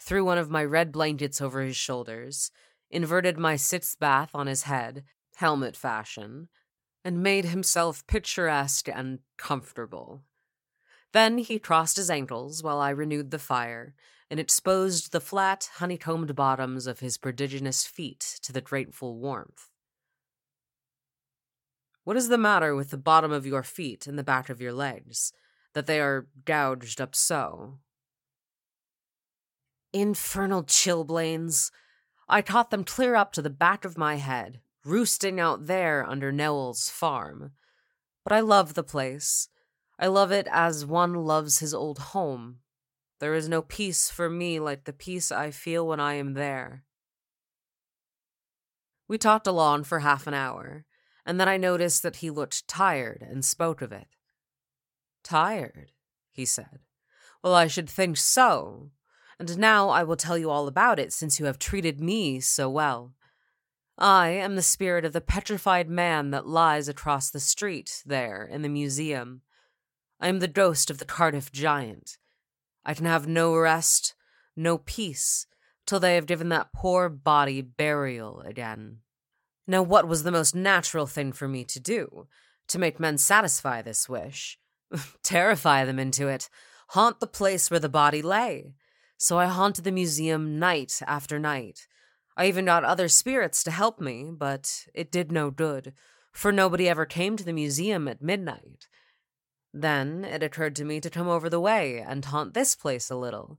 threw 0.00 0.24
one 0.24 0.38
of 0.38 0.50
my 0.50 0.64
red 0.64 0.92
blankets 0.92 1.40
over 1.40 1.62
his 1.62 1.76
shoulders, 1.76 2.50
inverted 2.90 3.38
my 3.38 3.56
sitz 3.56 3.94
bath 3.94 4.30
on 4.34 4.46
his 4.46 4.64
head, 4.64 5.04
helmet 5.36 5.76
fashion, 5.76 6.48
and 7.04 7.22
made 7.22 7.46
himself 7.46 8.06
picturesque 8.06 8.88
and 8.88 9.20
comfortable. 9.38 10.22
Then 11.12 11.38
he 11.38 11.58
crossed 11.58 11.96
his 11.96 12.10
ankles 12.10 12.62
while 12.62 12.78
I 12.78 12.90
renewed 12.90 13.30
the 13.30 13.38
fire 13.38 13.94
and 14.30 14.38
exposed 14.38 15.10
the 15.10 15.20
flat, 15.20 15.70
honeycombed 15.74 16.34
bottoms 16.36 16.86
of 16.86 17.00
his 17.00 17.18
prodigious 17.18 17.84
feet 17.84 18.38
to 18.42 18.52
the 18.52 18.60
grateful 18.60 19.18
warmth. 19.18 19.70
What 22.04 22.16
is 22.16 22.28
the 22.28 22.38
matter 22.38 22.74
with 22.74 22.90
the 22.90 22.96
bottom 22.96 23.32
of 23.32 23.46
your 23.46 23.62
feet 23.62 24.06
and 24.06 24.18
the 24.18 24.24
back 24.24 24.48
of 24.48 24.60
your 24.60 24.72
legs, 24.72 25.32
that 25.74 25.86
they 25.86 26.00
are 26.00 26.28
gouged 26.44 27.00
up 27.00 27.14
so? 27.14 27.78
Infernal 29.92 30.64
chilblains! 30.64 31.70
I 32.28 32.42
caught 32.42 32.70
them 32.70 32.84
clear 32.84 33.14
up 33.14 33.32
to 33.32 33.42
the 33.42 33.50
back 33.50 33.84
of 33.84 33.98
my 33.98 34.16
head, 34.16 34.60
roosting 34.84 35.40
out 35.40 35.66
there 35.66 36.06
under 36.08 36.30
Newell's 36.30 36.88
farm. 36.88 37.52
But 38.22 38.32
I 38.32 38.40
love 38.40 38.74
the 38.74 38.84
place. 38.84 39.48
I 39.98 40.06
love 40.06 40.30
it 40.30 40.46
as 40.50 40.86
one 40.86 41.14
loves 41.14 41.58
his 41.58 41.74
old 41.74 41.98
home. 41.98 42.58
There 43.18 43.34
is 43.34 43.48
no 43.48 43.62
peace 43.62 44.10
for 44.10 44.30
me 44.30 44.60
like 44.60 44.84
the 44.84 44.92
peace 44.92 45.32
I 45.32 45.50
feel 45.50 45.86
when 45.86 46.00
I 46.00 46.14
am 46.14 46.34
there. 46.34 46.84
We 49.08 49.18
talked 49.18 49.46
along 49.46 49.84
for 49.84 49.98
half 49.98 50.26
an 50.26 50.34
hour 50.34 50.86
and 51.26 51.38
then 51.38 51.48
I 51.48 51.56
noticed 51.56 52.02
that 52.02 52.16
he 52.16 52.30
looked 52.30 52.66
tired 52.66 53.24
and 53.28 53.44
spoke 53.44 53.82
of 53.82 53.92
it. 53.92 54.08
Tired, 55.22 55.92
he 56.32 56.44
said. 56.44 56.80
Well, 57.42 57.54
I 57.54 57.66
should 57.66 57.88
think 57.88 58.16
so. 58.16 58.90
And 59.40 59.56
now 59.56 59.88
I 59.88 60.02
will 60.02 60.16
tell 60.16 60.36
you 60.36 60.50
all 60.50 60.68
about 60.68 60.98
it, 60.98 61.14
since 61.14 61.40
you 61.40 61.46
have 61.46 61.58
treated 61.58 61.98
me 61.98 62.40
so 62.40 62.68
well. 62.68 63.14
I 63.96 64.28
am 64.28 64.54
the 64.54 64.60
spirit 64.60 65.06
of 65.06 65.14
the 65.14 65.22
petrified 65.22 65.88
man 65.88 66.30
that 66.32 66.46
lies 66.46 66.90
across 66.90 67.30
the 67.30 67.40
street 67.40 68.02
there 68.04 68.44
in 68.44 68.60
the 68.60 68.68
museum. 68.68 69.40
I 70.20 70.28
am 70.28 70.40
the 70.40 70.46
ghost 70.46 70.90
of 70.90 70.98
the 70.98 71.06
Cardiff 71.06 71.50
giant. 71.50 72.18
I 72.84 72.92
can 72.92 73.06
have 73.06 73.26
no 73.26 73.56
rest, 73.56 74.14
no 74.56 74.76
peace, 74.76 75.46
till 75.86 76.00
they 76.00 76.16
have 76.16 76.26
given 76.26 76.50
that 76.50 76.74
poor 76.74 77.08
body 77.08 77.62
burial 77.62 78.42
again. 78.42 78.98
Now, 79.66 79.82
what 79.82 80.06
was 80.06 80.22
the 80.22 80.30
most 80.30 80.54
natural 80.54 81.06
thing 81.06 81.32
for 81.32 81.48
me 81.48 81.64
to 81.64 81.80
do? 81.80 82.26
To 82.68 82.78
make 82.78 83.00
men 83.00 83.16
satisfy 83.16 83.80
this 83.80 84.06
wish? 84.06 84.58
Terrify 85.22 85.86
them 85.86 85.98
into 85.98 86.28
it, 86.28 86.50
haunt 86.88 87.20
the 87.20 87.26
place 87.26 87.70
where 87.70 87.80
the 87.80 87.88
body 87.88 88.20
lay. 88.20 88.74
So 89.22 89.38
I 89.38 89.46
haunted 89.46 89.84
the 89.84 89.92
museum 89.92 90.58
night 90.58 91.02
after 91.06 91.38
night. 91.38 91.86
I 92.38 92.46
even 92.46 92.64
got 92.64 92.84
other 92.84 93.06
spirits 93.06 93.62
to 93.64 93.70
help 93.70 94.00
me, 94.00 94.30
but 94.32 94.86
it 94.94 95.12
did 95.12 95.30
no 95.30 95.50
good, 95.50 95.92
for 96.32 96.50
nobody 96.50 96.88
ever 96.88 97.04
came 97.04 97.36
to 97.36 97.44
the 97.44 97.52
museum 97.52 98.08
at 98.08 98.22
midnight. 98.22 98.88
Then 99.74 100.24
it 100.24 100.42
occurred 100.42 100.74
to 100.76 100.86
me 100.86 101.00
to 101.02 101.10
come 101.10 101.28
over 101.28 101.50
the 101.50 101.60
way 101.60 101.98
and 101.98 102.24
haunt 102.24 102.54
this 102.54 102.74
place 102.74 103.10
a 103.10 103.14
little. 103.14 103.58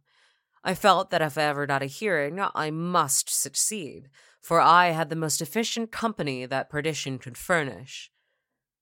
I 0.64 0.74
felt 0.74 1.12
that 1.12 1.22
if 1.22 1.38
I 1.38 1.44
ever 1.44 1.68
got 1.68 1.84
a 1.84 1.86
hearing, 1.86 2.40
I 2.56 2.72
must 2.72 3.30
succeed, 3.30 4.10
for 4.42 4.60
I 4.60 4.88
had 4.88 5.12
the 5.12 5.16
most 5.16 5.44
efficient 5.44 5.92
company 5.92 6.48
that 6.48 6.72
perdition 6.72 7.20
could 7.20 7.38
furnish. 7.38 8.10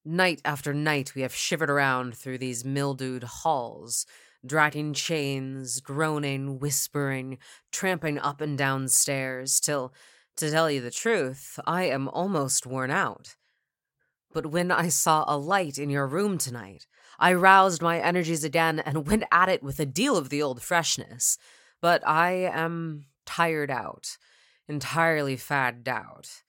Night 0.05 0.41
after 0.45 0.73
night 0.73 1.13
we 1.13 1.23
have 1.23 1.35
shivered 1.35 1.69
around 1.69 2.15
through 2.15 2.37
these 2.37 2.63
mildewed 2.63 3.23
halls, 3.23 4.05
dragging 4.45 4.93
chains, 4.93 5.79
groaning, 5.79 6.59
whispering, 6.59 7.37
tramping 7.71 8.17
up 8.19 8.41
and 8.41 8.57
down 8.57 8.87
stairs, 8.87 9.59
till, 9.59 9.93
to 10.37 10.49
tell 10.49 10.71
you 10.71 10.81
the 10.81 10.91
truth, 10.91 11.59
I 11.65 11.83
am 11.83 12.07
almost 12.09 12.65
worn 12.65 12.91
out. 12.91 13.35
But 14.31 14.47
when 14.47 14.71
I 14.71 14.89
saw 14.89 15.25
a 15.27 15.37
light 15.37 15.77
in 15.77 15.89
your 15.89 16.07
room 16.07 16.37
tonight, 16.37 16.85
I 17.17 17.33
roused 17.33 17.81
my 17.81 17.99
energies 17.99 18.43
again 18.43 18.79
and 18.79 19.07
went 19.09 19.23
at 19.31 19.49
it 19.49 19.63
with 19.63 19.79
a 19.79 19.85
deal 19.85 20.15
of 20.17 20.29
the 20.29 20.41
old 20.41 20.61
freshness. 20.61 21.37
But 21.81 22.07
I 22.07 22.31
am 22.31 23.05
tired 23.25 23.71
out, 23.71 24.17
entirely 24.67 25.35
fagged 25.35 25.87
out. 25.87 26.43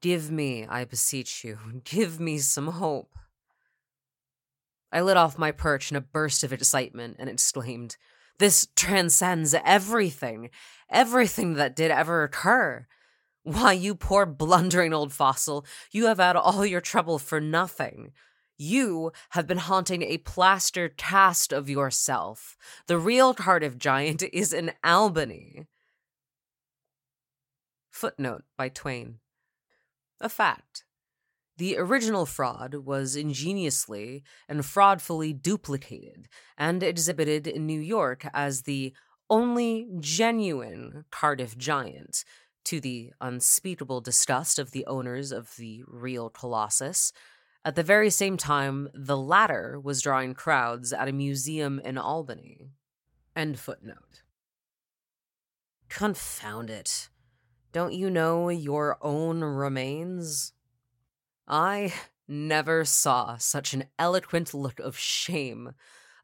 Give 0.00 0.30
me, 0.30 0.66
I 0.66 0.84
beseech 0.84 1.44
you, 1.44 1.58
give 1.84 2.20
me 2.20 2.38
some 2.38 2.68
hope. 2.68 3.16
I 4.92 5.00
lit 5.00 5.16
off 5.16 5.38
my 5.38 5.52
perch 5.52 5.90
in 5.90 5.96
a 5.96 6.00
burst 6.00 6.44
of 6.44 6.52
excitement 6.52 7.16
and 7.18 7.28
exclaimed, 7.28 7.96
This 8.38 8.68
transcends 8.76 9.54
everything, 9.64 10.50
everything 10.90 11.54
that 11.54 11.76
did 11.76 11.90
ever 11.90 12.22
occur. 12.22 12.86
Why, 13.42 13.72
you 13.72 13.94
poor 13.94 14.26
blundering 14.26 14.92
old 14.92 15.12
fossil, 15.12 15.64
you 15.92 16.06
have 16.06 16.18
had 16.18 16.36
all 16.36 16.66
your 16.66 16.80
trouble 16.80 17.18
for 17.18 17.40
nothing. 17.40 18.12
You 18.58 19.12
have 19.30 19.46
been 19.46 19.58
haunting 19.58 20.02
a 20.02 20.18
plaster 20.18 20.88
cast 20.88 21.52
of 21.52 21.68
yourself. 21.68 22.56
The 22.86 22.98
real 22.98 23.34
Cardiff 23.34 23.76
giant 23.76 24.22
is 24.32 24.52
in 24.52 24.72
Albany. 24.82 25.66
Footnote 27.90 28.44
by 28.56 28.68
Twain. 28.68 29.18
A 30.20 30.28
fact. 30.28 30.85
The 31.58 31.78
original 31.78 32.26
fraud 32.26 32.74
was 32.74 33.16
ingeniously 33.16 34.22
and 34.48 34.64
fraudfully 34.64 35.32
duplicated 35.32 36.28
and 36.58 36.82
exhibited 36.82 37.46
in 37.46 37.66
New 37.66 37.80
York 37.80 38.26
as 38.34 38.62
the 38.62 38.92
only 39.30 39.88
genuine 39.98 41.04
Cardiff 41.10 41.56
giant, 41.56 42.24
to 42.66 42.80
the 42.80 43.12
unspeakable 43.20 44.00
disgust 44.00 44.58
of 44.58 44.72
the 44.72 44.84
owners 44.86 45.30
of 45.30 45.54
the 45.56 45.84
real 45.86 46.28
Colossus. 46.28 47.12
At 47.64 47.76
the 47.76 47.84
very 47.84 48.10
same 48.10 48.36
time, 48.36 48.88
the 48.92 49.16
latter 49.16 49.78
was 49.80 50.02
drawing 50.02 50.34
crowds 50.34 50.92
at 50.92 51.08
a 51.08 51.12
museum 51.12 51.80
in 51.84 51.96
Albany. 51.96 52.70
End 53.36 53.58
footnote. 53.58 54.22
Confound 55.88 56.68
it. 56.68 57.08
Don't 57.72 57.92
you 57.92 58.10
know 58.10 58.48
your 58.48 58.98
own 59.00 59.42
remains? 59.42 60.52
I 61.48 61.94
never 62.26 62.84
saw 62.84 63.36
such 63.36 63.72
an 63.72 63.84
eloquent 63.98 64.52
look 64.52 64.80
of 64.80 64.98
shame, 64.98 65.72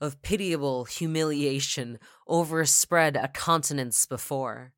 of 0.01 0.21
pitiable 0.23 0.85
humiliation 0.85 1.99
overspread 2.27 3.17
a 3.17 3.29
countenance 3.29 4.05
before. 4.05 4.73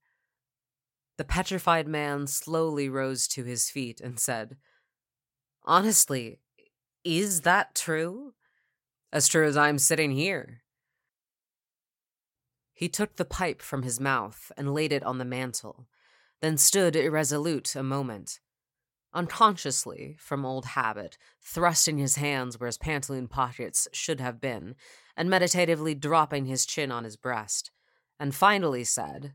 The 1.17 1.25
petrified 1.25 1.89
man 1.89 2.27
slowly 2.27 2.89
rose 2.89 3.27
to 3.29 3.45
his 3.45 3.71
feet 3.71 4.01
and 4.01 4.21
said, 4.21 4.57
Honestly, 5.65 6.41
is 7.05 7.43
that 7.43 7.75
true? 7.75 8.35
As 9.13 9.29
true 9.29 9.47
as 9.47 9.57
I'm 9.57 9.79
sitting 9.79 10.11
here. 10.11 10.63
He 12.75 12.89
took 12.89 13.17
the 13.17 13.25
pipe 13.25 13.63
from 13.63 13.83
his 13.83 14.01
mouth 14.01 14.51
and 14.57 14.75
laid 14.75 14.93
it 14.93 15.05
on 15.05 15.19
the 15.19 15.25
mantel, 15.25 15.87
then 16.43 16.59
stood 16.59 16.97
irresolute 16.97 17.77
a 17.77 17.83
moment 17.83 18.41
unconsciously, 19.15 20.17
from 20.19 20.45
old 20.45 20.67
habit, 20.67 21.17
thrusting 21.41 21.99
his 21.99 22.17
hands 22.17 22.59
where 22.59 22.67
his 22.67 22.79
pantaloon 22.79 23.29
pockets 23.29 23.89
should 23.93 24.21
have 24.21 24.41
been, 24.41 24.75
and 25.17 25.31
meditatively 25.31 25.95
dropping 25.95 26.47
his 26.47 26.67
chin 26.67 26.91
on 26.91 27.05
his 27.05 27.17
breast, 27.17 27.71
and 28.19 28.35
finally 28.35 28.85
said, 28.85 29.33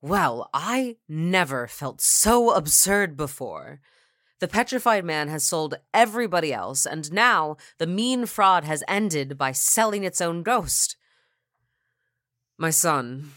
Well, 0.00 0.50
I 0.52 0.96
never 1.08 1.66
felt 1.66 2.00
so 2.00 2.52
absurd 2.52 3.16
before. 3.16 3.80
The 4.38 4.48
petrified 4.48 5.04
man 5.04 5.28
has 5.28 5.44
sold 5.44 5.76
everybody 5.94 6.52
else, 6.52 6.84
and 6.84 7.10
now 7.10 7.56
the 7.78 7.86
mean 7.86 8.26
fraud 8.26 8.64
has 8.64 8.84
ended 8.86 9.38
by 9.38 9.52
selling 9.52 10.04
its 10.04 10.20
own 10.20 10.42
ghost. 10.42 10.96
My 12.58 12.70
son, 12.70 13.32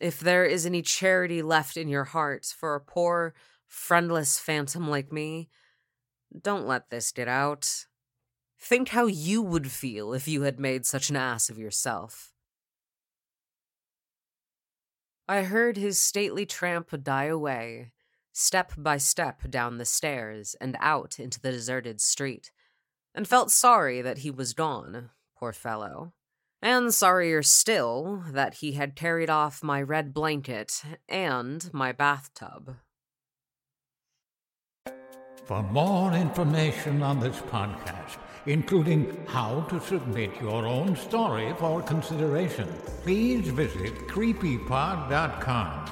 if 0.00 0.20
there 0.20 0.44
is 0.44 0.66
any 0.66 0.82
charity 0.82 1.40
left 1.40 1.78
in 1.78 1.88
your 1.88 2.04
heart 2.04 2.44
for 2.44 2.74
a 2.74 2.80
poor, 2.80 3.32
friendless 3.74 4.38
phantom 4.38 4.88
like 4.88 5.12
me, 5.12 5.48
don't 6.42 6.66
let 6.66 6.90
this 6.90 7.12
get 7.12 7.28
out. 7.28 7.86
Think 8.58 8.90
how 8.90 9.06
you 9.06 9.42
would 9.42 9.70
feel 9.70 10.14
if 10.14 10.26
you 10.26 10.42
had 10.42 10.58
made 10.58 10.86
such 10.86 11.10
an 11.10 11.16
ass 11.16 11.50
of 11.50 11.58
yourself. 11.58 12.32
I 15.28 15.42
heard 15.42 15.76
his 15.76 15.98
stately 15.98 16.46
tramp 16.46 16.90
die 17.02 17.24
away, 17.24 17.90
step 18.32 18.72
by 18.76 18.96
step 18.96 19.50
down 19.50 19.78
the 19.78 19.84
stairs 19.84 20.54
and 20.60 20.76
out 20.80 21.18
into 21.18 21.40
the 21.40 21.50
deserted 21.50 22.00
street, 22.00 22.52
and 23.14 23.28
felt 23.28 23.50
sorry 23.50 24.00
that 24.02 24.18
he 24.18 24.30
was 24.30 24.54
gone, 24.54 25.10
poor 25.36 25.52
fellow. 25.52 26.12
And 26.62 26.94
sorrier 26.94 27.42
still 27.42 28.22
that 28.30 28.54
he 28.54 28.72
had 28.72 28.96
carried 28.96 29.28
off 29.28 29.62
my 29.62 29.82
red 29.82 30.14
blanket 30.14 30.82
and 31.08 31.68
my 31.74 31.92
bathtub. 31.92 32.76
For 35.44 35.62
more 35.62 36.10
information 36.14 37.02
on 37.02 37.20
this 37.20 37.36
podcast, 37.36 38.16
including 38.46 39.26
how 39.26 39.60
to 39.68 39.78
submit 39.78 40.40
your 40.40 40.64
own 40.64 40.96
story 40.96 41.52
for 41.58 41.82
consideration, 41.82 42.66
please 43.02 43.48
visit 43.48 44.08
creepypod.com. 44.08 45.90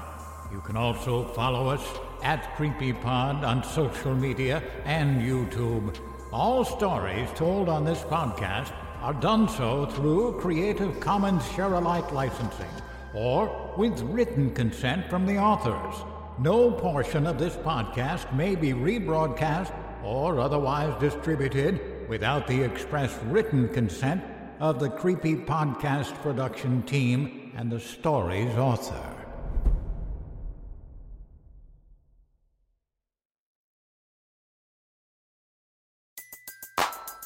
You 0.50 0.60
can 0.62 0.78
also 0.78 1.24
follow 1.34 1.68
us 1.68 1.84
at 2.22 2.56
CreepyPod 2.56 3.42
on 3.42 3.62
social 3.62 4.14
media 4.14 4.62
and 4.86 5.20
YouTube. 5.20 5.98
All 6.32 6.64
stories 6.64 7.28
told 7.34 7.68
on 7.68 7.84
this 7.84 8.00
podcast 8.04 8.72
are 9.02 9.12
done 9.12 9.50
so 9.50 9.84
through 9.84 10.40
Creative 10.40 10.98
Commons 10.98 11.46
Share 11.52 11.74
Alike 11.74 12.10
licensing 12.10 12.70
or 13.12 13.74
with 13.76 14.00
written 14.00 14.54
consent 14.54 15.10
from 15.10 15.26
the 15.26 15.36
authors. 15.36 15.94
No 16.38 16.70
portion 16.70 17.26
of 17.26 17.38
this 17.38 17.56
podcast 17.56 18.34
may 18.34 18.54
be 18.54 18.72
rebroadcast 18.72 19.72
or 20.02 20.40
otherwise 20.40 20.98
distributed 20.98 22.08
without 22.08 22.46
the 22.46 22.62
express 22.62 23.16
written 23.24 23.68
consent 23.68 24.24
of 24.58 24.78
the 24.78 24.88
Creepy 24.88 25.36
Podcast 25.36 26.14
production 26.22 26.82
team 26.84 27.52
and 27.54 27.70
the 27.70 27.78
story's 27.78 28.54
author. 28.56 29.14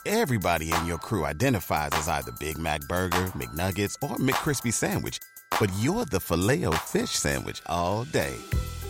Everybody 0.04 0.72
in 0.72 0.86
your 0.86 0.98
crew 0.98 1.24
identifies 1.24 1.90
as 1.94 2.08
either 2.08 2.32
Big 2.38 2.58
Mac 2.58 2.80
Burger, 2.88 3.26
McNuggets, 3.34 3.96
or 4.02 4.16
McCrispy 4.16 4.72
Sandwich, 4.72 5.18
but 5.58 5.70
you're 5.78 6.04
the 6.04 6.20
Filet-O-Fish 6.20 7.10
Sandwich 7.10 7.60
all 7.66 8.04
day 8.04 8.36